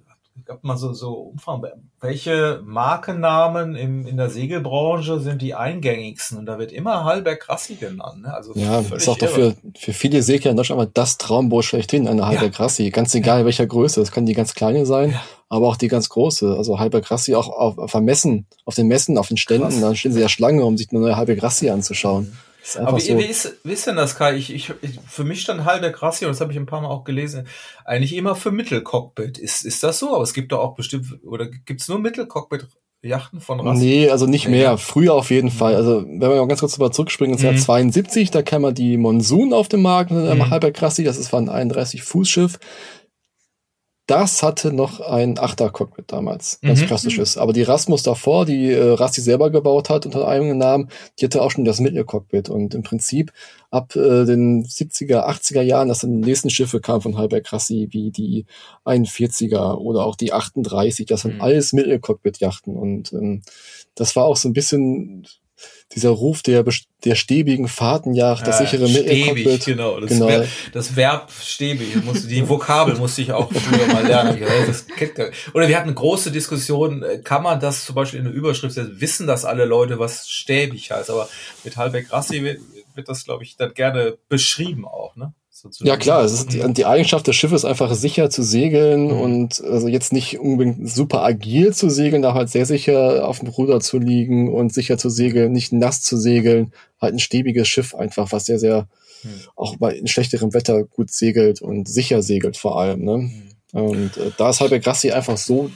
gab 0.45 0.65
mal 0.65 0.77
so, 0.77 0.93
so 0.93 1.15
Umfang, 1.15 1.63
welche 2.01 2.63
Markennamen 2.65 3.77
im, 3.77 4.07
in 4.07 4.17
der 4.17 4.31
Segelbranche 4.31 5.21
sind 5.21 5.43
die 5.43 5.55
eingängigsten? 5.55 6.39
Und 6.39 6.47
da 6.47 6.59
wird 6.59 6.73
immer 6.73 7.05
Halberg 7.05 7.49
Rassi 7.49 7.75
genannt. 7.75 8.23
Ne? 8.23 8.33
Also 8.33 8.53
ja, 8.55 8.81
ist 8.81 9.09
auch 9.09 9.19
dafür 9.19 9.55
für 9.77 9.93
viele 9.93 10.23
Segler 10.23 10.51
in 10.51 10.57
Deutschland 10.57 10.79
mal 10.79 10.91
das 10.93 11.19
Traumboot 11.19 11.65
schlechthin, 11.65 12.09
eine 12.09 12.27
Halberg 12.27 12.59
ja. 12.59 12.65
Rassi. 12.65 12.91
Ganz 12.91 13.15
egal 13.15 13.41
ja. 13.41 13.45
welcher 13.45 13.67
Größe. 13.67 14.01
Das 14.01 14.13
kann 14.13 14.27
die 14.27 14.35
ganz 14.35 14.55
kleine 14.55 14.87
sein, 14.87 15.11
ja. 15.13 15.23
aber 15.49 15.69
auch 15.69 15.77
die 15.77 15.89
ganz 15.89 16.09
große. 16.09 16.57
Also 16.57 16.79
Halberg 16.79 17.11
Rassi 17.11 17.35
auch 17.35 17.49
auf, 17.49 17.79
auf, 17.79 17.95
Messen, 18.01 18.47
auf 18.65 18.75
den 18.75 18.87
Messen, 18.87 19.19
auf 19.19 19.29
den 19.29 19.37
Ständen, 19.37 19.69
Krass. 19.69 19.81
dann 19.81 19.97
stehen 19.97 20.13
sie 20.13 20.21
ja 20.21 20.29
Schlange, 20.29 20.65
um 20.65 20.77
sich 20.77 20.91
eine 20.91 21.01
neue 21.01 21.17
Halberg 21.17 21.43
Rassi 21.43 21.71
anzuschauen. 21.71 22.37
Aber 22.77 23.01
so. 23.01 23.19
wie, 23.19 23.25
ist, 23.25 23.57
wie 23.65 23.73
ist 23.73 23.87
denn 23.87 23.97
das, 23.97 24.17
Kai? 24.17 24.37
Ich, 24.37 24.53
ich, 24.53 24.73
für 25.09 25.25
mich 25.25 25.41
stand 25.41 25.65
Halberg 25.65 26.03
Rassi, 26.03 26.25
und 26.25 26.31
das 26.31 26.41
habe 26.41 26.53
ich 26.53 26.59
ein 26.59 26.67
paar 26.67 26.81
Mal 26.81 26.89
auch 26.89 27.05
gelesen, 27.05 27.47
eigentlich 27.85 28.15
immer 28.15 28.35
für 28.35 28.51
Mittelcockpit. 28.51 29.39
Ist, 29.39 29.65
ist 29.65 29.83
das 29.83 29.99
so? 29.99 30.15
Aber 30.15 30.23
es 30.23 30.35
gibt 30.35 30.53
doch 30.53 30.61
auch 30.61 30.75
bestimmt, 30.75 31.25
oder 31.25 31.47
gibt 31.47 31.81
es 31.81 31.89
nur 31.89 31.99
Mittelcockpit 31.99 32.69
Yachten 33.01 33.41
von 33.41 33.61
Rassi? 33.61 33.81
Nee, 33.81 34.11
also 34.11 34.27
nicht 34.27 34.49
mehr. 34.49 34.77
Früher 34.77 35.15
auf 35.15 35.31
jeden 35.31 35.51
Fall. 35.51 35.77
Also, 35.77 36.03
wenn 36.05 36.21
wir 36.21 36.29
mal 36.31 36.49
ganz 36.49 36.61
kurz 36.61 36.77
mal 36.79 36.91
zurückspringen 36.91 37.35
ins 37.35 37.43
mhm. 37.43 37.51
Jahr 37.51 37.57
72, 37.57 38.31
da 38.31 38.43
kam 38.43 38.63
mal 38.63 38.75
die 38.75 38.97
Monsun 38.97 39.53
auf 39.53 39.69
den 39.69 39.83
Markt 39.83 40.11
einem 40.11 40.39
mhm. 40.39 40.51
Halberg 40.51 40.81
Rassi. 40.83 41.05
Das 41.05 41.17
ist 41.17 41.33
ein 41.33 41.49
31 41.49 42.03
Fuß 42.03 42.29
Schiff 42.29 42.59
das 44.09 44.43
hatte 44.43 44.73
noch 44.73 45.01
ein 45.01 45.39
Achtercockpit 45.39 46.11
damals, 46.11 46.61
ganz 46.63 46.81
mhm. 46.81 46.87
klassisches. 46.87 47.37
Aber 47.37 47.53
die 47.53 47.63
Rasmus 47.63 48.03
davor, 48.03 48.47
die 48.47 48.73
äh, 48.73 48.93
Rassi 48.95 49.21
selber 49.21 49.51
gebaut 49.51 49.91
hat 49.91 50.07
unter 50.07 50.27
einem 50.27 50.57
Namen, 50.57 50.89
die 51.19 51.27
hatte 51.27 51.43
auch 51.43 51.51
schon 51.51 51.67
das 51.67 51.79
Mittelcockpit. 51.79 52.49
Und 52.49 52.75
im 52.75 52.83
Prinzip 52.83 53.35
ab 53.71 53.95
äh, 53.97 54.25
den 54.25 54.65
70er, 54.65 55.29
80er 55.29 55.61
Jahren, 55.61 55.89
dass 55.89 55.99
dann 55.99 56.23
die 56.23 56.27
nächsten 56.27 56.49
Schiffe 56.49 56.81
kamen 56.81 57.03
von 57.03 57.19
Halberg 57.19 57.53
Rassi, 57.53 57.89
wie 57.91 58.11
die 58.11 58.47
41er 58.87 59.75
oder 59.75 60.07
auch 60.07 60.17
die 60.17 60.33
38, 60.33 61.05
das 61.05 61.21
sind 61.21 61.35
mhm. 61.35 61.43
alles 61.43 61.75
Mittelcockpit-Yachten. 61.75 62.77
Und 62.77 63.13
ähm, 63.13 63.43
das 63.95 64.17
war 64.17 64.25
auch 64.25 64.39
so 64.39 64.49
ein 64.49 64.55
bisschen 64.55 65.27
dieser 65.95 66.11
Ruf 66.11 66.43
der, 66.43 66.65
der 67.05 67.15
stäbigen 67.15 67.69
Fahrtenjagd, 67.69 68.47
das 68.47 68.59
sichere 68.59 68.89
Mittelcockpit. 68.89 69.65
Genau, 69.65 70.01
das, 70.01 70.11
genau. 70.11 70.29
Ver 70.29 70.47
das 70.73 70.97
Verb 70.97 71.31
stäbig, 71.33 72.03
musste, 72.05 72.29
die 72.29 72.49
Vokabel 72.49 72.97
musste 72.97 73.23
ich 73.23 73.33
auch 73.33 73.51
früher 73.51 73.87
mal 73.87 74.07
lernen. 74.07 74.39
Oder 75.55 75.69
wir 75.69 75.77
hatten 75.77 75.89
eine 75.89 75.95
große 75.95 76.31
Diskussion, 76.31 77.03
äh, 77.03 77.19
kann 77.19 77.43
man 77.43 77.61
das 77.61 77.85
zum 77.85 77.95
Beispiel 77.95 78.19
in 78.19 78.27
der 78.27 78.35
Überschrift 78.35 78.75
setzen, 78.75 79.01
wissen 79.01 79.27
das 79.27 79.45
alle 79.45 79.65
Leute, 79.65 79.99
was 79.99 80.29
stäbig 80.29 80.91
heißt, 80.91 81.11
aber 81.11 81.29
mit 81.65 81.77
Halbeck 81.77 82.13
Rassi 82.13 82.43
wird, 82.43 82.61
wird 82.95 83.09
das, 83.09 83.25
glaube 83.25 83.45
ich, 83.45 83.57
dann 83.57 83.75
gerne 83.75 84.19
beschrieben 84.29 84.87
auch, 84.87 85.17
ne? 85.17 85.33
Ja 85.81 85.97
klar, 85.97 86.25
es 86.25 86.33
ist 86.33 86.53
die, 86.53 86.73
die, 86.73 86.87
Eigenschaft 86.87 87.27
des 87.27 87.37
Schiffes 87.37 87.65
einfach 87.65 87.93
sicher 87.95 88.31
zu 88.31 88.43
segeln 88.43 89.07
mhm. 89.07 89.21
und 89.21 89.65
also 89.65 89.89
jetzt 89.89 90.13
nicht 90.13 90.39
unbedingt 90.39 90.89
super 90.89 91.23
agil 91.23 91.73
zu 91.73 91.91
segeln, 91.91 92.23
da 92.23 92.35
halt 92.35 92.49
sehr 92.49 92.67
sicher 92.67 93.27
auf 93.27 93.41
dem 93.41 93.49
Ruder 93.49 93.81
zu 93.81 93.99
liegen 93.99 94.53
und 94.53 94.73
sicher 94.73 94.99
zu 94.99 95.11
segeln, 95.11 95.53
nicht 95.53 95.73
nass 95.73 96.03
zu 96.03 96.17
segeln, 96.17 96.73
halt 97.01 97.15
ein 97.15 97.19
stäbiges 97.19 97.69
Schiff 97.69 97.95
einfach, 97.95 98.33
was 98.33 98.47
sehr, 98.47 98.59
sehr 98.59 98.89
mhm. 99.23 99.31
auch 99.57 99.77
bei 99.77 99.95
in 99.95 100.07
schlechterem 100.07 100.55
Wetter 100.55 100.85
gut 100.85 101.11
segelt 101.11 101.63
und 101.63 101.89
sicher 101.89 102.23
segelt 102.23 102.57
vor 102.57 102.81
allem. 102.81 103.05
Ne? 103.05 103.17
Mhm. 103.19 103.49
Und 103.73 104.17
äh, 104.17 104.31
da 104.37 104.51
ist 104.51 104.61
Halbe 104.61 104.81
Grassi 104.81 105.11
einfach 105.13 105.37
so 105.37 105.71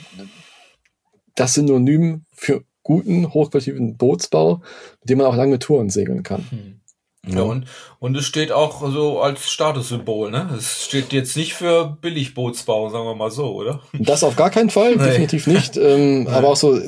das 1.35 1.55
Synonym 1.55 2.25
für 2.35 2.65
guten, 2.83 3.33
hochqualitativen 3.33 3.97
Bootsbau, 3.97 4.63
mit 5.01 5.11
dem 5.11 5.19
man 5.19 5.27
auch 5.27 5.37
lange 5.37 5.59
Touren 5.59 5.91
segeln 5.91 6.23
kann. 6.23 6.81
Ja, 7.25 7.43
und, 7.43 7.67
und 8.01 8.17
es 8.17 8.25
steht 8.25 8.51
auch 8.51 8.83
so 8.91 9.21
als 9.21 9.49
Statussymbol, 9.49 10.33
ne? 10.33 10.51
Es 10.59 10.87
steht 10.87 11.13
jetzt 11.13 11.37
nicht 11.37 11.55
für 11.55 11.97
Billigbootsbau, 12.01 12.89
sagen 12.89 13.05
wir 13.05 13.15
mal 13.15 13.31
so, 13.31 13.55
oder? 13.55 13.81
Das 13.93 14.25
auf 14.25 14.35
gar 14.35 14.51
keinen 14.51 14.71
Fall, 14.71 14.97
nee. 14.97 15.05
definitiv 15.05 15.47
nicht. 15.47 15.77
Ähm, 15.77 16.27
aber 16.33 16.49
auch 16.49 16.57
so, 16.57 16.81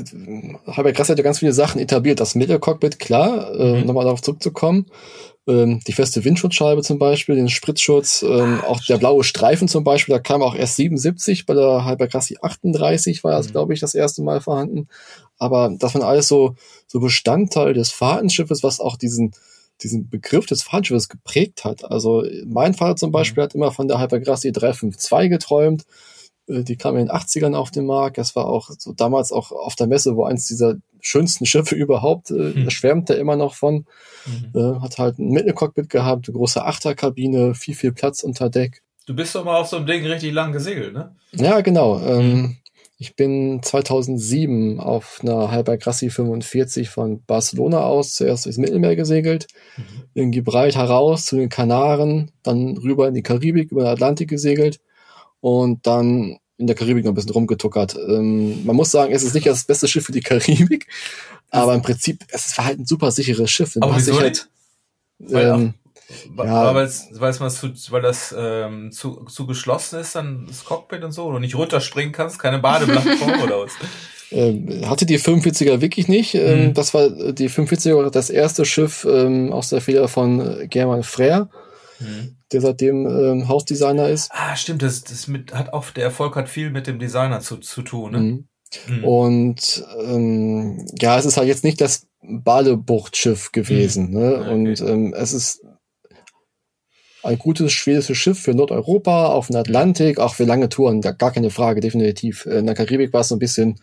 Halber 0.66 0.92
Krass 0.92 1.08
hat 1.08 1.18
ja 1.18 1.24
ganz 1.24 1.38
viele 1.38 1.52
Sachen 1.52 1.80
etabliert. 1.80 2.18
Das 2.18 2.34
Mittelcockpit, 2.34 2.98
klar, 2.98 3.54
äh, 3.54 3.80
mhm. 3.80 3.86
nochmal 3.86 4.06
darauf 4.06 4.22
zurückzukommen. 4.22 4.86
Ähm, 5.46 5.80
die 5.86 5.92
feste 5.92 6.24
Windschutzscheibe 6.24 6.82
zum 6.82 6.98
Beispiel, 6.98 7.36
den 7.36 7.48
Spritzschutz, 7.48 8.22
ähm, 8.22 8.60
ah, 8.62 8.66
auch 8.66 8.80
der 8.80 8.96
blaue 8.96 9.22
Streifen 9.22 9.68
zum 9.68 9.84
Beispiel, 9.84 10.14
da 10.14 10.18
kam 10.18 10.42
auch 10.42 10.56
erst 10.56 10.76
77, 10.76 11.46
bei 11.46 11.54
der 11.54 11.84
Halber 11.84 12.08
Krassi 12.08 12.38
38 12.40 13.22
war 13.22 13.32
das, 13.32 13.48
mhm. 13.48 13.52
glaube 13.52 13.74
ich, 13.74 13.78
das 13.78 13.94
erste 13.94 14.22
Mal 14.22 14.40
vorhanden. 14.40 14.88
Aber 15.38 15.70
das 15.78 15.94
waren 15.94 16.02
alles 16.02 16.26
so, 16.26 16.56
so 16.88 16.98
Bestandteil 16.98 17.74
des 17.74 17.92
Fahrtenschiffes, 17.92 18.64
was 18.64 18.80
auch 18.80 18.96
diesen, 18.96 19.32
diesen 19.82 20.08
Begriff 20.08 20.46
des 20.46 20.62
Fahrtschiffes 20.62 21.08
geprägt 21.08 21.64
hat. 21.64 21.84
Also 21.84 22.24
mein 22.46 22.74
Vater 22.74 22.96
zum 22.96 23.12
Beispiel 23.12 23.42
mhm. 23.42 23.44
hat 23.44 23.54
immer 23.54 23.72
von 23.72 23.88
der 23.88 24.00
Hypergrassi 24.00 24.52
352 24.52 25.30
geträumt. 25.30 25.84
Äh, 26.48 26.62
die 26.62 26.76
kam 26.76 26.96
in 26.96 27.06
den 27.06 27.14
80ern 27.14 27.54
auf 27.54 27.70
den 27.70 27.86
Markt. 27.86 28.18
Das 28.18 28.36
war 28.36 28.46
auch 28.46 28.70
so 28.78 28.92
damals 28.92 29.32
auch 29.32 29.52
auf 29.52 29.74
der 29.74 29.86
Messe, 29.86 30.16
wo 30.16 30.24
eins 30.24 30.46
dieser 30.46 30.76
schönsten 31.00 31.44
Schiffe 31.44 31.74
überhaupt, 31.74 32.30
mhm. 32.30 32.70
schwärmt 32.70 33.10
er 33.10 33.18
immer 33.18 33.36
noch 33.36 33.54
von. 33.54 33.86
Mhm. 34.26 34.58
Äh, 34.58 34.80
hat 34.80 34.98
halt 34.98 35.18
ein 35.18 35.28
Mittelcockpit 35.28 35.90
gehabt, 35.90 36.28
eine 36.28 36.36
große 36.36 36.64
Achterkabine, 36.64 37.54
viel, 37.54 37.74
viel 37.74 37.92
Platz 37.92 38.22
unter 38.22 38.48
Deck. 38.48 38.82
Du 39.06 39.14
bist 39.14 39.34
doch 39.34 39.44
mal 39.44 39.60
auf 39.60 39.66
so 39.66 39.76
einem 39.76 39.86
Ding 39.86 40.06
richtig 40.06 40.32
lang 40.32 40.52
gesegelt, 40.52 40.94
ne? 40.94 41.14
Ja, 41.32 41.60
genau. 41.60 42.00
Ähm, 42.00 42.32
mhm. 42.32 42.56
Ich 43.04 43.16
bin 43.16 43.62
2007 43.62 44.80
auf 44.80 45.18
einer 45.20 45.50
Halbergrassi 45.50 46.08
45 46.08 46.88
von 46.88 47.22
Barcelona 47.26 47.80
aus 47.82 48.14
zuerst 48.14 48.46
durchs 48.46 48.56
Mittelmeer 48.56 48.96
gesegelt, 48.96 49.46
mhm. 49.76 49.82
in 50.14 50.30
Gibraltar 50.30 50.88
raus 50.88 51.26
zu 51.26 51.36
den 51.36 51.50
Kanaren, 51.50 52.32
dann 52.42 52.78
rüber 52.78 53.06
in 53.06 53.12
die 53.12 53.22
Karibik, 53.22 53.72
über 53.72 53.82
den 53.82 53.88
Atlantik 53.88 54.30
gesegelt 54.30 54.80
und 55.40 55.86
dann 55.86 56.38
in 56.56 56.66
der 56.66 56.76
Karibik 56.76 57.04
noch 57.04 57.12
ein 57.12 57.14
bisschen 57.14 57.32
rumgetuckert. 57.32 57.94
Ähm, 57.94 58.64
man 58.64 58.74
muss 58.74 58.90
sagen, 58.90 59.12
es 59.12 59.22
ist 59.22 59.34
nicht 59.34 59.46
das 59.46 59.64
beste 59.64 59.86
Schiff 59.86 60.06
für 60.06 60.12
die 60.12 60.22
Karibik, 60.22 60.86
aber 61.50 61.74
im 61.74 61.82
Prinzip, 61.82 62.24
es 62.28 62.56
war 62.56 62.64
halt 62.64 62.78
ein 62.78 62.86
super 62.86 63.10
sicheres 63.10 63.50
Schiff. 63.50 63.76
Aber 63.82 63.96
wieso 63.98 64.18
halt, 64.18 64.48
ähm, 65.28 65.74
ja. 66.36 66.74
Weil, 66.74 66.90
weil, 67.10 67.32
zu, 67.50 67.68
weil 67.90 68.02
das 68.02 68.34
ähm, 68.36 68.92
zu, 68.92 69.24
zu 69.24 69.46
geschlossen 69.46 70.00
ist, 70.00 70.14
dann 70.14 70.46
das 70.46 70.64
Cockpit 70.64 71.02
und 71.02 71.12
so, 71.12 71.26
und 71.26 71.40
nicht 71.40 71.54
runterspringen 71.54 72.12
kannst, 72.12 72.38
keine 72.38 72.58
Badeplattform 72.58 73.42
oder 73.44 73.60
was? 73.60 73.72
Ähm, 74.30 74.88
hatte 74.88 75.06
die 75.06 75.18
45er 75.18 75.80
wirklich 75.80 76.08
nicht. 76.08 76.34
Ähm, 76.34 76.68
mhm. 76.68 76.74
Das 76.74 76.94
war 76.94 77.08
die 77.10 77.48
45er 77.48 78.10
das 78.10 78.30
erste 78.30 78.64
Schiff 78.64 79.06
ähm, 79.08 79.52
aus 79.52 79.68
der 79.68 79.80
Feder 79.80 80.08
von 80.08 80.40
äh, 80.40 80.66
German 80.66 81.02
Frère, 81.02 81.48
mhm. 82.00 82.36
der 82.52 82.60
seitdem 82.60 83.06
ähm, 83.06 83.48
Hausdesigner 83.48 84.08
ist. 84.08 84.30
Ah, 84.32 84.56
stimmt, 84.56 84.82
das, 84.82 85.04
das 85.04 85.28
mit, 85.28 85.54
hat 85.54 85.72
auch, 85.72 85.90
der 85.90 86.04
Erfolg 86.04 86.36
hat 86.36 86.48
viel 86.48 86.70
mit 86.70 86.86
dem 86.86 86.98
Designer 86.98 87.40
zu, 87.40 87.58
zu 87.58 87.82
tun, 87.82 88.12
ne? 88.12 88.18
Mhm. 88.18 88.48
Mhm. 88.88 89.04
Und 89.04 89.84
ähm, 90.04 90.86
ja, 90.98 91.16
es 91.18 91.24
ist 91.24 91.36
halt 91.36 91.48
jetzt 91.48 91.64
nicht 91.64 91.80
das 91.80 92.08
Badebuchtschiff 92.22 93.52
gewesen. 93.52 94.08
Mhm. 94.08 94.18
Ne? 94.18 94.38
Okay. 94.40 94.50
Und 94.50 94.80
ähm, 94.80 95.14
es 95.14 95.32
ist 95.32 95.64
ein 97.24 97.38
gutes 97.38 97.72
schwedisches 97.72 98.16
Schiff 98.16 98.38
für 98.38 98.54
Nordeuropa, 98.54 99.28
auf 99.28 99.48
den 99.48 99.56
Atlantik, 99.56 100.18
auch 100.18 100.34
für 100.34 100.44
lange 100.44 100.68
Touren, 100.68 101.00
gar 101.00 101.32
keine 101.32 101.50
Frage, 101.50 101.80
definitiv. 101.80 102.46
In 102.46 102.66
der 102.66 102.74
Karibik 102.74 103.12
war 103.12 103.22
es 103.22 103.28
so 103.28 103.36
ein 103.36 103.40
bisschen, 103.40 103.80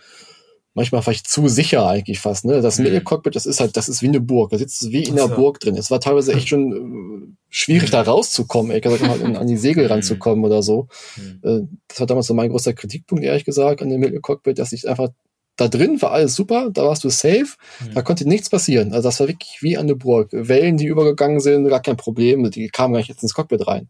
manchmal 0.73 1.01
vielleicht 1.01 1.27
zu 1.27 1.47
sicher 1.47 1.85
eigentlich 1.85 2.19
fast, 2.19 2.45
ne? 2.45 2.61
Das 2.61 2.77
mhm. 2.77 2.85
Mittelcockpit, 2.85 3.35
das 3.35 3.45
ist 3.45 3.59
halt, 3.59 3.75
das 3.75 3.89
ist 3.89 4.01
wie 4.01 4.07
eine 4.07 4.21
Burg, 4.21 4.51
da 4.51 4.57
sitzt 4.57 4.81
es 4.81 4.91
wie 4.91 5.03
in 5.03 5.19
einer 5.19 5.27
Burg 5.27 5.59
drin. 5.59 5.75
Es 5.75 5.91
war 5.91 5.99
teilweise 5.99 6.33
echt 6.33 6.47
schon 6.47 6.71
äh, 6.71 7.35
schwierig, 7.49 7.89
da 7.89 8.01
rauszukommen, 8.01 8.71
ehrlich 8.71 8.83
gesagt, 8.83 9.07
halt 9.07 9.35
an 9.35 9.47
die 9.47 9.57
Segel 9.57 9.85
mhm. 9.85 9.91
ranzukommen 9.91 10.45
oder 10.45 10.63
so. 10.63 10.87
Mhm. 11.17 11.39
Äh, 11.43 11.61
das 11.87 11.99
war 11.99 12.07
damals 12.07 12.27
so 12.27 12.33
mein 12.33 12.49
großer 12.49 12.73
Kritikpunkt, 12.73 13.23
ehrlich 13.23 13.45
gesagt, 13.45 13.81
an 13.81 13.89
dem 13.89 13.99
Mittelcockpit, 13.99 14.59
dass 14.59 14.71
ich 14.71 14.87
einfach 14.87 15.09
da 15.57 15.67
drin 15.67 16.01
war 16.01 16.11
alles 16.11 16.35
super, 16.35 16.69
da 16.71 16.83
warst 16.83 17.03
du 17.03 17.09
safe, 17.09 17.55
mhm. 17.79 17.93
da 17.93 18.01
konnte 18.01 18.27
nichts 18.27 18.49
passieren. 18.49 18.93
Also 18.93 19.09
das 19.09 19.19
war 19.19 19.27
wirklich 19.27 19.59
wie 19.61 19.77
an 19.77 19.87
der 19.87 19.95
Burg. 19.95 20.29
Wellen, 20.31 20.77
die 20.77 20.87
übergegangen 20.87 21.39
sind, 21.39 21.67
gar 21.67 21.81
kein 21.81 21.97
Problem, 21.97 22.49
die 22.49 22.69
kamen 22.69 22.93
gar 22.93 22.99
nicht 22.99 23.09
jetzt 23.09 23.23
ins 23.23 23.33
Cockpit 23.33 23.67
rein. 23.67 23.89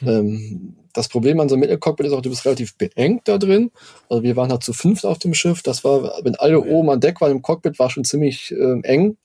Mhm. 0.00 0.08
Ähm, 0.08 0.76
das 0.92 1.08
Problem 1.08 1.40
an 1.40 1.48
so 1.48 1.54
einem 1.54 1.60
Mittelcockpit 1.60 2.06
ist 2.06 2.12
auch, 2.12 2.22
du 2.22 2.30
bist 2.30 2.44
relativ 2.46 2.76
beengt 2.76 3.28
da 3.28 3.36
drin. 3.38 3.70
Also 4.08 4.22
wir 4.22 4.34
waren 4.36 4.50
halt 4.50 4.62
zu 4.62 4.72
fünft 4.72 5.04
auf 5.04 5.18
dem 5.18 5.34
Schiff. 5.34 5.62
Das 5.62 5.84
war, 5.84 6.24
wenn 6.24 6.36
alle 6.36 6.52
ja. 6.52 6.58
oben 6.58 6.88
an 6.90 7.00
Deck 7.00 7.20
waren 7.20 7.32
im 7.32 7.42
Cockpit, 7.42 7.78
war 7.78 7.90
schon 7.90 8.04
ziemlich 8.04 8.50
ähm, 8.52 8.82
eng. 8.82 9.18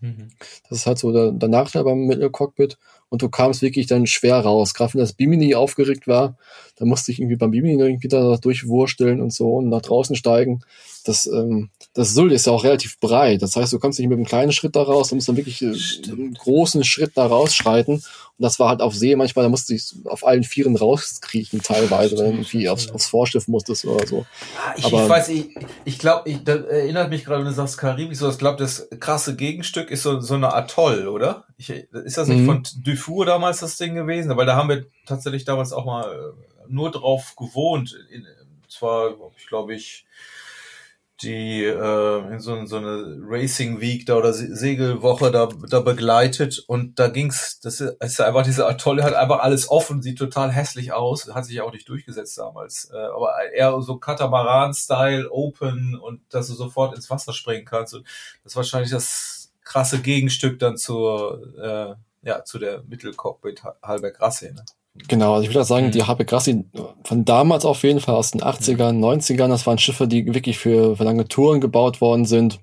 Mhm. 0.00 0.28
Das 0.68 0.78
ist 0.78 0.86
halt 0.86 0.98
so 0.98 1.12
der, 1.12 1.32
der 1.32 1.48
Nachteil 1.48 1.82
beim 1.82 2.06
Mittelcockpit 2.06 2.78
und 3.10 3.22
du 3.22 3.28
kamst 3.28 3.62
wirklich 3.62 3.86
dann 3.86 4.06
schwer 4.06 4.40
raus. 4.40 4.74
Gerade 4.74 4.94
wenn 4.94 5.00
das 5.00 5.12
Bimini 5.12 5.54
aufgeregt 5.54 6.06
war, 6.06 6.36
da 6.76 6.84
musste 6.84 7.10
ich 7.10 7.18
irgendwie 7.18 7.36
beim 7.36 7.50
Bimini 7.50 7.82
irgendwie 7.82 8.08
da 8.08 8.36
durchwursteln 8.36 9.20
und 9.20 9.32
so 9.32 9.54
und 9.56 9.68
nach 9.68 9.82
draußen 9.82 10.14
steigen. 10.14 10.60
Das, 11.04 11.26
ähm, 11.26 11.70
das 11.94 12.14
Sylt 12.14 12.32
ist 12.32 12.46
ja 12.46 12.52
auch 12.52 12.64
relativ 12.64 13.00
breit. 13.00 13.42
Das 13.42 13.56
heißt, 13.56 13.72
du 13.72 13.78
kommst 13.78 13.98
nicht 13.98 14.08
mit 14.08 14.16
einem 14.16 14.26
kleinen 14.26 14.52
Schritt 14.52 14.76
da 14.76 14.82
raus, 14.82 15.08
du 15.08 15.14
musst 15.14 15.28
dann 15.28 15.36
wirklich 15.36 15.62
äh, 15.62 15.72
einen 16.10 16.34
großen 16.34 16.84
Schritt 16.84 17.12
da 17.14 17.26
rausschreiten. 17.26 17.94
Und 17.94 18.42
das 18.42 18.60
war 18.60 18.68
halt 18.68 18.82
auf 18.82 18.94
See 18.94 19.16
manchmal, 19.16 19.44
da 19.44 19.48
musste 19.48 19.74
ich 19.74 19.94
auf 20.04 20.24
allen 20.24 20.44
Vieren 20.44 20.76
rauskriechen 20.76 21.62
teilweise, 21.62 22.18
wenn 22.18 22.26
du 22.26 22.30
irgendwie 22.32 22.68
aufs, 22.68 22.88
aufs 22.90 23.06
Vorschiff 23.06 23.48
musstest 23.48 23.84
oder 23.84 24.06
so. 24.06 24.26
Ah, 24.56 24.74
ich, 24.76 24.84
Aber, 24.84 25.02
ich 25.02 25.08
weiß, 25.08 25.28
ich, 25.30 25.46
ich 25.84 25.98
glaube, 25.98 26.30
ich, 26.30 26.44
da 26.44 26.54
erinnert 26.54 27.10
mich 27.10 27.24
gerade, 27.24 27.40
wenn 27.40 27.48
du 27.48 27.54
sagst 27.54 27.78
Karibik, 27.78 28.16
so, 28.16 28.30
ich 28.30 28.38
glaube, 28.38 28.58
das 28.58 28.88
krasse 29.00 29.34
Gegenstück 29.34 29.90
ist 29.90 30.04
so, 30.04 30.20
so 30.20 30.34
eine 30.34 30.52
Atoll, 30.52 31.08
oder? 31.08 31.47
Ich, 31.60 31.70
ist 31.70 32.16
das 32.16 32.28
nicht 32.28 32.40
mhm. 32.40 32.46
von 32.46 32.66
Dufour 32.76 33.26
damals 33.26 33.58
das 33.58 33.76
Ding 33.76 33.94
gewesen? 33.94 34.34
Weil 34.36 34.46
da 34.46 34.56
haben 34.56 34.68
wir 34.68 34.86
tatsächlich 35.06 35.44
damals 35.44 35.72
auch 35.72 35.84
mal 35.84 36.04
äh, 36.04 36.64
nur 36.68 36.90
drauf 36.90 37.34
gewohnt. 37.36 37.98
In, 38.10 38.26
zwar, 38.68 39.14
ich 39.36 39.46
glaube 39.48 39.74
ich, 39.74 40.06
die 41.22 41.64
äh, 41.64 42.32
in 42.32 42.38
so, 42.38 42.64
so 42.66 42.76
eine 42.76 43.18
Racing 43.22 43.80
Week 43.80 44.06
da 44.06 44.16
oder 44.16 44.32
Segelwoche 44.32 45.32
da, 45.32 45.48
da 45.68 45.80
begleitet 45.80 46.62
und 46.68 47.00
da 47.00 47.08
ging's, 47.08 47.58
das 47.60 47.80
ist 47.80 48.20
einfach 48.20 48.44
diese 48.44 48.68
Atolle 48.68 49.02
hat 49.02 49.14
einfach 49.14 49.40
alles 49.40 49.68
offen, 49.68 50.00
sieht 50.00 50.18
total 50.18 50.52
hässlich 50.52 50.92
aus, 50.92 51.28
hat 51.34 51.44
sich 51.44 51.60
auch 51.60 51.72
nicht 51.72 51.88
durchgesetzt 51.88 52.38
damals, 52.38 52.90
äh, 52.92 52.96
aber 52.96 53.34
eher 53.52 53.80
so 53.82 53.98
Katamaran-Style, 53.98 55.28
Open 55.32 55.98
und 55.98 56.20
dass 56.30 56.46
du 56.46 56.54
sofort 56.54 56.94
ins 56.94 57.10
Wasser 57.10 57.32
springen 57.32 57.64
kannst 57.64 57.94
und 57.94 58.06
das 58.44 58.52
ist 58.52 58.56
wahrscheinlich 58.56 58.92
das 58.92 59.37
krasse 59.68 60.00
Gegenstück 60.00 60.58
dann 60.58 60.76
zur 60.76 61.98
äh, 62.22 62.26
ja 62.26 62.44
zu 62.44 62.58
der 62.58 62.82
Mittelcockpit 62.88 63.62
Halberg 63.82 64.20
Rasse. 64.20 64.52
Ne? 64.52 64.64
Genau, 65.06 65.34
also 65.34 65.46
ich 65.46 65.54
würde 65.54 65.64
sagen, 65.64 65.86
mhm. 65.86 65.90
die 65.92 66.04
HP 66.04 66.24
Grassi 66.24 66.64
von 67.04 67.24
damals 67.24 67.64
auf 67.64 67.82
jeden 67.82 68.00
Fall 68.00 68.14
aus 68.16 68.32
den 68.32 68.42
80ern, 68.42 68.98
90ern, 68.98 69.48
das 69.48 69.66
waren 69.66 69.78
Schiffe, 69.78 70.08
die 70.08 70.34
wirklich 70.34 70.58
für, 70.58 70.96
für 70.96 71.04
lange 71.04 71.28
Touren 71.28 71.60
gebaut 71.60 72.00
worden 72.00 72.24
sind 72.24 72.58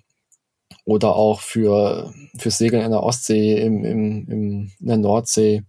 oder 0.84 1.16
auch 1.16 1.40
für 1.40 2.14
fürs 2.38 2.58
Segeln 2.58 2.84
in 2.84 2.92
der 2.92 3.04
Ostsee, 3.04 3.62
im, 3.62 3.86
im, 3.86 4.28
im, 4.28 4.72
in 4.80 4.88
der 4.88 4.98
Nordsee, 4.98 5.64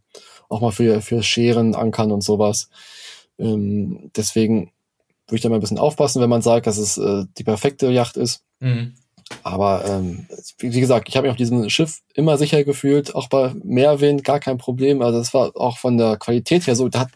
auch 0.49 0.61
mal 0.61 0.73
für, 0.73 1.03
für 1.03 1.23
Scheren, 1.23 1.75
Ankern 1.75 2.11
und 2.11 2.25
sowas. 2.25 2.71
Ähm, 3.39 4.11
deswegen 4.17 4.73
würde 5.29 5.37
ich 5.37 5.43
da 5.43 5.51
mal 5.51 5.57
ein 5.57 5.61
bisschen 5.61 5.79
aufpassen, 5.79 6.23
wenn 6.23 6.31
man 6.31 6.43
sagt, 6.43 6.67
dass 6.67 6.79
es 6.79 6.97
äh, 6.99 7.25
die 7.37 7.45
perfekte 7.45 7.91
Yacht 7.91 8.17
ist. 8.17 8.43
Mhm. 8.61 8.95
Aber 9.43 9.85
ähm, 9.87 10.27
wie 10.59 10.81
gesagt, 10.81 11.09
ich 11.09 11.17
habe 11.17 11.27
mich 11.27 11.33
auf 11.33 11.37
diesem 11.37 11.69
Schiff 11.69 12.01
immer 12.15 12.39
sicher 12.39 12.63
gefühlt, 12.65 13.15
auch 13.15 13.29
bei 13.29 13.53
Meerwind 13.65 14.23
gar 14.23 14.39
kein 14.39 14.59
Problem. 14.59 15.03
Also 15.03 15.19
das 15.19 15.35
war 15.35 15.57
auch 15.57 15.79
von 15.79 15.99
der 15.99 16.17
Qualität 16.17 16.67
her 16.67 16.77
so, 16.77 16.89
da 16.89 17.01
hat 17.01 17.09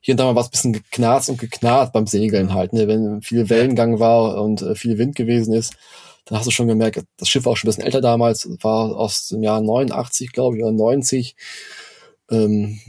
hier 0.00 0.14
und 0.14 0.18
da 0.18 0.24
mal 0.26 0.36
was 0.36 0.48
bisschen 0.48 0.72
geknarzt 0.72 1.28
und 1.28 1.38
geknarrt 1.38 1.92
beim 1.92 2.06
Segeln 2.06 2.54
halt. 2.54 2.72
Ne? 2.72 2.86
Wenn 2.86 3.20
viel 3.20 3.48
Wellengang 3.50 3.98
war 3.98 4.40
und 4.42 4.62
äh, 4.62 4.74
viel 4.76 4.98
Wind 4.98 5.16
gewesen 5.16 5.52
ist, 5.52 5.74
dann 6.26 6.38
hast 6.38 6.46
du 6.46 6.50
schon 6.50 6.68
gemerkt, 6.68 7.04
das 7.18 7.28
Schiff 7.28 7.44
war 7.44 7.52
auch 7.52 7.56
schon 7.56 7.68
ein 7.68 7.70
bisschen 7.70 7.84
älter 7.84 8.00
damals, 8.00 8.48
war 8.62 8.96
aus 8.96 9.28
dem 9.28 9.42
Jahr 9.42 9.60
89, 9.60 10.32
glaube 10.32 10.56
ich, 10.56 10.62
oder 10.62 10.72
90. 10.72 11.36
Ähm, 12.30 12.80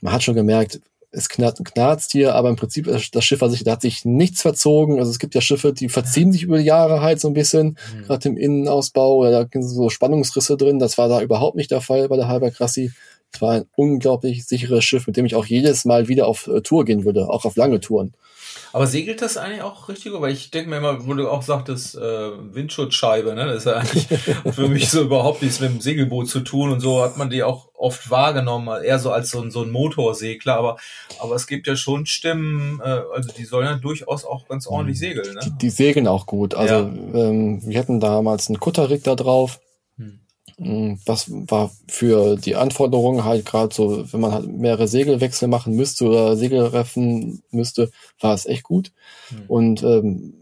man 0.00 0.12
hat 0.12 0.22
schon 0.22 0.34
gemerkt, 0.34 0.80
es 1.12 1.28
knarzt 1.28 1.58
und 1.58 1.64
knarzt 1.64 2.12
hier, 2.12 2.34
aber 2.34 2.48
im 2.48 2.56
Prinzip 2.56 2.86
das 2.86 3.24
Schiff 3.24 3.40
hat 3.40 3.50
sich, 3.50 3.64
da 3.64 3.72
hat 3.72 3.82
sich 3.82 4.04
nichts 4.04 4.42
verzogen. 4.42 4.98
Also 4.98 5.10
es 5.10 5.18
gibt 5.18 5.34
ja 5.34 5.40
Schiffe, 5.40 5.72
die 5.72 5.88
verziehen 5.88 6.32
sich 6.32 6.44
über 6.44 6.58
die 6.58 6.64
Jahre 6.64 7.00
halt 7.00 7.20
so 7.20 7.28
ein 7.28 7.34
bisschen, 7.34 7.76
mhm. 7.94 8.04
gerade 8.06 8.28
im 8.28 8.36
Innenausbau, 8.36 9.16
oder 9.16 9.30
da 9.30 9.48
sind 9.50 9.62
so 9.62 9.88
Spannungsrisse 9.88 10.56
drin. 10.56 10.78
Das 10.78 10.98
war 10.98 11.08
da 11.08 11.20
überhaupt 11.20 11.56
nicht 11.56 11.70
der 11.70 11.80
Fall 11.80 12.08
bei 12.08 12.16
der 12.16 12.28
Halber 12.28 12.50
Krassi. 12.50 12.92
Es 13.32 13.40
war 13.40 13.52
ein 13.52 13.64
unglaublich 13.76 14.44
sicheres 14.46 14.84
Schiff, 14.84 15.06
mit 15.06 15.16
dem 15.16 15.24
ich 15.24 15.34
auch 15.34 15.46
jedes 15.46 15.84
Mal 15.84 16.08
wieder 16.08 16.26
auf 16.26 16.46
äh, 16.46 16.60
Tour 16.62 16.84
gehen 16.84 17.04
würde, 17.04 17.28
auch 17.28 17.44
auf 17.44 17.56
lange 17.56 17.80
Touren. 17.80 18.14
Aber 18.72 18.86
segelt 18.86 19.20
das 19.22 19.36
eigentlich 19.36 19.62
auch 19.62 19.88
richtig? 19.88 20.12
Weil 20.14 20.32
ich 20.32 20.50
denke 20.50 20.70
mir 20.70 20.76
immer, 20.76 21.06
wo 21.06 21.14
du 21.14 21.28
auch 21.28 21.42
sagtest, 21.42 21.96
äh, 21.96 22.00
Windschutzscheibe, 22.00 23.34
ne? 23.34 23.46
Das 23.46 23.58
ist 23.58 23.64
ja 23.66 23.74
eigentlich 23.74 24.06
für 24.54 24.68
mich 24.68 24.88
so 24.88 25.02
überhaupt 25.02 25.42
nichts 25.42 25.60
mit 25.60 25.70
dem 25.70 25.80
Segelboot 25.80 26.28
zu 26.28 26.40
tun 26.40 26.70
und 26.70 26.80
so 26.80 27.02
hat 27.02 27.16
man 27.16 27.30
die 27.30 27.42
auch 27.42 27.68
oft 27.74 28.10
wahrgenommen, 28.10 28.82
eher 28.82 28.98
so 28.98 29.10
als 29.10 29.30
so 29.30 29.40
ein, 29.40 29.50
so 29.50 29.62
ein 29.62 29.70
Motorsegler, 29.70 30.56
aber, 30.56 30.76
aber 31.18 31.34
es 31.34 31.46
gibt 31.46 31.66
ja 31.66 31.76
schon 31.76 32.06
Stimmen, 32.06 32.80
äh, 32.84 33.00
also 33.14 33.32
die 33.36 33.44
sollen 33.44 33.66
ja 33.66 33.74
durchaus 33.74 34.24
auch 34.24 34.46
ganz 34.46 34.66
ordentlich 34.66 34.98
mhm. 34.98 35.00
segeln, 35.00 35.34
ne? 35.34 35.40
Die, 35.44 35.58
die 35.58 35.70
segeln 35.70 36.06
auch 36.06 36.26
gut. 36.26 36.54
Also 36.54 36.74
ja. 36.74 36.80
ähm, 36.80 37.60
wir 37.64 37.78
hatten 37.78 38.00
damals 38.00 38.48
einen 38.48 38.60
Kutterrig 38.60 39.02
da 39.02 39.14
drauf 39.14 39.60
das 41.06 41.30
war 41.30 41.70
für 41.88 42.36
die 42.36 42.54
Anforderungen 42.54 43.24
halt 43.24 43.46
gerade 43.46 43.74
so, 43.74 44.04
wenn 44.12 44.20
man 44.20 44.32
halt 44.32 44.46
mehrere 44.46 44.88
Segelwechsel 44.88 45.48
machen 45.48 45.74
müsste 45.74 46.04
oder 46.06 46.36
Segelreffen 46.36 47.42
müsste, 47.50 47.90
war 48.20 48.34
es 48.34 48.44
echt 48.44 48.64
gut. 48.64 48.92
Mhm. 49.30 49.44
Und 49.48 49.82
ähm, 49.82 50.34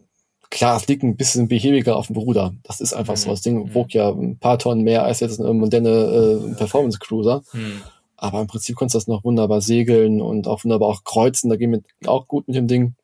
klar, 0.50 0.76
es 0.76 0.88
liegt 0.88 1.04
ein 1.04 1.16
bisschen 1.16 1.46
behäbiger 1.46 1.96
auf 1.96 2.08
dem 2.08 2.16
Ruder. 2.16 2.52
Das 2.64 2.80
ist 2.80 2.94
einfach 2.94 3.14
mhm. 3.14 3.18
so. 3.18 3.30
Das 3.30 3.42
Ding 3.42 3.58
mhm. 3.58 3.74
wog 3.74 3.94
ja 3.94 4.10
ein 4.10 4.38
paar 4.38 4.58
Tonnen 4.58 4.82
mehr 4.82 5.04
als 5.04 5.20
jetzt 5.20 5.40
ein 5.40 5.58
moderne 5.58 5.88
äh, 5.88 6.54
Performance 6.54 6.98
Cruiser. 6.98 7.42
Mhm. 7.52 7.82
Aber 8.16 8.40
im 8.40 8.48
Prinzip 8.48 8.76
kannst 8.76 8.94
du 8.94 8.98
das 8.98 9.06
noch 9.06 9.22
wunderbar 9.22 9.60
segeln 9.60 10.20
und 10.20 10.48
auch 10.48 10.64
wunderbar 10.64 10.88
auch 10.88 11.04
kreuzen. 11.04 11.48
Da 11.48 11.56
gehen 11.56 11.70
wir 11.70 12.10
auch 12.10 12.26
gut 12.26 12.48
mit 12.48 12.56
dem 12.56 12.66
Ding. 12.66 12.96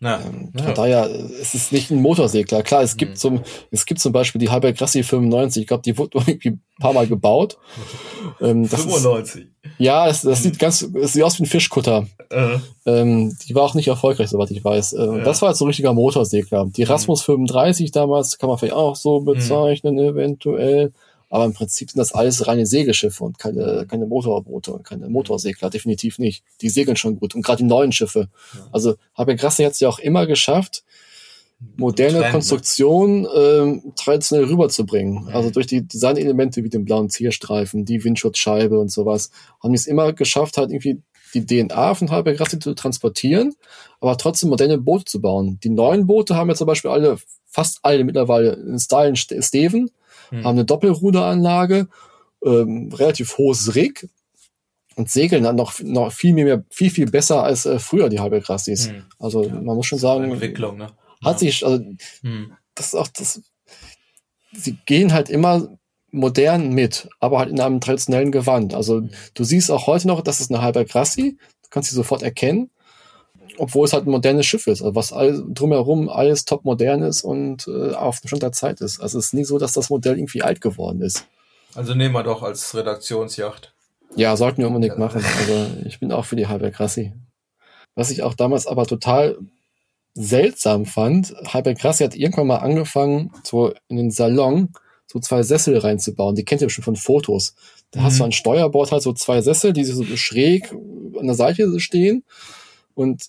Ja, 0.00 0.20
ähm, 0.20 0.52
ja. 0.56 0.64
Von 0.64 0.74
daher, 0.74 1.08
es 1.40 1.54
ist 1.54 1.72
nicht 1.72 1.90
ein 1.90 2.02
Motorsegler. 2.02 2.62
Klar, 2.62 2.82
es 2.82 2.96
gibt 2.96 3.12
mhm. 3.12 3.16
zum, 3.16 3.40
es 3.70 3.86
gibt 3.86 4.00
zum 4.00 4.12
Beispiel 4.12 4.38
die 4.38 4.50
Halber 4.50 4.72
Grassi 4.72 5.02
95. 5.02 5.62
Ich 5.62 5.66
glaube, 5.66 5.82
die 5.82 5.96
wurde 5.96 6.18
irgendwie 6.26 6.50
ein 6.50 6.60
paar 6.80 6.92
Mal 6.92 7.06
gebaut. 7.06 7.56
Ähm, 8.40 8.66
95. 8.66 9.42
Ist, 9.42 9.48
ja, 9.78 10.06
das, 10.06 10.22
das 10.22 10.42
sieht 10.42 10.58
ganz, 10.58 10.82
es 10.82 11.12
sieht 11.12 11.22
aus 11.22 11.38
wie 11.38 11.44
ein 11.44 11.46
Fischkutter. 11.46 12.06
Uh. 12.32 12.58
Ähm, 12.86 13.36
die 13.46 13.54
war 13.54 13.62
auch 13.62 13.74
nicht 13.74 13.88
erfolgreich, 13.88 14.28
soweit 14.28 14.50
ich 14.50 14.64
weiß. 14.64 14.94
Äh, 14.94 15.04
ja. 15.04 15.18
Das 15.24 15.40
war 15.42 15.50
jetzt 15.50 15.58
so 15.58 15.64
ein 15.64 15.68
richtiger 15.68 15.94
Motorsegler. 15.94 16.66
Die 16.66 16.82
Rasmus 16.82 17.20
mhm. 17.22 17.46
35 17.46 17.90
damals 17.92 18.38
kann 18.38 18.48
man 18.48 18.58
vielleicht 18.58 18.74
auch 18.74 18.96
so 18.96 19.20
mhm. 19.20 19.24
bezeichnen, 19.24 19.94
mhm. 19.94 20.00
eventuell. 20.00 20.92
Aber 21.34 21.46
im 21.46 21.52
Prinzip 21.52 21.90
sind 21.90 21.98
das 21.98 22.12
alles 22.12 22.46
reine 22.46 22.64
Segelschiffe 22.64 23.24
und 23.24 23.40
keine, 23.40 23.86
keine 23.88 24.06
Motorboote 24.06 24.72
und 24.72 24.84
keine 24.84 25.08
Motorsegler, 25.08 25.68
definitiv 25.68 26.20
nicht. 26.20 26.44
Die 26.60 26.68
segeln 26.68 26.96
schon 26.96 27.18
gut. 27.18 27.34
Und 27.34 27.44
gerade 27.44 27.56
die 27.56 27.68
neuen 27.68 27.90
Schiffe. 27.90 28.28
Ja. 28.54 28.68
Also 28.70 28.94
Habe 29.14 29.34
Grassi 29.34 29.64
hat 29.64 29.72
es 29.72 29.80
ja 29.80 29.88
auch 29.88 29.98
immer 29.98 30.28
geschafft, 30.28 30.84
moderne 31.76 32.20
Trend, 32.20 32.30
Konstruktion 32.34 33.26
ähm, 33.36 33.92
traditionell 33.96 34.46
rüberzubringen. 34.46 35.24
Mhm. 35.24 35.28
Also 35.30 35.50
durch 35.50 35.66
die 35.66 35.82
Designelemente 35.84 36.62
wie 36.62 36.68
den 36.68 36.84
blauen 36.84 37.10
Zierstreifen, 37.10 37.84
die 37.84 38.04
Windschutzscheibe 38.04 38.78
und 38.78 38.92
sowas, 38.92 39.32
haben 39.60 39.72
die 39.72 39.78
es 39.78 39.88
immer 39.88 40.12
geschafft, 40.12 40.56
halt 40.56 40.70
irgendwie 40.70 41.02
die 41.34 41.44
DNA 41.44 41.96
von 41.96 42.06
Grassi 42.06 42.60
zu 42.60 42.74
transportieren, 42.74 43.56
aber 44.00 44.16
trotzdem 44.18 44.50
moderne 44.50 44.78
Boote 44.78 45.06
zu 45.06 45.20
bauen. 45.20 45.58
Die 45.64 45.70
neuen 45.70 46.06
Boote 46.06 46.36
haben 46.36 46.48
ja 46.48 46.54
zum 46.54 46.68
Beispiel 46.68 46.92
alle, 46.92 47.16
fast 47.44 47.80
alle 47.82 48.04
mittlerweile 48.04 48.52
in 48.52 48.78
Style 48.78 49.16
Steven, 49.16 49.90
hm. 50.36 50.44
haben 50.44 50.56
eine 50.56 50.64
Doppelruderanlage, 50.64 51.88
ähm, 52.44 52.90
relativ 52.92 53.38
hohes 53.38 53.74
Rig 53.74 54.08
und 54.96 55.10
segeln 55.10 55.44
dann 55.44 55.56
noch, 55.56 55.80
noch 55.80 56.12
viel 56.12 56.34
mehr, 56.34 56.64
viel, 56.70 56.90
viel 56.90 57.10
besser 57.10 57.42
als 57.42 57.66
äh, 57.66 57.78
früher 57.78 58.08
die 58.08 58.20
halbe 58.20 58.40
Grassis. 58.40 58.88
Hm. 58.88 59.04
Also 59.18 59.44
ja. 59.44 59.54
man 59.54 59.76
muss 59.76 59.86
schon 59.86 59.98
sagen, 59.98 60.30
Entwicklung, 60.30 60.78
ne? 60.78 60.90
hat 61.22 61.40
ja. 61.42 61.48
sich, 61.48 61.64
also, 61.64 61.84
hm. 62.22 62.52
das 62.74 62.88
ist 62.88 62.94
auch 62.94 63.08
das, 63.08 63.42
sie 64.52 64.78
gehen 64.86 65.12
halt 65.12 65.30
immer 65.30 65.68
modern 66.10 66.72
mit, 66.72 67.08
aber 67.18 67.40
halt 67.40 67.50
in 67.50 67.60
einem 67.60 67.80
traditionellen 67.80 68.30
Gewand. 68.30 68.74
Also 68.74 68.98
hm. 68.98 69.10
du 69.34 69.44
siehst 69.44 69.70
auch 69.70 69.86
heute 69.86 70.06
noch, 70.06 70.20
das 70.20 70.40
ist 70.40 70.52
eine 70.52 70.62
halbe 70.62 70.84
Grassi, 70.84 71.38
du 71.62 71.68
kannst 71.70 71.90
sie 71.90 71.96
sofort 71.96 72.22
erkennen 72.22 72.70
obwohl 73.58 73.86
es 73.86 73.92
halt 73.92 74.06
ein 74.06 74.10
modernes 74.10 74.46
Schiff 74.46 74.66
ist, 74.66 74.82
also 74.82 74.94
was 74.94 75.12
all, 75.12 75.44
drumherum 75.48 76.08
alles 76.08 76.44
top 76.44 76.64
modern 76.64 77.02
ist 77.02 77.22
und 77.22 77.66
äh, 77.68 77.92
auf 77.92 78.20
dem 78.20 78.28
Stand 78.28 78.42
der 78.42 78.52
Zeit 78.52 78.80
ist. 78.80 79.00
Also 79.00 79.18
es 79.18 79.26
ist 79.26 79.34
nie 79.34 79.44
so, 79.44 79.58
dass 79.58 79.72
das 79.72 79.90
Modell 79.90 80.18
irgendwie 80.18 80.42
alt 80.42 80.60
geworden 80.60 81.00
ist. 81.00 81.26
Also 81.74 81.94
nehmen 81.94 82.14
wir 82.14 82.22
doch 82.22 82.42
als 82.42 82.74
Redaktionsjacht. 82.74 83.72
Ja, 84.16 84.36
sollten 84.36 84.58
wir 84.58 84.68
unbedingt 84.68 84.98
machen. 84.98 85.24
Also 85.38 85.66
ich 85.86 85.98
bin 85.98 86.12
auch 86.12 86.24
für 86.24 86.36
die 86.36 86.46
Halber 86.46 86.70
Grassi. 86.70 87.12
Was 87.94 88.10
ich 88.10 88.22
auch 88.22 88.34
damals 88.34 88.66
aber 88.66 88.86
total 88.86 89.38
seltsam 90.14 90.86
fand, 90.86 91.34
Halber 91.52 91.74
Grassi 91.74 92.04
hat 92.04 92.14
irgendwann 92.14 92.46
mal 92.46 92.58
angefangen, 92.58 93.32
so 93.42 93.72
in 93.88 93.96
den 93.96 94.10
Salon 94.10 94.72
so 95.06 95.18
zwei 95.18 95.42
Sessel 95.42 95.76
reinzubauen. 95.78 96.34
Die 96.34 96.44
kennt 96.44 96.62
ihr 96.62 96.70
schon 96.70 96.84
von 96.84 96.96
Fotos. 96.96 97.54
Da 97.90 98.00
mhm. 98.00 98.04
hast 98.04 98.20
du 98.20 98.24
an 98.24 98.32
Steuerbord 98.32 98.92
halt 98.92 99.02
so 99.02 99.12
zwei 99.12 99.40
Sessel, 99.42 99.72
die 99.72 99.84
so 99.84 100.04
schräg 100.16 100.72
an 100.72 101.26
der 101.26 101.34
Seite 101.34 101.78
stehen. 101.80 102.24
Und 102.94 103.26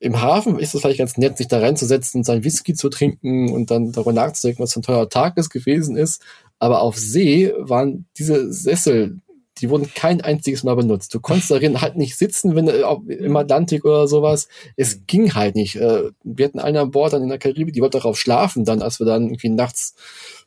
im 0.00 0.20
Hafen 0.20 0.58
ist 0.58 0.74
es 0.74 0.80
vielleicht 0.80 0.98
ganz 0.98 1.16
nett, 1.16 1.38
sich 1.38 1.48
da 1.48 1.58
reinzusetzen, 1.58 2.22
seinen 2.22 2.44
Whisky 2.44 2.74
zu 2.74 2.88
trinken 2.88 3.52
und 3.52 3.70
dann 3.70 3.92
darüber 3.92 4.12
nachzudenken, 4.12 4.62
was 4.62 4.72
für 4.72 4.80
ein 4.80 4.84
teurer 4.84 5.08
Tag 5.08 5.34
es 5.36 5.50
gewesen 5.50 5.96
ist. 5.96 6.22
Aber 6.58 6.82
auf 6.82 6.96
See 6.96 7.52
waren 7.58 8.06
diese 8.16 8.52
Sessel, 8.52 9.18
die 9.60 9.70
wurden 9.70 9.92
kein 9.92 10.20
einziges 10.20 10.62
Mal 10.62 10.76
benutzt. 10.76 11.12
Du 11.14 11.20
konntest 11.20 11.50
darin 11.50 11.80
halt 11.80 11.96
nicht 11.96 12.16
sitzen, 12.16 12.54
wenn 12.54 12.68
im 12.68 13.36
Atlantik 13.36 13.84
oder 13.84 14.06
sowas. 14.06 14.48
Es 14.76 15.06
ging 15.06 15.34
halt 15.34 15.56
nicht. 15.56 15.76
Äh, 15.76 16.10
wir 16.22 16.44
hatten 16.46 16.60
einen 16.60 16.76
an 16.76 16.90
Bord 16.92 17.12
dann 17.12 17.22
in 17.22 17.28
der 17.28 17.38
Karibik, 17.38 17.74
die 17.74 17.80
wollte 17.80 17.98
darauf 17.98 18.18
schlafen 18.18 18.64
dann, 18.64 18.82
als 18.82 19.00
wir 19.00 19.06
dann 19.06 19.24
irgendwie 19.24 19.48
nachts 19.48 19.94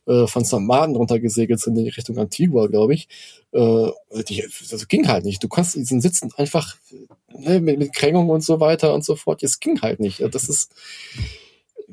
äh, 0.07 0.27
von 0.27 0.45
St. 0.45 0.59
Martin 0.59 0.95
runtergesegelt 0.95 1.59
sind 1.59 1.77
in 1.77 1.85
Richtung 1.85 2.17
Antigua, 2.17 2.67
glaube 2.67 2.93
ich. 2.93 3.07
Äh, 3.51 3.89
die, 4.27 4.43
das 4.69 4.87
ging 4.87 5.07
halt 5.07 5.25
nicht. 5.25 5.43
Du 5.43 5.47
kannst 5.47 5.75
diesen 5.75 6.01
Sitzen 6.01 6.31
einfach 6.37 6.75
ne, 7.33 7.59
mit, 7.59 7.79
mit 7.79 7.93
Krängung 7.93 8.29
und 8.29 8.43
so 8.43 8.59
weiter 8.59 8.93
und 8.93 9.05
so 9.05 9.15
fort. 9.15 9.43
Es 9.43 9.59
ging 9.59 9.81
halt 9.81 9.99
nicht. 9.99 10.23
Das 10.33 10.49
ist. 10.49 10.71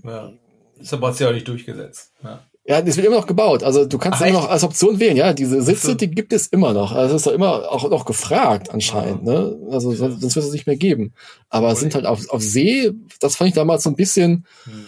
Ja. 0.05 0.33
Das 0.79 0.93
hat 0.93 1.13
sich 1.13 1.21
ja 1.21 1.29
auch 1.29 1.35
nicht 1.35 1.49
durchgesetzt. 1.49 2.13
Ja. 2.23 2.45
Ja, 2.65 2.83
das 2.83 2.99
wird 2.99 3.07
immer 3.07 3.17
noch 3.17 3.27
gebaut. 3.27 3.63
Also 3.63 3.87
du 3.87 3.97
kannst 3.97 4.21
Ach, 4.21 4.27
immer 4.27 4.41
noch 4.41 4.51
als 4.51 4.63
Option 4.63 5.01
wählen, 5.01 5.17
ja. 5.17 5.33
Diese 5.33 5.63
Sitze, 5.63 5.97
die 5.97 6.11
gibt 6.11 6.35
es 6.35 6.49
immer 6.49 6.75
noch. 6.75 6.93
Also 6.93 7.15
das 7.15 7.23
ist 7.23 7.27
doch 7.27 7.33
immer 7.33 7.73
auch 7.73 7.89
noch 7.89 8.05
gefragt 8.05 8.71
anscheinend, 8.71 9.27
ja. 9.27 9.33
ne? 9.33 9.59
Also 9.71 9.93
sonst, 9.93 10.21
sonst 10.21 10.37
wird 10.37 10.45
es 10.45 10.53
nicht 10.53 10.67
mehr 10.67 10.77
geben. 10.77 11.15
Aber 11.49 11.73
es 11.73 11.81
sind 11.81 11.95
halt 11.95 12.05
auf, 12.05 12.29
auf 12.29 12.43
See, 12.43 12.93
das 13.21 13.37
fand 13.37 13.49
ich 13.49 13.55
damals 13.55 13.85
so 13.85 13.91
ein 13.91 13.97
bisschen, 13.97 14.45
hm 14.65 14.85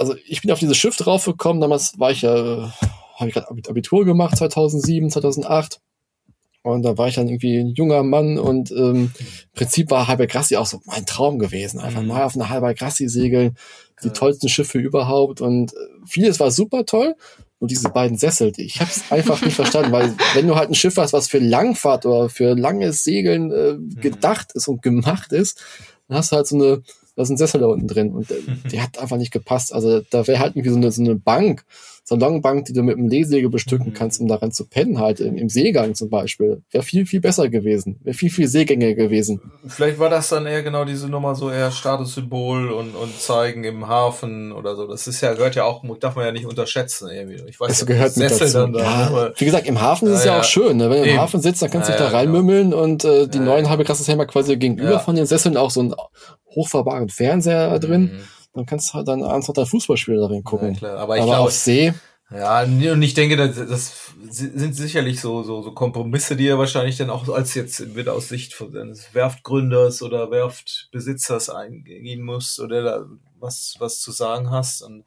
also 0.00 0.16
ich 0.26 0.42
bin 0.42 0.50
auf 0.50 0.58
dieses 0.58 0.76
Schiff 0.76 0.96
draufgekommen, 0.96 1.60
damals 1.60 1.98
war 1.98 2.10
ich 2.10 2.22
ja 2.22 2.72
habe 3.20 3.28
ich 3.28 3.34
gerade 3.34 3.50
Abitur 3.50 4.04
gemacht, 4.04 4.36
2007, 4.36 5.10
2008. 5.10 5.80
Und 6.62 6.82
da 6.82 6.98
war 6.98 7.08
ich 7.08 7.14
dann 7.14 7.28
irgendwie 7.28 7.58
ein 7.58 7.74
junger 7.74 8.02
Mann 8.02 8.38
und 8.38 8.70
ähm, 8.70 9.12
im 9.16 9.52
Prinzip 9.54 9.90
war 9.90 10.08
Halber 10.08 10.26
Grassi 10.26 10.56
auch 10.56 10.66
so 10.66 10.80
mein 10.84 11.06
Traum 11.06 11.38
gewesen. 11.38 11.80
Einfach 11.80 12.02
mhm. 12.02 12.08
mal 12.08 12.24
auf 12.24 12.34
einer 12.34 12.50
Halber 12.50 12.74
Grassi 12.74 13.08
segeln, 13.08 13.56
die 14.02 14.08
ja. 14.08 14.12
tollsten 14.12 14.48
Schiffe 14.48 14.78
überhaupt 14.78 15.40
und 15.40 15.72
äh, 15.72 15.76
vieles 16.06 16.38
war 16.40 16.50
super 16.50 16.84
toll. 16.84 17.14
Und 17.60 17.70
diese 17.70 17.90
beiden 17.90 18.16
Sessel, 18.16 18.52
ich 18.56 18.80
habe 18.80 18.90
es 18.90 19.10
einfach 19.12 19.42
nicht 19.42 19.54
verstanden, 19.54 19.92
weil 19.92 20.14
wenn 20.34 20.48
du 20.48 20.56
halt 20.56 20.70
ein 20.70 20.74
Schiff 20.74 20.96
hast, 20.96 21.12
was 21.12 21.28
für 21.28 21.38
Langfahrt 21.38 22.06
oder 22.06 22.30
für 22.30 22.54
langes 22.54 23.04
Segeln 23.04 23.50
äh, 23.50 23.74
mhm. 23.74 24.00
gedacht 24.00 24.52
ist 24.54 24.68
und 24.68 24.82
gemacht 24.82 25.32
ist, 25.32 25.62
dann 26.08 26.18
hast 26.18 26.32
du 26.32 26.36
halt 26.36 26.46
so 26.46 26.56
eine, 26.56 26.82
da 27.16 27.22
ist 27.22 27.30
ein 27.30 27.36
Sessel 27.36 27.60
da 27.60 27.66
unten 27.66 27.88
drin 27.88 28.12
und 28.12 28.30
äh, 28.30 28.40
die 28.70 28.80
hat 28.80 28.98
einfach 28.98 29.16
nicht 29.16 29.32
gepasst. 29.32 29.72
Also 29.72 30.00
da 30.10 30.26
wäre 30.26 30.38
halt 30.38 30.56
irgendwie 30.56 30.70
so 30.70 30.76
eine, 30.76 30.92
so 30.92 31.02
eine 31.02 31.16
Bank 31.16 31.64
Salonbank, 32.10 32.64
die 32.64 32.72
du 32.72 32.82
mit 32.82 32.98
einem 32.98 33.06
Lehsäge 33.06 33.48
bestücken 33.48 33.90
mhm. 33.90 33.94
kannst, 33.94 34.20
um 34.20 34.26
daran 34.26 34.50
zu 34.50 34.66
pennen, 34.66 34.98
halt 34.98 35.20
im, 35.20 35.36
im 35.36 35.48
Seegang 35.48 35.94
zum 35.94 36.10
Beispiel. 36.10 36.62
Wäre 36.72 36.82
viel, 36.82 37.06
viel 37.06 37.20
besser 37.20 37.48
gewesen. 37.48 38.00
Wäre 38.02 38.14
viel, 38.14 38.30
viel 38.30 38.48
Seegänge 38.48 38.96
gewesen. 38.96 39.40
Vielleicht 39.68 40.00
war 40.00 40.10
das 40.10 40.28
dann 40.28 40.44
eher 40.44 40.64
genau 40.64 40.84
diese 40.84 41.08
Nummer 41.08 41.36
so 41.36 41.50
eher 41.50 41.70
Statussymbol 41.70 42.72
und, 42.72 42.96
und 42.96 43.20
zeigen 43.20 43.62
im 43.62 43.86
Hafen 43.86 44.50
oder 44.50 44.74
so. 44.74 44.88
Das 44.88 45.06
ist 45.06 45.20
ja, 45.20 45.34
gehört 45.34 45.54
ja 45.54 45.64
auch, 45.64 45.84
darf 46.00 46.16
man 46.16 46.24
ja 46.24 46.32
nicht 46.32 46.46
unterschätzen 46.46 47.08
irgendwie. 47.08 47.40
Ich 47.48 47.60
weiß, 47.60 47.70
es 47.70 47.86
gehört 47.86 48.16
mit 48.16 48.30
dazu. 48.30 48.52
Dann 48.52 48.72
da, 48.72 48.80
ja, 48.80 49.10
ne? 49.10 49.32
wie 49.36 49.44
gesagt, 49.44 49.68
im 49.68 49.80
Hafen 49.80 50.08
ist 50.08 50.18
es 50.18 50.24
ja, 50.24 50.34
ja, 50.34 50.40
auch 50.40 50.44
schön, 50.44 50.78
ne? 50.78 50.90
Wenn 50.90 51.04
du 51.04 51.10
im 51.10 51.20
Hafen 51.20 51.40
sitzt, 51.40 51.62
dann 51.62 51.70
kannst 51.70 51.88
du 51.88 51.92
dich 51.92 52.00
da 52.00 52.08
reinmümmeln 52.08 52.70
genau. 52.70 52.82
und 52.82 53.04
äh, 53.04 53.28
die 53.28 53.38
neuen 53.38 53.68
halbe 53.68 53.84
Klasse 53.84 54.10
haben 54.10 54.18
ja 54.18 54.24
quasi 54.24 54.56
gegenüber 54.56 54.98
von 54.98 55.14
den 55.14 55.26
Sesseln 55.26 55.56
auch 55.56 55.70
so 55.70 55.80
einen 55.80 55.94
hochfahrbaren 56.54 57.08
Fernseher 57.08 57.78
mhm. 57.86 58.20
Dann 58.54 58.66
kannst 58.66 58.90
du 58.90 58.94
halt 58.94 59.08
dann 59.08 59.22
abends 59.22 59.48
noch 59.48 59.54
dein 59.54 59.66
Fußballspiel 59.66 60.16
darin 60.16 60.44
gucken. 60.44 60.72
Ja, 60.72 60.78
klar. 60.78 60.98
Aber, 60.98 61.16
ich 61.16 61.22
aber 61.22 61.32
glaub, 61.32 61.46
auf 61.46 61.52
See. 61.52 61.94
Ja, 62.32 62.62
und 62.62 63.02
ich 63.02 63.14
denke, 63.14 63.36
das, 63.36 63.56
das 63.56 64.14
sind 64.30 64.74
sicherlich 64.76 65.20
so, 65.20 65.42
so, 65.42 65.62
so 65.62 65.72
Kompromisse, 65.72 66.36
die 66.36 66.46
er 66.46 66.58
wahrscheinlich 66.58 66.96
dann 66.96 67.10
auch 67.10 67.28
als 67.28 67.54
jetzt 67.54 67.96
wieder 67.96 68.12
aus 68.12 68.28
Sicht 68.28 68.54
von 68.54 68.76
eines 68.76 69.12
Werftgründers 69.14 70.00
oder 70.02 70.30
Werftbesitzers 70.30 71.50
eingehen 71.50 72.22
muss 72.22 72.60
oder 72.60 72.82
da 72.82 73.06
was, 73.40 73.74
was 73.78 74.00
zu 74.00 74.12
sagen 74.12 74.50
hast. 74.50 74.82
Und 74.82 75.04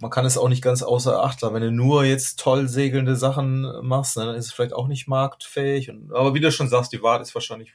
man 0.00 0.10
kann 0.10 0.24
es 0.24 0.36
auch 0.36 0.48
nicht 0.48 0.62
ganz 0.62 0.82
außer 0.82 1.22
Acht 1.22 1.42
lassen. 1.42 1.54
Wenn 1.54 1.62
du 1.62 1.70
nur 1.70 2.04
jetzt 2.04 2.40
toll 2.40 2.68
segelnde 2.68 3.14
Sachen 3.14 3.62
machst, 3.86 4.16
ne, 4.16 4.26
dann 4.26 4.34
ist 4.34 4.46
es 4.46 4.52
vielleicht 4.52 4.74
auch 4.74 4.88
nicht 4.88 5.06
marktfähig. 5.06 5.90
Und, 5.90 6.12
aber 6.12 6.34
wie 6.34 6.40
du 6.40 6.50
schon 6.50 6.68
sagst, 6.68 6.92
die 6.92 7.02
Wahrheit 7.02 7.22
ist 7.22 7.34
wahrscheinlich 7.34 7.74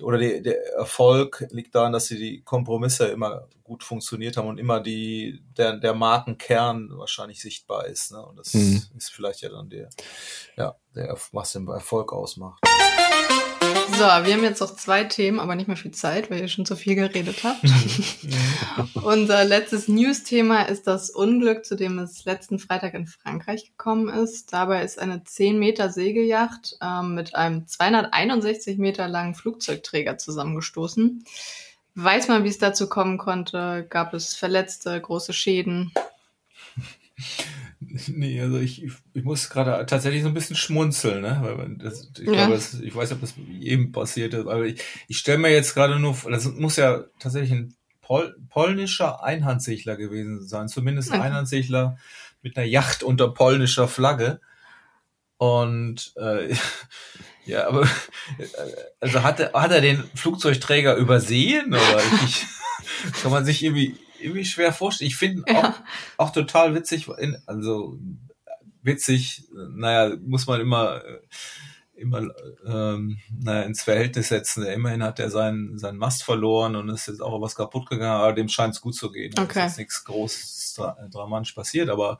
oder 0.00 0.18
die, 0.18 0.42
der 0.42 0.74
Erfolg 0.74 1.46
liegt 1.50 1.74
daran, 1.74 1.92
dass 1.92 2.06
sie 2.06 2.18
die 2.18 2.42
Kompromisse 2.42 3.06
immer 3.06 3.48
gut 3.64 3.84
funktioniert 3.84 4.36
haben 4.36 4.48
und 4.48 4.58
immer 4.58 4.80
die 4.80 5.42
der, 5.56 5.76
der 5.76 5.94
Markenkern 5.94 6.90
wahrscheinlich 6.96 7.40
sichtbar 7.40 7.86
ist. 7.86 8.12
Ne? 8.12 8.24
Und 8.24 8.38
das 8.38 8.54
mhm. 8.54 8.82
ist 8.96 9.10
vielleicht 9.10 9.42
ja 9.42 9.50
dann 9.50 9.68
der, 9.68 9.90
ja, 10.56 10.76
der 10.94 11.16
was 11.32 11.52
den 11.52 11.68
Erfolg 11.68 12.12
ausmacht. 12.12 12.60
So, 13.92 14.04
wir 14.04 14.34
haben 14.34 14.42
jetzt 14.42 14.60
noch 14.60 14.76
zwei 14.76 15.04
Themen, 15.04 15.40
aber 15.40 15.54
nicht 15.54 15.66
mehr 15.66 15.76
viel 15.76 15.90
Zeit, 15.90 16.30
weil 16.30 16.40
ihr 16.40 16.48
schon 16.48 16.66
zu 16.66 16.76
viel 16.76 16.94
geredet 16.94 17.42
habt. 17.42 17.62
Unser 19.02 19.44
letztes 19.44 19.88
News-Thema 19.88 20.62
ist 20.62 20.86
das 20.86 21.10
Unglück, 21.10 21.64
zu 21.64 21.74
dem 21.74 21.98
es 21.98 22.24
letzten 22.24 22.58
Freitag 22.58 22.94
in 22.94 23.06
Frankreich 23.06 23.64
gekommen 23.64 24.08
ist. 24.08 24.52
Dabei 24.52 24.84
ist 24.84 24.98
eine 24.98 25.24
10 25.24 25.58
Meter 25.58 25.90
Segelyacht 25.90 26.76
ähm, 26.80 27.14
mit 27.14 27.34
einem 27.34 27.66
261 27.66 28.78
Meter 28.78 29.08
langen 29.08 29.34
Flugzeugträger 29.34 30.18
zusammengestoßen. 30.18 31.24
Weiß 31.94 32.28
man, 32.28 32.44
wie 32.44 32.48
es 32.48 32.58
dazu 32.58 32.88
kommen 32.88 33.18
konnte? 33.18 33.86
Gab 33.90 34.14
es 34.14 34.36
Verletzte, 34.36 35.00
große 35.00 35.32
Schäden? 35.32 35.92
Nee, 37.80 38.40
also 38.40 38.58
ich, 38.58 38.84
ich 39.14 39.24
muss 39.24 39.50
gerade 39.50 39.86
tatsächlich 39.86 40.22
so 40.22 40.28
ein 40.28 40.34
bisschen 40.34 40.56
schmunzeln, 40.56 41.22
ne? 41.22 41.38
Weil 41.42 41.76
das, 41.76 42.10
ich 42.18 42.26
ja. 42.26 42.32
glaube, 42.32 42.54
das, 42.54 42.74
ich 42.74 42.94
weiß 42.94 43.10
nicht, 43.10 43.16
ob 43.16 43.20
das 43.20 43.34
eben 43.60 43.92
passiert 43.92 44.34
ist, 44.34 44.46
aber 44.46 44.64
ich, 44.66 44.82
ich 45.06 45.18
stelle 45.18 45.38
mir 45.38 45.52
jetzt 45.52 45.74
gerade 45.74 45.98
nur, 45.98 46.16
das 46.28 46.46
muss 46.46 46.76
ja 46.76 47.04
tatsächlich 47.20 47.52
ein 47.52 47.74
Pol 48.00 48.34
polnischer 48.48 49.22
Einhandsegler 49.22 49.96
gewesen 49.96 50.46
sein, 50.46 50.68
zumindest 50.68 51.12
ein 51.12 51.20
Einhandsegler 51.20 51.98
mit 52.42 52.56
einer 52.56 52.66
Yacht 52.66 53.02
unter 53.02 53.28
polnischer 53.28 53.86
Flagge. 53.86 54.40
Und 55.36 56.14
äh, 56.16 56.52
ja, 57.44 57.68
aber 57.68 57.88
also 58.98 59.22
hat 59.22 59.38
er, 59.40 59.52
hat 59.52 59.70
er 59.70 59.80
den 59.80 60.02
Flugzeugträger 60.14 60.96
übersehen 60.96 61.68
oder 61.68 62.02
ich, 62.24 62.44
kann 63.22 63.30
man 63.30 63.44
sich 63.44 63.62
irgendwie 63.62 63.96
irgendwie 64.20 64.44
schwer 64.44 64.72
vorstellen. 64.72 65.08
Ich 65.08 65.16
finde 65.16 65.44
ja. 65.46 65.70
auch, 66.18 66.26
auch 66.26 66.32
total 66.32 66.74
witzig, 66.74 67.08
also 67.46 67.98
witzig, 68.82 69.44
naja, 69.52 70.16
muss 70.20 70.46
man 70.46 70.60
immer, 70.60 71.02
immer 71.94 72.28
ähm, 72.66 73.18
naja, 73.40 73.62
ins 73.62 73.82
Verhältnis 73.82 74.28
setzen. 74.28 74.64
Immerhin 74.64 75.02
hat 75.02 75.18
er 75.18 75.30
seinen, 75.30 75.78
seinen 75.78 75.98
Mast 75.98 76.22
verloren 76.22 76.76
und 76.76 76.88
ist 76.88 77.08
jetzt 77.08 77.20
auch 77.20 77.40
was 77.40 77.54
kaputt 77.54 77.88
gegangen, 77.88 78.20
aber 78.20 78.32
dem 78.32 78.48
scheint 78.48 78.74
es 78.74 78.80
gut 78.80 78.94
zu 78.94 79.10
gehen. 79.10 79.34
Okay. 79.38 79.66
Es 79.66 79.72
ist 79.72 79.78
nichts 79.78 80.04
groß 80.04 80.80
dramatisch 81.10 81.52
passiert, 81.52 81.88
aber 81.88 82.18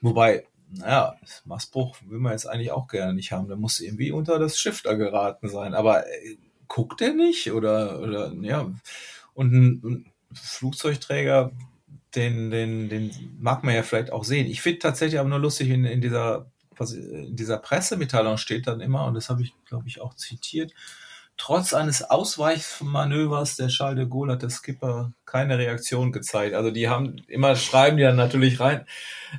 wobei, 0.00 0.46
naja, 0.70 1.16
Mastbruch 1.44 1.96
will 2.06 2.18
man 2.18 2.32
jetzt 2.32 2.46
eigentlich 2.46 2.72
auch 2.72 2.88
gerne 2.88 3.12
nicht 3.14 3.32
haben. 3.32 3.48
Der 3.48 3.56
muss 3.56 3.80
irgendwie 3.80 4.12
unter 4.12 4.38
das 4.38 4.58
Schiff 4.58 4.82
da 4.82 4.94
geraten 4.94 5.48
sein. 5.48 5.74
Aber 5.74 6.06
äh, 6.06 6.36
guckt 6.68 7.02
er 7.02 7.12
nicht? 7.12 7.52
Oder, 7.52 8.00
oder 8.00 8.32
ja. 8.40 8.72
Und, 9.34 9.84
und 9.84 10.11
Flugzeugträger, 10.34 11.52
den, 12.14 12.50
den, 12.50 12.88
den 12.88 13.36
mag 13.40 13.64
man 13.64 13.74
ja 13.74 13.82
vielleicht 13.82 14.12
auch 14.12 14.24
sehen. 14.24 14.46
Ich 14.46 14.60
finde 14.60 14.80
tatsächlich 14.80 15.18
aber 15.18 15.28
nur 15.28 15.38
lustig, 15.38 15.70
in, 15.70 15.84
in 15.84 16.00
dieser, 16.00 16.50
in 16.80 17.36
dieser 17.36 17.58
Pressemitteilung 17.58 18.36
steht 18.36 18.66
dann 18.66 18.80
immer, 18.80 19.06
und 19.06 19.14
das 19.14 19.28
habe 19.28 19.42
ich, 19.42 19.54
glaube 19.66 19.88
ich, 19.88 20.00
auch 20.00 20.14
zitiert, 20.14 20.72
trotz 21.36 21.72
eines 21.72 22.02
Ausweichmanövers 22.02 23.56
der 23.56 23.68
Charles 23.68 23.98
de 23.98 24.08
Gaulle 24.08 24.34
hat 24.34 24.42
der 24.42 24.50
Skipper 24.50 25.12
keine 25.24 25.58
Reaktion 25.58 26.12
gezeigt. 26.12 26.54
Also 26.54 26.70
die 26.70 26.88
haben 26.88 27.22
immer, 27.26 27.56
schreiben 27.56 27.96
die 27.96 28.02
dann 28.02 28.16
natürlich 28.16 28.60
rein. 28.60 28.86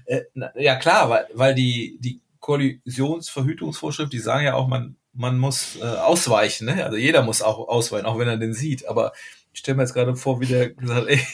Äh, 0.06 0.24
ja 0.56 0.76
klar, 0.76 1.10
weil, 1.10 1.28
weil 1.34 1.56
die, 1.56 1.98
die 2.00 2.20
Kollisionsverhütungsvorschrift, 2.40 4.12
die 4.12 4.20
sagen 4.20 4.46
ja 4.46 4.56
auch, 4.56 4.68
man, 4.68 4.98
man 5.14 5.38
muss 5.38 5.78
äh, 5.78 5.84
ausweichen, 5.84 6.66
ne? 6.66 6.84
Also 6.84 6.98
jeder 6.98 7.22
muss 7.22 7.42
auch 7.42 7.70
ausweichen, 7.70 8.06
auch 8.06 8.18
wenn 8.18 8.28
er 8.28 8.38
den 8.38 8.54
sieht. 8.54 8.88
Aber 8.88 9.14
ich 9.54 9.60
stelle 9.60 9.78
mir 9.78 9.84
jetzt 9.84 9.94
gerade 9.94 10.16
vor, 10.16 10.42
wie 10.42 10.48
der 10.48 10.72
gesagt 10.72 11.08
ey, 11.08 11.26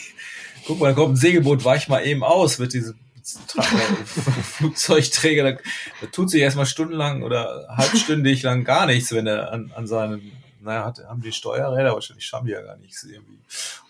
guck 0.67 0.79
mal, 0.79 0.89
da 0.89 0.93
kommt 0.93 1.13
ein 1.13 1.17
Segelboot, 1.17 1.65
weich 1.65 1.87
mal 1.87 2.05
eben 2.05 2.23
aus 2.23 2.59
mit 2.59 2.73
diesem 2.73 2.99
Flugzeugträger. 4.43 5.51
Da, 5.51 5.59
da, 6.01 6.07
tut 6.07 6.29
sich 6.29 6.41
erstmal 6.41 6.65
stundenlang 6.65 7.23
oder 7.23 7.67
halbstündig 7.69 8.43
lang 8.43 8.63
gar 8.63 8.85
nichts, 8.85 9.11
wenn 9.13 9.27
er 9.27 9.51
an, 9.51 9.71
an 9.75 9.87
seinem, 9.87 10.31
naja, 10.61 10.85
hat, 10.85 10.99
haben 11.07 11.21
die 11.21 11.31
Steuerräder, 11.31 11.93
wahrscheinlich 11.93 12.31
haben 12.33 12.45
die 12.45 12.53
ja 12.53 12.61
gar 12.61 12.77
nichts 12.77 13.03
irgendwie. 13.03 13.39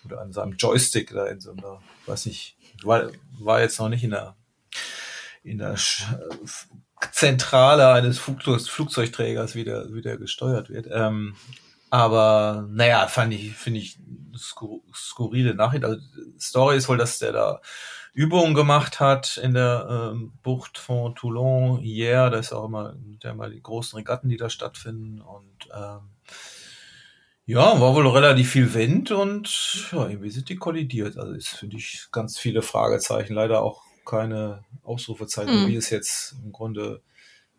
Oder 0.04 0.20
an 0.20 0.32
seinem 0.32 0.56
Joystick 0.56 1.12
da 1.12 1.26
in 1.26 1.40
so 1.40 1.52
einer, 1.52 1.80
weiß 2.06 2.26
nicht, 2.26 2.56
war, 2.82 3.10
war 3.38 3.60
jetzt 3.60 3.78
noch 3.78 3.88
nicht 3.88 4.04
in 4.04 4.10
der, 4.10 4.36
in 5.42 5.58
der 5.58 5.76
Zentrale 7.12 7.92
eines 7.92 8.18
Flugzeug, 8.18 8.60
Flugzeugträgers 8.60 9.54
wieder, 9.54 9.92
wieder 9.92 10.16
gesteuert 10.16 10.68
wird. 10.70 10.86
Ähm, 10.90 11.34
aber 11.90 12.66
naja, 12.70 13.06
fand 13.08 13.34
ich, 13.34 13.52
finde 13.52 13.80
ich 13.80 13.98
skur 14.36 14.80
skurrile 14.94 15.54
Nachricht. 15.54 15.84
Also, 15.84 16.00
Story 16.38 16.76
ist 16.76 16.88
wohl, 16.88 16.98
dass 16.98 17.18
der 17.18 17.32
da 17.32 17.60
Übungen 18.12 18.54
gemacht 18.54 19.00
hat 19.00 19.36
in 19.36 19.54
der 19.54 20.12
ähm, 20.12 20.32
Bucht 20.42 20.78
von 20.78 21.14
Toulon 21.14 21.78
hier. 21.78 22.30
Da 22.30 22.38
ist 22.38 22.52
auch 22.52 22.66
immer, 22.66 22.94
der 23.22 23.32
immer 23.32 23.48
die 23.48 23.62
großen 23.62 23.96
Regatten, 23.96 24.28
die 24.28 24.36
da 24.36 24.50
stattfinden. 24.50 25.20
Und 25.20 25.68
ähm, 25.74 26.10
ja, 27.46 27.80
war 27.80 27.94
wohl 27.94 28.06
relativ 28.06 28.50
viel 28.50 28.74
Wind 28.74 29.10
und 29.10 29.88
ja, 29.92 30.08
irgendwie 30.08 30.30
sind 30.30 30.48
die 30.48 30.56
kollidiert. 30.56 31.16
Also 31.18 31.32
ist 31.32 31.48
für 31.48 31.68
dich 31.68 32.06
ganz 32.12 32.38
viele 32.38 32.62
Fragezeichen. 32.62 33.34
Leider 33.34 33.62
auch 33.62 33.82
keine 34.04 34.64
Ausrufezeichen, 34.82 35.64
mhm. 35.64 35.68
wie 35.68 35.76
es 35.76 35.90
jetzt 35.90 36.36
im 36.44 36.52
Grunde 36.52 37.02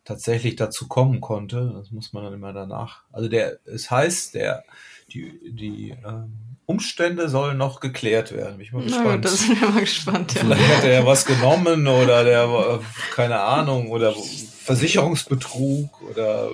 tatsächlich 0.04 0.56
dazu 0.56 0.88
kommen 0.88 1.20
konnte. 1.20 1.72
Das 1.76 1.90
muss 1.90 2.12
man 2.12 2.24
dann 2.24 2.34
immer 2.34 2.52
danach. 2.52 3.02
Also 3.12 3.28
der, 3.28 3.58
es 3.64 3.90
heißt, 3.90 4.34
der, 4.34 4.64
die, 5.12 5.38
die 5.52 5.94
ähm, 6.04 6.32
Umstände 6.66 7.28
sollen 7.28 7.58
noch 7.58 7.80
geklärt 7.80 8.32
werden. 8.32 8.56
Bin 8.56 8.66
ich 8.66 8.72
mal 8.72 8.82
gespannt. 8.82 9.06
Na 9.06 9.14
gut, 9.16 9.24
da 9.24 9.28
sind 9.28 9.60
wir 9.60 9.68
mal 9.68 9.80
gespannt. 9.80 10.34
Ja. 10.34 10.40
Vielleicht 10.40 10.76
hat 10.76 10.84
er 10.84 10.92
ja 10.92 11.06
was 11.06 11.24
genommen 11.24 11.86
oder 11.86 12.24
der, 12.24 12.80
keine 13.14 13.40
Ahnung, 13.40 13.90
oder 13.90 14.12
Versicherungsbetrug 14.12 15.90
oder 16.10 16.50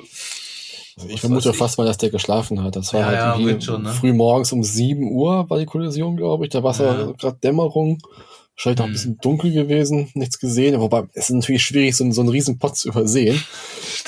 also 0.98 1.08
ich 1.10 1.20
vermute 1.20 1.54
fast 1.54 1.78
mal, 1.78 1.84
dass 1.84 1.98
der 1.98 2.10
geschlafen 2.10 2.62
hat. 2.62 2.74
Das 2.74 2.92
war 2.92 3.00
ja, 3.00 3.36
halt 3.36 3.40
ja, 3.40 3.60
schon, 3.60 3.82
ne? 3.82 3.92
früh 3.92 4.12
morgens 4.12 4.50
um 4.52 4.64
7 4.64 5.12
Uhr 5.12 5.48
war 5.48 5.58
die 5.58 5.66
Kollision, 5.66 6.16
glaube 6.16 6.44
ich. 6.44 6.50
Da 6.50 6.64
war 6.64 6.72
es 6.72 6.78
ja. 6.78 7.12
gerade 7.12 7.38
Dämmerung. 7.40 7.98
Wahrscheinlich 8.58 8.78
noch 8.78 8.86
ein 8.86 8.88
hm. 8.88 8.92
bisschen 8.92 9.18
dunkel 9.18 9.52
gewesen, 9.52 10.10
nichts 10.14 10.40
gesehen. 10.40 10.80
Wobei 10.80 11.04
es 11.12 11.30
ist 11.30 11.36
natürlich 11.36 11.62
schwierig, 11.62 11.94
so, 11.94 12.10
so 12.10 12.22
einen 12.22 12.30
riesen 12.30 12.58
Pot 12.58 12.76
zu 12.76 12.88
übersehen. 12.88 13.42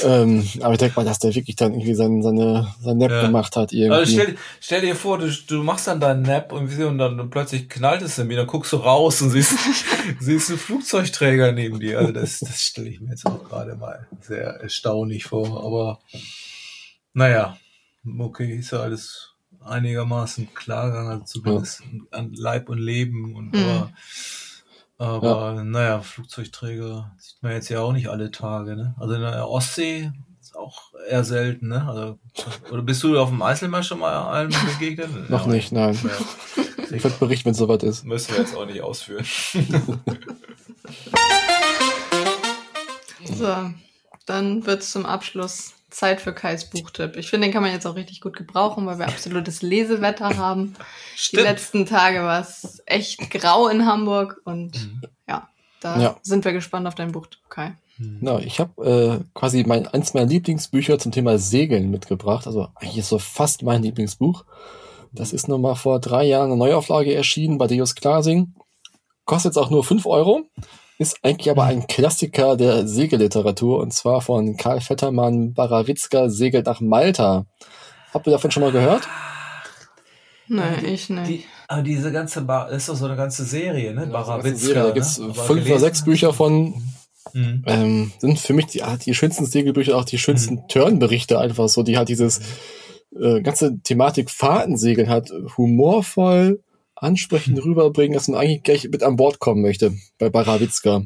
Ähm, 0.03 0.49
aber 0.63 0.73
ich 0.73 0.79
denke 0.79 0.97
mal, 0.97 1.05
dass 1.05 1.19
der 1.19 1.35
wirklich 1.35 1.57
dann 1.57 1.75
irgendwie 1.75 1.93
sein, 1.93 2.23
seine, 2.23 2.75
sein 2.81 2.97
Nap 2.97 3.11
ja. 3.11 3.21
gemacht 3.21 3.55
hat. 3.55 3.71
Irgendwie. 3.71 3.99
Also 3.99 4.13
stell, 4.13 4.37
stell 4.59 4.81
dir 4.81 4.97
vor, 4.97 5.19
du, 5.19 5.31
du 5.47 5.63
machst 5.63 5.89
dann 5.89 6.01
deinen 6.01 6.23
Nap 6.23 6.53
und, 6.53 6.75
und 6.79 6.97
dann 6.97 7.29
plötzlich 7.29 7.69
knallt 7.69 8.01
es 8.01 8.17
in 8.19 8.29
mir, 8.29 8.39
dann 8.39 8.47
guckst 8.47 8.73
du 8.73 8.79
raus 8.79 9.21
und 9.21 9.29
siehst, 9.29 9.59
siehst 10.21 10.49
du 10.49 10.57
Flugzeugträger 10.57 11.53
neben 11.53 11.81
dir. 11.81 11.99
Also 11.99 12.13
das, 12.13 12.39
das 12.39 12.63
stelle 12.63 12.89
ich 12.89 13.01
mir 13.01 13.11
jetzt 13.11 13.27
auch 13.27 13.45
gerade 13.45 13.75
mal 13.75 14.07
sehr 14.23 14.47
erstaunlich 14.47 15.25
vor. 15.25 15.63
Aber 15.63 15.99
naja, 17.13 17.59
okay, 18.19 18.57
ist 18.57 18.71
ja 18.71 18.81
alles 18.81 19.30
einigermaßen 19.63 20.55
klar 20.55 20.91
gegangen, 20.91 21.11
also 21.11 21.25
zumindest 21.25 21.81
ja. 21.81 22.19
an 22.19 22.33
Leib 22.33 22.69
und 22.69 22.79
Leben 22.79 23.35
und 23.35 23.53
mhm. 23.53 23.65
aber 23.65 23.93
aber 25.01 25.55
ja. 25.55 25.65
naja, 25.65 26.01
Flugzeugträger 26.03 27.11
sieht 27.17 27.43
man 27.43 27.53
jetzt 27.53 27.71
ja 27.71 27.81
auch 27.81 27.93
nicht 27.93 28.09
alle 28.09 28.31
Tage, 28.31 28.77
ne? 28.77 28.95
Also 28.99 29.15
in 29.15 29.23
der 29.23 29.49
Ostsee 29.49 30.13
ist 30.43 30.55
auch 30.55 30.93
eher 31.09 31.25
selten, 31.25 31.69
ne? 31.69 31.89
Also, 31.89 32.19
oder 32.71 32.83
bist 32.83 33.03
du 33.03 33.19
auf 33.19 33.31
dem 33.31 33.41
Eiselmeer 33.41 33.83
schon 33.83 34.01
mal 34.01 34.13
allen 34.13 34.55
begegnet? 34.79 35.09
Noch 35.31 35.47
ja, 35.47 35.53
nicht, 35.53 35.73
nein. 35.73 35.99
Ja. 36.05 36.11
Ich 36.95 37.03
werde 37.03 37.17
berichten, 37.19 37.47
wenn 37.47 37.53
es 37.53 37.59
soweit 37.59 37.83
ist. 37.83 38.05
Müssen 38.05 38.33
wir 38.33 38.41
jetzt 38.41 38.55
auch 38.55 38.67
nicht 38.67 38.83
ausführen. 38.83 39.25
so, 43.25 43.71
dann 44.27 44.67
wird 44.67 44.83
es 44.83 44.91
zum 44.91 45.07
Abschluss 45.07 45.73
Zeit 45.91 46.21
für 46.21 46.33
Kais 46.33 46.71
Buchtipp. 46.71 47.17
Ich 47.17 47.31
finde, 47.31 47.47
den 47.47 47.53
kann 47.53 47.63
man 47.63 47.73
jetzt 47.73 47.87
auch 47.87 47.97
richtig 47.97 48.21
gut 48.21 48.37
gebrauchen, 48.37 48.87
weil 48.87 48.99
wir 48.99 49.07
absolutes 49.09 49.63
Lesewetter 49.63 50.37
haben. 50.37 50.75
Stimmt. 51.17 51.43
Die 51.43 51.47
letzten 51.47 51.87
Tage 51.87 52.23
war 52.23 52.41
es 52.41 52.83
echt 52.87 53.31
grau 53.31 53.69
in 53.69 53.87
Hamburg 53.87 54.41
und 54.45 54.83
mhm. 54.83 55.03
ja, 55.29 55.49
da 55.81 56.01
ja. 56.01 56.17
sind 56.23 56.45
wir 56.45 56.53
gespannt 56.53 56.87
auf 56.87 56.95
dein 56.95 57.13
Buch, 57.13 57.27
Kai. 57.49 57.75
Mhm. 57.99 58.19
Na, 58.21 58.39
ich 58.39 58.61
habe 58.61 59.21
äh, 59.23 59.25
quasi 59.35 59.65
mein 59.67 59.87
eins 59.87 60.15
meiner 60.15 60.27
Lieblingsbücher 60.27 60.99
zum 60.99 61.13
Thema 61.13 61.39
Segeln 61.39 61.91
mitgebracht. 61.91 62.47
Also 62.47 62.69
eigentlich 62.75 62.99
ist 62.99 63.09
so 63.09 63.19
fast 63.19 63.63
mein 63.63 63.83
Lieblingsbuch. 63.83 64.45
Das 65.13 65.33
ist 65.33 65.49
nochmal 65.49 65.77
vor 65.77 66.01
drei 66.01 66.25
Jahren 66.25 66.51
eine 66.51 66.57
Neuauflage 66.57 67.15
erschienen 67.15 67.59
bei 67.59 67.67
Deus 67.67 67.95
Klasing. 67.95 68.55
Kostet 69.25 69.51
jetzt 69.51 69.59
auch 69.59 69.71
nur 69.71 69.85
fünf 69.85 70.07
Euro. 70.07 70.45
Ist 71.01 71.17
eigentlich 71.23 71.51
aber 71.51 71.65
ein 71.65 71.87
Klassiker 71.87 72.59
der 72.59 72.87
Segelliteratur 72.87 73.79
und 73.81 73.91
zwar 73.95 74.21
von 74.21 74.59
Karl 74.59 74.83
Vettermann 74.83 75.55
Barawitzka 75.55 76.29
Segelt 76.29 76.67
nach 76.67 76.83
Malta. 76.83 77.47
Habt 78.13 78.27
ihr 78.27 78.33
davon 78.33 78.51
schon 78.51 78.63
mal 78.63 78.71
gehört? 78.71 79.09
Nein, 80.47 80.85
ich 80.85 81.09
nicht. 81.09 81.27
Die, 81.27 81.45
aber 81.69 81.81
diese 81.81 82.13
ganze 82.13 82.43
Bar 82.43 82.69
ist 82.69 82.91
doch 82.91 82.97
so 82.97 83.07
eine 83.07 83.17
ganze 83.17 83.45
Serie, 83.45 83.95
ne? 83.95 84.03
Ja, 84.03 84.11
Barawitzka. 84.11 84.75
Da 84.75 84.91
gibt's 84.91 85.19
ne? 85.19 85.33
fünf 85.33 85.65
oder 85.65 85.79
sechs 85.79 86.05
Bücher 86.05 86.35
von. 86.35 86.75
Mhm. 87.33 87.63
Ähm, 87.65 88.13
sind 88.19 88.39
für 88.39 88.53
mich 88.53 88.67
die, 88.67 88.83
die 89.03 89.15
schönsten 89.15 89.47
Segelbücher, 89.47 89.97
auch 89.97 90.05
die 90.05 90.19
schönsten 90.19 90.57
mhm. 90.57 90.69
Turnberichte 90.69 91.39
einfach 91.39 91.71
so, 91.71 91.83
die 91.83 91.97
halt 91.97 92.11
dieses 92.11 92.41
äh, 93.19 93.41
ganze 93.41 93.81
Thematik 93.81 94.29
Fahrtensegeln 94.29 95.09
hat, 95.09 95.31
humorvoll, 95.57 96.63
ansprechend 97.01 97.59
rüberbringen, 97.65 98.15
dass 98.15 98.29
man 98.29 98.41
eigentlich 98.41 98.63
gleich 98.63 98.89
mit 98.91 99.03
an 99.03 99.17
Bord 99.17 99.39
kommen 99.39 99.63
möchte 99.63 99.93
bei 100.19 100.31
Barawitzka. 100.31 101.03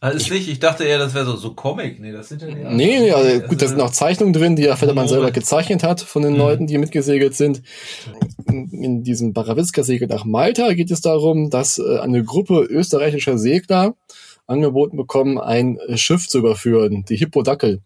Also 0.00 0.16
ist 0.16 0.30
nicht, 0.30 0.48
ich 0.48 0.60
dachte 0.60 0.84
eher, 0.84 0.98
das 0.98 1.12
wäre 1.14 1.24
so, 1.24 1.34
so 1.34 1.54
Comic. 1.54 1.98
Nee, 1.98 2.12
das 2.12 2.28
sind 2.28 2.42
ja 2.42 2.48
nicht. 2.48 2.70
Nee, 2.70 3.00
nee, 3.00 3.10
also, 3.10 3.40
gut, 3.48 3.60
da 3.60 3.66
sind 3.66 3.80
auch 3.80 3.90
Zeichnungen 3.90 4.32
drin, 4.32 4.54
die 4.54 4.62
ja 4.62 4.76
Fettermann 4.76 5.08
selber 5.08 5.32
gezeichnet 5.32 5.82
hat 5.82 6.00
von 6.00 6.22
den 6.22 6.34
mhm. 6.34 6.38
Leuten, 6.38 6.66
die 6.68 6.78
mitgesegelt 6.78 7.34
sind. 7.34 7.62
In 8.46 9.02
diesem 9.02 9.32
Barawitzka-Segel 9.32 10.06
nach 10.06 10.24
Malta 10.24 10.72
geht 10.74 10.92
es 10.92 11.00
darum, 11.00 11.50
dass 11.50 11.78
äh, 11.78 11.98
eine 11.98 12.22
Gruppe 12.22 12.62
österreichischer 12.70 13.38
Segler 13.38 13.96
angeboten 14.46 14.96
bekommen, 14.96 15.36
ein 15.36 15.78
äh, 15.78 15.96
Schiff 15.96 16.28
zu 16.28 16.38
überführen, 16.38 17.04
die 17.08 17.16
Hippodackel. 17.16 17.82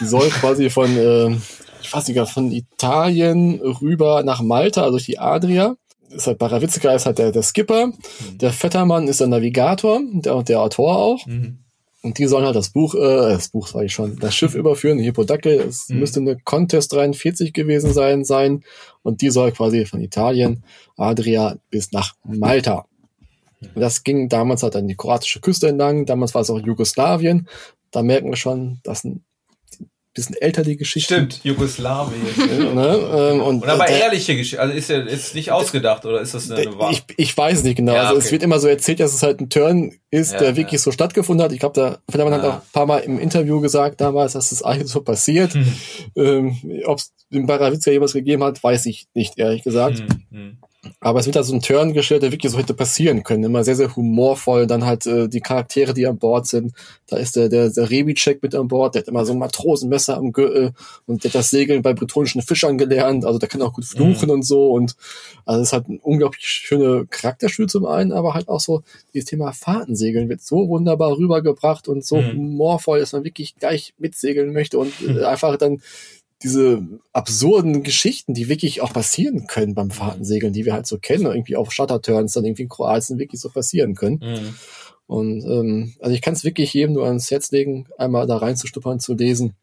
Die 0.00 0.06
soll 0.06 0.28
quasi 0.40 0.70
von, 0.70 0.96
äh, 0.96 1.36
ich 1.82 1.92
weiß 1.92 2.08
nicht, 2.08 2.30
von 2.30 2.50
Italien 2.50 3.60
rüber 3.60 4.22
nach 4.24 4.40
Malta, 4.40 4.82
also 4.82 4.92
durch 4.92 5.04
die 5.04 5.18
Adria 5.18 5.76
ist 6.14 6.26
halt 6.26 6.38
Barawitzka 6.38 6.94
ist 6.94 7.06
halt 7.06 7.18
der, 7.18 7.32
der 7.32 7.42
Skipper, 7.42 7.88
mhm. 7.88 8.38
der 8.38 8.52
Vettermann 8.52 9.08
ist 9.08 9.20
der 9.20 9.28
Navigator, 9.28 10.00
der, 10.12 10.42
der 10.42 10.60
Autor 10.60 10.96
auch. 10.96 11.26
Mhm. 11.26 11.58
Und 12.02 12.18
die 12.18 12.26
sollen 12.26 12.44
halt 12.44 12.56
das 12.56 12.70
Buch, 12.70 12.94
äh, 12.96 12.98
das 12.98 13.50
Buch 13.50 13.68
sage 13.68 13.86
ich 13.86 13.92
schon, 13.92 14.18
das 14.18 14.34
Schiff 14.34 14.54
überführen, 14.56 14.98
die 14.98 15.04
Hippodacke, 15.04 15.50
es 15.50 15.88
mhm. 15.88 16.00
müsste 16.00 16.20
eine 16.20 16.36
Contest 16.36 16.92
43 16.92 17.52
gewesen 17.52 17.92
sein, 17.92 18.24
sein. 18.24 18.64
Und 19.02 19.20
die 19.20 19.30
soll 19.30 19.52
quasi 19.52 19.86
von 19.86 20.00
Italien, 20.00 20.64
Adria 20.96 21.56
bis 21.70 21.92
nach 21.92 22.14
Malta. 22.24 22.86
Und 23.60 23.80
das 23.80 24.02
ging 24.02 24.28
damals 24.28 24.64
halt 24.64 24.74
an 24.74 24.88
die 24.88 24.96
kroatische 24.96 25.40
Küste 25.40 25.68
entlang, 25.68 26.04
damals 26.04 26.34
war 26.34 26.42
es 26.42 26.50
auch 26.50 26.58
Jugoslawien. 26.58 27.48
Da 27.92 28.02
merken 28.02 28.30
wir 28.30 28.36
schon, 28.36 28.80
dass 28.82 29.04
ein 29.04 29.24
bisschen 30.14 30.36
älter 30.36 30.62
die 30.62 30.76
Geschichte. 30.76 31.14
Stimmt, 31.14 31.40
Jugoslawien. 31.42 32.22
ne? 32.74 33.30
ähm, 33.32 33.40
und, 33.40 33.62
und 33.62 33.68
aber 33.68 33.86
der, 33.86 34.04
ehrliche 34.04 34.36
Geschichte, 34.36 34.60
also 34.60 34.74
ist 34.74 34.90
ja 34.90 35.00
ist 35.00 35.34
nicht 35.34 35.50
ausgedacht 35.50 36.04
oder 36.04 36.20
ist 36.20 36.34
das 36.34 36.50
eine, 36.50 36.60
eine 36.60 36.90
Ich, 36.90 37.04
ich 37.16 37.36
weiß 37.36 37.62
nicht 37.64 37.76
genau. 37.76 37.94
Ja, 37.94 38.02
also 38.02 38.16
okay. 38.16 38.24
es 38.24 38.32
wird 38.32 38.42
immer 38.42 38.58
so 38.58 38.68
erzählt, 38.68 39.00
dass 39.00 39.14
es 39.14 39.22
halt 39.22 39.40
ein 39.40 39.48
Turn 39.48 39.92
ist, 40.10 40.32
ja, 40.32 40.38
der 40.38 40.56
wirklich 40.56 40.80
ja. 40.80 40.84
so 40.84 40.92
stattgefunden 40.92 41.44
hat. 41.44 41.52
Ich 41.52 41.60
glaube, 41.60 41.80
da 41.80 41.98
Federmann 42.10 42.34
hat 42.34 42.44
auch 42.44 42.54
ein 42.56 42.72
paar 42.72 42.86
Mal 42.86 42.98
im 42.98 43.18
Interview 43.18 43.60
gesagt 43.60 44.00
damals, 44.00 44.34
dass 44.34 44.50
das 44.50 44.62
eigentlich 44.62 44.90
so 44.90 45.00
passiert. 45.00 45.54
Hm. 45.54 45.72
Ähm, 46.16 46.82
Ob 46.84 46.98
es 46.98 47.12
den 47.30 47.46
Barawitzka 47.46 47.90
jemals 47.90 48.12
gegeben 48.12 48.44
hat, 48.44 48.62
weiß 48.62 48.86
ich 48.86 49.06
nicht, 49.14 49.38
ehrlich 49.38 49.62
gesagt. 49.62 50.00
Hm. 50.00 50.08
Hm. 50.30 50.58
Aber 50.98 51.20
es 51.20 51.26
wird 51.26 51.36
da 51.36 51.44
so 51.44 51.54
ein 51.54 51.60
Turn 51.60 51.92
gestellt, 51.92 52.22
der 52.22 52.32
wirklich 52.32 52.50
so 52.50 52.58
hätte 52.58 52.74
passieren 52.74 53.22
können. 53.22 53.44
Immer 53.44 53.62
sehr, 53.62 53.76
sehr 53.76 53.94
humorvoll. 53.94 54.66
Dann 54.66 54.84
halt 54.84 55.06
äh, 55.06 55.28
die 55.28 55.40
Charaktere, 55.40 55.94
die 55.94 56.06
an 56.06 56.18
Bord 56.18 56.48
sind. 56.48 56.72
Da 57.06 57.18
ist 57.18 57.36
der, 57.36 57.48
der, 57.48 57.70
der 57.70 57.88
Rebi-Check 57.88 58.42
mit 58.42 58.54
an 58.56 58.66
Bord. 58.66 58.94
Der 58.94 59.02
hat 59.02 59.08
immer 59.08 59.24
so 59.24 59.32
ein 59.32 59.38
Matrosenmesser 59.38 60.16
am 60.16 60.32
Gürtel 60.32 60.72
und 61.06 61.22
der 61.22 61.28
hat 61.30 61.36
das 61.36 61.50
Segeln 61.50 61.82
bei 61.82 61.92
bretonischen 61.92 62.42
Fischern 62.42 62.78
gelernt. 62.78 63.24
Also 63.24 63.38
der 63.38 63.48
kann 63.48 63.62
auch 63.62 63.72
gut 63.72 63.84
fluchen 63.84 64.26
mhm. 64.26 64.34
und 64.34 64.42
so. 64.42 64.72
Und 64.72 64.96
also 65.44 65.60
es 65.60 65.68
ist 65.68 65.72
halt 65.72 65.88
ein 65.88 66.00
unglaublich 66.02 66.46
schöne 66.46 67.06
Charakterspiel 67.06 67.68
zum 67.68 67.86
einen, 67.86 68.10
aber 68.10 68.34
halt 68.34 68.48
auch 68.48 68.60
so 68.60 68.82
dieses 69.14 69.28
Thema 69.28 69.52
Fahrtensegeln 69.52 70.28
wird 70.28 70.42
so 70.42 70.68
wunderbar 70.68 71.16
rübergebracht 71.16 71.86
und 71.86 72.04
so 72.04 72.16
mhm. 72.16 72.32
humorvoll, 72.32 72.98
dass 72.98 73.12
man 73.12 73.22
wirklich 73.22 73.54
gleich 73.54 73.94
mitsegeln 73.98 74.52
möchte 74.52 74.78
und 74.78 74.92
äh, 75.06 75.24
einfach 75.24 75.56
dann 75.56 75.80
diese 76.42 76.82
absurden 77.12 77.82
Geschichten, 77.82 78.34
die 78.34 78.48
wirklich 78.48 78.80
auch 78.80 78.92
passieren 78.92 79.46
können 79.46 79.74
beim 79.74 79.90
Fahrtensegeln, 79.90 80.52
die 80.52 80.64
wir 80.64 80.72
halt 80.72 80.86
so 80.86 80.98
kennen, 80.98 81.26
irgendwie 81.26 81.56
auf 81.56 81.72
Shutterturns 81.72 82.32
dann 82.32 82.44
irgendwie 82.44 82.62
in 82.62 82.68
Kroatien 82.68 83.18
wirklich 83.18 83.40
so 83.40 83.48
passieren 83.48 83.94
können. 83.94 84.20
Mhm. 84.22 84.54
Und 85.06 85.44
ähm, 85.44 85.94
also 86.00 86.14
ich 86.14 86.22
kann 86.22 86.34
es 86.34 86.44
wirklich 86.44 86.72
jedem 86.74 86.94
nur 86.94 87.06
ans 87.06 87.30
Herz 87.30 87.50
legen, 87.50 87.86
einmal 87.98 88.26
da 88.26 88.38
reinzustuppern, 88.38 89.00
zu 89.00 89.14
lesen. 89.14 89.54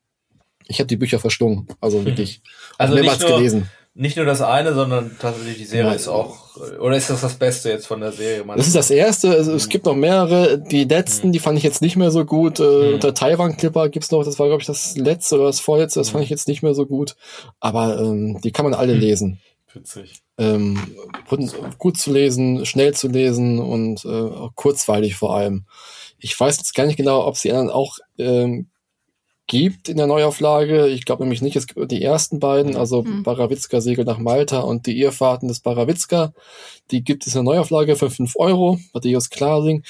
Ich 0.68 0.80
habe 0.80 0.88
die 0.88 0.98
Bücher 0.98 1.20
verschlungen, 1.20 1.68
also 1.82 2.06
wirklich 2.06 2.42
also 2.78 2.94
mehrmals 2.94 3.26
gelesen 3.26 3.70
nicht 3.96 4.18
nur 4.18 4.26
das 4.26 4.42
eine, 4.42 4.74
sondern 4.74 5.18
tatsächlich 5.20 5.58
die 5.58 5.66
Serie 5.66 5.90
ja. 5.90 5.96
ist 5.96 6.08
auch, 6.08 6.56
oder 6.80 6.96
ist 6.96 7.10
das 7.10 7.22
das 7.22 7.36
Beste 7.36 7.70
jetzt 7.70 7.88
von 7.88 8.00
der 8.00 8.12
Serie? 8.12 8.46
Das 8.56 8.68
ist 8.68 8.76
das 8.76 8.92
erste, 8.92 9.32
also 9.32 9.54
es 9.54 9.68
gibt 9.68 9.86
noch 9.86 9.96
mehrere, 9.96 10.58
die 10.58 10.86
letzten, 10.86 11.28
mhm. 11.28 11.32
die 11.34 11.40
fand 11.40 11.58
ich 11.58 11.64
jetzt 11.64 11.82
nicht 11.82 11.96
mehr 11.96 12.12
so 12.12 12.24
gut, 12.24 12.60
mhm. 12.60 12.94
unter 12.94 13.14
Taiwan 13.14 13.58
Clipper 13.58 13.90
gibt's 13.90 14.12
noch, 14.12 14.24
das 14.24 14.40
war 14.40 14.48
glaube 14.48 14.62
ich 14.62 14.68
das 14.68 14.96
letzte 14.96 15.36
oder 15.36 15.46
das 15.46 15.60
vorletzte, 15.60 16.00
das 16.00 16.10
mhm. 16.10 16.14
fand 16.14 16.24
ich 16.24 16.30
jetzt 16.30 16.48
nicht 16.48 16.64
mehr 16.64 16.74
so 16.74 16.86
gut, 16.86 17.16
aber 17.60 18.00
ähm, 18.00 18.40
die 18.42 18.52
kann 18.52 18.66
man 18.66 18.74
alle 18.74 18.94
mhm. 18.94 19.00
lesen. 19.00 19.40
Witzig. 19.74 20.22
Ähm, 20.38 20.96
gut 21.78 21.98
zu 21.98 22.12
lesen, 22.12 22.66
schnell 22.66 22.94
zu 22.94 23.08
lesen 23.08 23.60
und 23.60 24.06
äh, 24.06 24.50
kurzweilig 24.56 25.16
vor 25.16 25.36
allem. 25.36 25.66
Ich 26.18 26.40
weiß 26.40 26.58
jetzt 26.58 26.74
gar 26.74 26.86
nicht 26.86 26.98
genau, 26.98 27.26
ob 27.26 27.38
sie 27.38 27.52
anderen 27.52 27.70
auch 27.70 28.00
ähm, 28.18 28.68
gibt 29.50 29.90
in 29.90 29.98
der 29.98 30.08
Neuauflage. 30.08 30.88
Ich 30.88 31.06
glaube 31.06 31.24
nämlich 31.24 31.42
nicht, 31.42 31.56
es 31.56 31.66
gibt 31.68 31.92
die 31.92 32.04
ersten 32.04 32.40
beiden, 32.40 32.78
also 32.78 33.02
mhm. 33.02 33.24
Barawitzka 33.24 33.82
Segel 33.82 34.06
nach 34.06 34.20
Malta 34.20 34.60
und 34.60 34.86
die 34.86 34.98
Irrfahrten 35.02 35.48
des 35.48 35.60
Barawitzka. 35.60 36.34
Die 36.92 37.04
gibt 37.04 37.26
es 37.26 37.34
in 37.34 37.44
der 37.44 37.54
Neuauflage 37.54 37.96
für 37.96 38.12
fünf 38.12 38.36
Euro, 38.38 38.80
Matthäus 38.94 39.32
Klasing. 39.32 39.84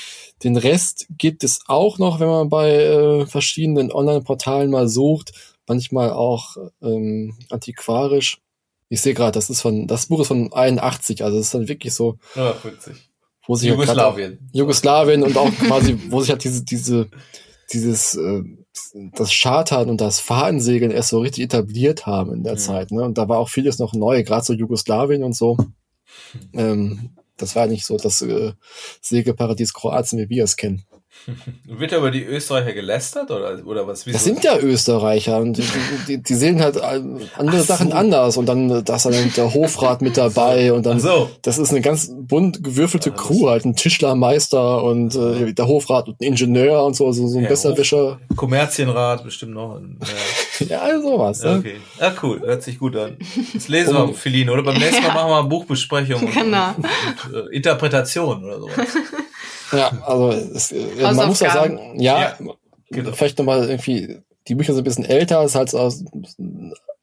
Den 0.43 0.55
Rest 0.55 1.07
gibt 1.18 1.43
es 1.43 1.60
auch 1.68 1.99
noch, 1.99 2.22
wenn 2.22 2.30
man 2.30 2.49
bei 2.49 2.72
äh, 2.72 3.26
verschiedenen 3.26 3.91
Online-Portalen 3.91 4.72
mal 4.72 4.88
sucht. 4.88 5.34
Manchmal 5.68 6.12
auch 6.12 6.55
ähm, 6.82 7.38
antiquarisch. 7.49 8.39
Ich 8.88 9.01
sehe 9.01 9.14
gerade, 9.14 9.34
das 9.34 9.49
ist 9.49 9.62
von, 9.62 9.88
das 9.88 10.07
Buch 10.07 10.22
ist 10.22 10.30
von 10.30 10.53
81, 10.53 11.22
also 11.24 11.38
das 11.38 11.47
ist 11.47 11.53
dann 11.53 11.68
wirklich 11.68 11.93
so. 11.93 12.18
Ja, 12.34 12.55
witzig. 12.64 12.95
Wo 13.45 13.55
sich 13.55 13.70
Jugoslawien. 13.70 14.39
Halt 14.39 14.39
Jugoslawien 14.53 15.22
und 15.22 15.38
auch 15.38 15.51
quasi, 15.51 15.99
wo 16.10 16.22
sich 16.22 16.30
halt 16.30 16.43
diese, 16.45 16.64
diese, 16.64 17.10
dieses, 17.74 18.16
äh, 18.16 18.43
das 19.13 19.32
Chartern 19.32 19.89
und 19.89 20.01
das 20.01 20.20
Fahnensegeln 20.20 20.91
erst 20.91 21.09
so 21.09 21.20
richtig 21.20 21.45
etabliert 21.45 22.05
haben 22.05 22.34
in 22.34 22.43
der 22.43 22.53
mhm. 22.53 22.59
Zeit. 22.59 22.91
Ne? 22.91 23.03
Und 23.03 23.17
da 23.17 23.28
war 23.28 23.39
auch 23.39 23.49
vieles 23.49 23.80
noch 23.80 23.93
neu, 23.93 24.24
gerade 24.24 24.45
so 24.45 24.53
Jugoslawien 24.53 25.24
und 25.24 25.36
so. 25.36 25.57
Ähm, 26.53 27.11
das 27.38 27.55
war 27.55 27.67
nicht 27.67 27.86
so 27.86 27.95
das 27.97 28.22
äh, 28.22 28.53
Segelparadies 29.01 29.74
Kroatien, 29.74 30.20
wie 30.20 30.30
wir 30.30 30.43
es 30.43 30.57
kennen. 30.57 30.84
Wird 31.65 31.91
über 31.91 32.11
die 32.11 32.24
Österreicher 32.24 32.74
gelästert 32.74 33.32
oder, 33.32 33.59
oder 33.65 33.88
was? 33.88 34.05
Wieso? 34.05 34.15
Das 34.15 34.24
sind 34.24 34.43
ja 34.43 34.57
Österreicher 34.57 35.39
und 35.39 35.57
die, 35.57 35.63
die, 36.07 36.24
die 36.24 36.36
sehen 36.36 36.61
halt 36.61 36.82
andere 36.82 37.57
so. 37.57 37.63
Sachen 37.63 37.91
anders 37.91 38.38
und 38.38 38.45
dann 38.45 38.84
da 38.84 38.95
ist 38.95 39.05
dann 39.05 39.34
der 39.36 39.53
Hofrat 39.53 40.01
mit 40.01 40.17
dabei 40.17 40.74
und 40.74 40.86
dann 40.86 40.99
so. 40.99 41.30
das 41.41 41.57
ist 41.57 41.72
eine 41.72 41.82
ganz 41.82 42.11
bunt 42.13 42.63
gewürfelte 42.63 43.11
Crew 43.11 43.49
halt 43.49 43.65
ein 43.65 43.76
Tischlermeister 43.76 44.84
und 44.84 45.15
äh, 45.15 45.53
der 45.53 45.67
Hofrat 45.67 46.07
und 46.07 46.20
ein 46.20 46.24
Ingenieur 46.24 46.84
und 46.84 46.95
so 46.95 47.07
also 47.07 47.28
so 47.28 47.38
ein 47.38 47.43
ja, 47.43 47.49
Besserwischer. 47.49 48.20
Kommerzienrat 48.36 49.24
bestimmt 49.24 49.53
noch. 49.53 49.80
Ja, 50.67 50.89
ja 50.89 51.01
sowas. 51.01 51.41
Ja, 51.41 51.55
okay. 51.55 51.76
Ja, 52.01 52.13
cool, 52.22 52.41
hört 52.41 52.63
sich 52.63 52.80
gut 52.80 52.93
an. 52.97 53.15
Das 53.53 53.70
lesen 53.70 53.93
wir, 53.93 54.13
Feline, 54.13 54.51
oder 54.51 54.61
beim 54.61 54.78
nächsten 54.78 55.01
Mal 55.03 55.13
machen 55.13 55.30
wir 55.30 55.39
eine 55.39 55.47
Buchbesprechung 55.47 56.30
genau. 56.30 56.74
und, 56.76 56.84
und, 56.84 57.34
und 57.34 57.51
äh, 57.53 57.55
Interpretation 57.55 58.43
oder 58.43 58.59
sowas. 58.59 58.88
Ja, 59.72 59.91
also 60.05 60.30
es, 60.30 60.72
äh, 60.72 60.86
man 61.01 61.28
muss 61.28 61.39
ja 61.39 61.51
sagen, 61.51 61.99
ja, 61.99 62.20
ja 62.20 62.38
genau. 62.89 63.11
vielleicht 63.13 63.38
nochmal 63.38 63.70
irgendwie, 63.70 64.20
die 64.47 64.55
Bücher 64.55 64.74
sind 64.74 64.82
ein 64.82 64.86
bisschen 64.86 65.05
älter, 65.05 65.43
ist 65.43 65.55
halt 65.55 65.74
aus, 65.76 66.03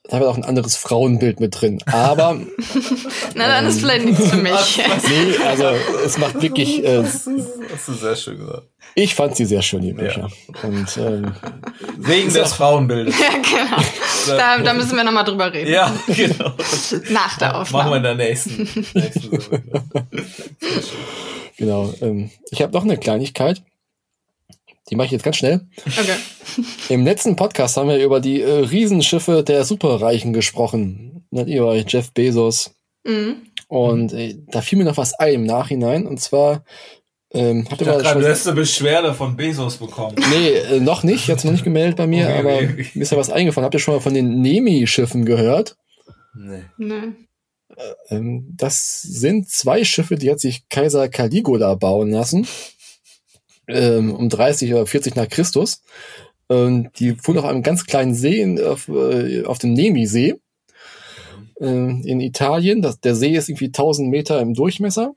da 0.08 0.16
haben 0.18 0.26
auch 0.26 0.36
ein 0.36 0.44
anderes 0.44 0.76
Frauenbild 0.76 1.40
mit 1.40 1.60
drin. 1.60 1.80
Aber. 1.86 2.38
Na, 3.34 3.48
dann 3.48 3.64
ähm, 3.64 3.70
ist 3.70 3.80
vielleicht 3.80 4.04
nichts 4.04 4.28
für 4.28 4.36
mich. 4.36 4.80
nee, 5.08 5.36
also 5.44 5.64
es 6.04 6.16
macht 6.18 6.40
wirklich. 6.40 6.84
Äh, 6.84 7.02
das 7.02 7.28
hast 7.72 7.88
du 7.88 7.92
sehr 7.92 8.14
schön 8.14 8.38
gesagt. 8.38 8.68
Ich 8.94 9.14
fand 9.14 9.36
sie 9.36 9.44
sehr 9.44 9.62
schön, 9.62 9.82
die 9.82 9.92
Bücher. 9.92 10.30
Ja. 10.30 10.68
Und, 10.68 10.96
ähm, 10.96 11.34
Wegen 11.98 12.32
des 12.32 12.52
Frauenbildes. 12.52 13.14
Ja, 13.20 13.30
genau. 13.30 13.82
Da, 14.38 14.58
da 14.58 14.74
müssen 14.74 14.96
wir 14.96 15.04
nochmal 15.04 15.24
drüber 15.24 15.52
reden. 15.52 15.70
Ja, 15.70 15.92
genau. 16.06 16.52
Nach 17.10 17.38
der 17.38 17.60
Aufnahme. 17.60 17.90
Machen 17.90 17.90
wir 17.90 17.96
in 17.96 18.02
der 18.02 18.14
nächsten. 18.14 18.62
nächsten 18.94 19.38
Genau. 21.56 21.92
Ähm, 22.00 22.30
ich 22.50 22.62
habe 22.62 22.72
noch 22.72 22.84
eine 22.84 22.98
Kleinigkeit. 22.98 23.62
Die 24.88 24.96
mache 24.96 25.06
ich 25.06 25.12
jetzt 25.12 25.24
ganz 25.24 25.36
schnell. 25.36 25.66
Okay. 25.86 26.16
Im 26.88 27.04
letzten 27.04 27.34
Podcast 27.34 27.76
haben 27.76 27.88
wir 27.88 28.02
über 28.02 28.20
die 28.20 28.40
äh, 28.40 28.50
Riesenschiffe 28.50 29.42
der 29.42 29.64
Superreichen 29.64 30.32
gesprochen. 30.32 31.26
Nicht 31.30 31.48
über 31.48 31.74
Jeff 31.76 32.12
Bezos. 32.12 32.74
Mhm. 33.04 33.36
Und 33.68 34.12
äh, 34.12 34.38
da 34.46 34.60
fiel 34.60 34.78
mir 34.78 34.84
noch 34.84 34.96
was 34.96 35.14
ein 35.14 35.34
im 35.34 35.44
Nachhinein. 35.44 36.06
Und 36.06 36.20
zwar 36.20 36.64
ähm, 37.32 37.68
hatte 37.68 37.84
man 37.84 38.04
schon. 38.04 38.20
Du 38.20 38.28
hast 38.28 38.46
eine 38.46 38.56
Beschwerde 38.56 39.12
von 39.12 39.36
Bezos 39.36 39.76
bekommen. 39.78 40.16
Nee, 40.30 40.50
äh, 40.76 40.80
noch 40.80 41.02
nicht. 41.02 41.26
Jetzt 41.26 41.44
noch 41.44 41.52
nicht 41.52 41.64
gemeldet 41.64 41.96
bei 41.96 42.06
mir, 42.06 42.26
okay, 42.28 42.38
aber 42.38 42.54
okay. 42.54 42.86
mir 42.94 43.02
ist 43.02 43.10
ja 43.10 43.18
was 43.18 43.30
eingefallen. 43.30 43.64
Habt 43.64 43.74
ihr 43.74 43.80
schon 43.80 43.94
mal 43.94 44.00
von 44.00 44.14
den 44.14 44.40
Nemi-Schiffen 44.40 45.24
gehört? 45.24 45.76
Nee. 46.34 46.62
Nee. 46.78 47.12
Ähm, 48.08 48.52
das 48.56 49.02
sind 49.02 49.48
zwei 49.48 49.84
Schiffe, 49.84 50.16
die 50.16 50.30
hat 50.30 50.40
sich 50.40 50.68
Kaiser 50.68 51.08
Caligula 51.08 51.74
bauen 51.74 52.10
lassen. 52.10 52.46
Ähm, 53.68 54.14
um 54.14 54.28
30 54.28 54.72
oder 54.74 54.86
40 54.86 55.16
nach 55.16 55.28
Christus. 55.28 55.82
Ähm, 56.48 56.90
die 56.98 57.16
fuhren 57.16 57.38
auf 57.38 57.44
einem 57.44 57.62
ganz 57.62 57.84
kleinen 57.84 58.14
See 58.14 58.60
auf, 58.62 58.88
äh, 58.88 59.44
auf 59.44 59.58
dem 59.58 59.72
Nemi-See 59.72 60.34
in 61.58 62.20
Italien. 62.20 62.82
Das, 62.82 63.00
der 63.00 63.14
See 63.14 63.34
ist 63.34 63.48
irgendwie 63.48 63.68
1000 63.68 64.10
Meter 64.10 64.42
im 64.42 64.52
Durchmesser. 64.52 65.14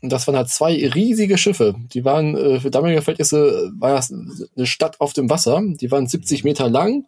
Und 0.00 0.12
das 0.12 0.26
waren 0.26 0.36
halt 0.36 0.48
zwei 0.48 0.74
riesige 0.88 1.38
Schiffe. 1.38 1.74
Die 1.92 2.04
waren, 2.04 2.36
äh, 2.36 2.60
für 2.60 2.70
damalige 2.70 3.02
Verhältnisse, 3.02 3.72
war 3.78 3.94
das 3.94 4.12
eine 4.12 4.66
Stadt 4.66 5.00
auf 5.00 5.12
dem 5.12 5.28
Wasser. 5.28 5.62
Die 5.64 5.90
waren 5.90 6.06
70 6.06 6.44
Meter 6.44 6.68
lang, 6.68 7.06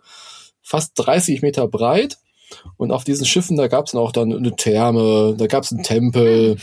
fast 0.63 0.93
30 0.97 1.43
Meter 1.43 1.69
breit 1.69 2.19
und 2.77 2.93
auf 2.93 3.05
diesen 3.05 3.27
Schiffen, 3.27 3.57
da 3.57 3.69
gab 3.69 3.87
es 3.87 3.95
auch 3.95 4.13
dann 4.13 4.33
eine 4.33 4.57
Therme, 4.57 5.35
da 5.37 5.47
gab 5.47 5.65
es 5.65 5.73
einen 5.73 5.83
Tempel, 5.83 6.57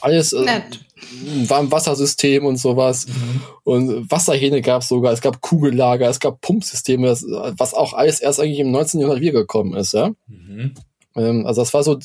alles 0.00 0.32
äh, 0.32 0.46
war 1.48 1.60
ein 1.60 1.72
Wassersystem 1.72 2.44
und 2.44 2.56
sowas. 2.56 3.06
Mhm. 3.06 3.40
Und 3.64 4.10
Wasserhähne 4.10 4.62
gab 4.62 4.82
es 4.82 4.88
sogar, 4.88 5.12
es 5.12 5.20
gab 5.20 5.40
Kugellager, 5.40 6.08
es 6.08 6.20
gab 6.20 6.40
Pumpsysteme, 6.40 7.08
was 7.08 7.74
auch 7.74 7.94
alles 7.94 8.20
erst 8.20 8.40
eigentlich 8.40 8.60
im 8.60 8.70
19. 8.70 9.00
Jahrhundert 9.00 9.22
wiedergekommen 9.22 9.74
ist, 9.74 9.94
ja. 9.94 10.10
Mhm. 10.26 10.74
Ähm, 11.16 11.46
also 11.46 11.62
das 11.62 11.74
war 11.74 11.82
so 11.82 11.98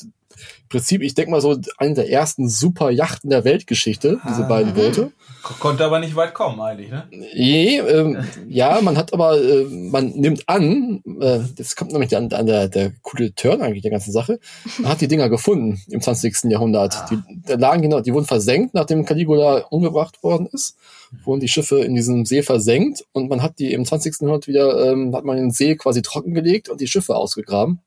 Prinzip, 0.69 1.01
ich 1.01 1.13
denke 1.13 1.31
mal 1.31 1.41
so, 1.41 1.57
eine 1.77 1.93
der 1.93 2.09
ersten 2.09 2.49
super 2.49 2.89
Yachten 2.89 3.29
der 3.29 3.43
Weltgeschichte, 3.43 4.19
diese 4.27 4.45
ah. 4.45 4.47
beiden 4.47 4.73
Boote. 4.73 5.11
Konnte 5.59 5.85
aber 5.85 5.99
nicht 5.99 6.15
weit 6.15 6.33
kommen 6.33 6.59
eigentlich, 6.59 6.89
ne? 6.89 7.07
Nee, 7.11 7.77
ähm, 7.77 8.25
ja, 8.47 8.81
man 8.81 8.97
hat 8.97 9.13
aber, 9.13 9.39
äh, 9.39 9.65
man 9.65 10.09
nimmt 10.09 10.49
an, 10.49 11.03
äh, 11.21 11.39
das 11.55 11.75
kommt 11.75 11.91
nämlich 11.91 12.15
an, 12.17 12.31
an 12.33 12.47
der, 12.47 12.67
der 12.67 12.93
coole 13.03 13.35
Turn 13.35 13.61
eigentlich 13.61 13.83
der 13.83 13.91
ganzen 13.91 14.11
Sache, 14.11 14.39
man 14.79 14.91
hat 14.91 15.01
die 15.01 15.07
Dinger 15.07 15.29
gefunden 15.29 15.79
im 15.89 16.01
20. 16.01 16.45
Jahrhundert. 16.45 16.95
Ah. 16.95 17.09
Die, 17.11 17.19
da 17.45 17.55
lagen 17.55 17.83
genau, 17.83 17.99
die 17.99 18.13
wurden 18.13 18.25
versenkt, 18.25 18.73
nachdem 18.73 19.05
Caligula 19.05 19.65
umgebracht 19.69 20.23
worden 20.23 20.47
ist, 20.51 20.77
wurden 21.23 21.41
die 21.41 21.47
Schiffe 21.47 21.79
in 21.79 21.93
diesem 21.93 22.25
See 22.25 22.41
versenkt 22.41 23.05
und 23.13 23.29
man 23.29 23.43
hat 23.43 23.59
die 23.59 23.71
im 23.71 23.85
20. 23.85 24.21
Jahrhundert 24.21 24.47
wieder, 24.47 24.91
ähm, 24.91 25.15
hat 25.15 25.25
man 25.25 25.37
den 25.37 25.51
See 25.51 25.75
quasi 25.75 26.01
trockengelegt 26.01 26.69
und 26.69 26.81
die 26.81 26.87
Schiffe 26.87 27.15
ausgegraben 27.15 27.81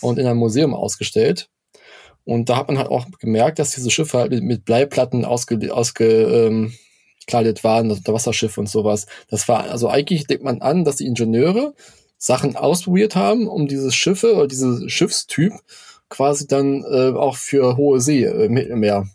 und 0.00 0.18
in 0.18 0.26
einem 0.26 0.38
Museum 0.38 0.74
ausgestellt. 0.74 1.48
Und 2.24 2.48
da 2.50 2.56
hat 2.56 2.68
man 2.68 2.78
halt 2.78 2.90
auch 2.90 3.06
gemerkt, 3.20 3.58
dass 3.58 3.70
diese 3.70 3.90
Schiffe 3.90 4.18
halt 4.18 4.32
mit, 4.42 4.64
Bleiplatten 4.64 5.24
ausge, 5.24 5.74
ausgekleidet 5.74 7.64
waren, 7.64 7.90
also 7.90 8.02
der 8.02 8.14
Wasserschiff 8.14 8.58
und 8.58 8.68
sowas. 8.68 9.06
Das 9.30 9.48
war, 9.48 9.70
also 9.70 9.88
eigentlich 9.88 10.26
denkt 10.26 10.44
man 10.44 10.60
an, 10.60 10.84
dass 10.84 10.96
die 10.96 11.06
Ingenieure 11.06 11.74
Sachen 12.18 12.56
ausprobiert 12.56 13.16
haben, 13.16 13.48
um 13.48 13.66
diese 13.68 13.92
Schiffe 13.92 14.34
oder 14.34 14.48
diese 14.48 14.90
Schiffstyp 14.90 15.54
quasi 16.10 16.46
dann 16.46 16.84
äh, 16.84 17.12
auch 17.16 17.36
für 17.36 17.76
hohe 17.76 18.00
See, 18.00 18.24
äh, 18.24 18.48
Mittelmeer 18.48 19.06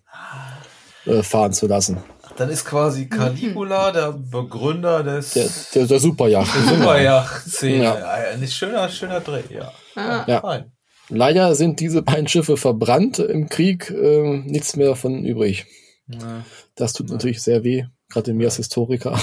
äh, 1.06 1.22
fahren 1.22 1.54
zu 1.54 1.68
lassen. 1.68 1.98
Dann 2.38 2.50
ist 2.50 2.66
quasi 2.66 3.08
Caligula 3.08 3.92
der 3.94 4.14
Begründer 4.14 5.04
des 5.04 5.34
der, 5.34 5.50
der, 5.76 5.88
der 5.88 6.00
Superjacht. 6.00 6.52
Superjacht-Szene. 6.68 7.84
Ja. 7.84 7.96
Ein 8.34 8.48
schöner, 8.48 8.90
schöner 8.90 9.20
Dreh, 9.20 9.44
ja. 9.50 9.72
Ah. 9.96 10.26
ja. 10.28 10.66
Leider 11.10 11.54
sind 11.56 11.80
diese 11.80 12.02
beiden 12.02 12.28
Schiffe 12.28 12.58
verbrannt 12.58 13.20
im 13.20 13.50
Krieg, 13.50 13.92
äh, 13.92 14.42
nichts 14.46 14.76
mehr 14.76 14.96
von 14.96 15.24
übrig. 15.24 15.66
Ja. 16.08 16.44
Das 16.76 16.94
tut 16.94 17.10
ja. 17.10 17.14
natürlich 17.14 17.42
sehr 17.42 17.64
weh, 17.64 17.86
gerade 18.10 18.34
mir 18.34 18.46
als 18.46 18.58
Historiker. 18.58 19.12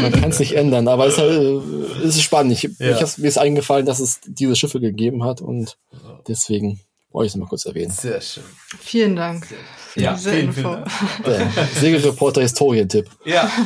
man 0.00 0.12
kann 0.12 0.30
es 0.30 0.38
nicht 0.38 0.52
ändern. 0.52 0.86
Aber 0.86 1.06
es 1.06 1.14
ist, 1.14 1.20
halt, 1.20 1.32
äh, 1.32 2.04
es 2.06 2.16
ist 2.16 2.22
spannend. 2.22 2.52
Ich, 2.52 2.62
ja. 2.78 3.00
ich 3.00 3.18
mir 3.18 3.28
ist 3.28 3.38
eingefallen, 3.38 3.86
dass 3.86 4.00
es 4.00 4.20
diese 4.26 4.54
Schiffe 4.54 4.80
gegeben 4.80 5.24
hat 5.24 5.40
und 5.40 5.76
deswegen 6.28 6.80
wollte 7.16 7.26
ich 7.28 7.32
es 7.32 7.38
mal 7.38 7.46
kurz 7.46 7.64
erwähnen. 7.64 7.90
Sehr 7.90 8.20
schön. 8.20 8.44
Vielen 8.78 9.16
Dank. 9.16 9.46
Für 9.46 10.00
ja, 10.00 10.12
diese 10.12 10.32
vielen, 10.32 10.48
Info. 10.48 10.76
Vielen 11.24 11.50
Segelreporter 11.74 12.42
Historientipp. 12.42 13.08
Ja. 13.24 13.50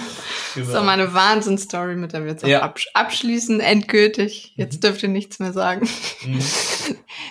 Genau. 0.52 0.66
Das 0.66 0.80
ist 0.80 0.84
meine 0.84 1.14
Wahnsinnsstory, 1.14 1.94
mit 1.94 2.12
der 2.12 2.24
wir 2.24 2.32
jetzt 2.32 2.44
ja. 2.44 2.62
absch 2.62 2.88
abschließen, 2.92 3.60
endgültig. 3.60 4.52
Jetzt 4.56 4.78
mhm. 4.78 4.80
dürft 4.80 5.00
ihr 5.04 5.08
nichts 5.08 5.38
mehr 5.38 5.52
sagen. 5.52 5.88
Mhm. 6.26 6.40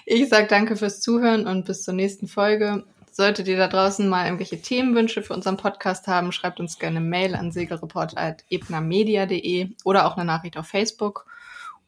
Ich 0.05 0.29
sag 0.29 0.47
danke 0.47 0.77
fürs 0.77 1.01
Zuhören 1.01 1.45
und 1.45 1.65
bis 1.65 1.83
zur 1.83 1.93
nächsten 1.93 2.29
Folge. 2.29 2.85
Solltet 3.11 3.49
ihr 3.49 3.57
da 3.57 3.67
draußen 3.67 4.07
mal 4.07 4.23
irgendwelche 4.23 4.61
Themenwünsche 4.61 5.21
für 5.21 5.33
unseren 5.33 5.57
Podcast 5.57 6.07
haben, 6.07 6.31
schreibt 6.31 6.61
uns 6.61 6.79
gerne 6.79 7.01
Mail 7.01 7.35
an 7.35 7.51
segelreporter.ebnermedia.de 7.51 9.71
oder 9.83 10.07
auch 10.07 10.15
eine 10.15 10.23
Nachricht 10.23 10.55
auf 10.55 10.67
Facebook. 10.67 11.25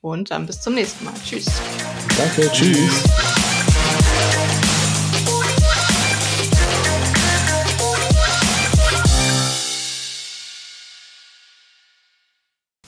Und 0.02 0.32
dann 0.32 0.48
bis 0.48 0.60
zum 0.60 0.74
nächsten 0.74 1.06
Mal. 1.06 1.14
Tschüss. 1.24 1.46
Danke, 2.18 2.52
tschüss. 2.52 3.06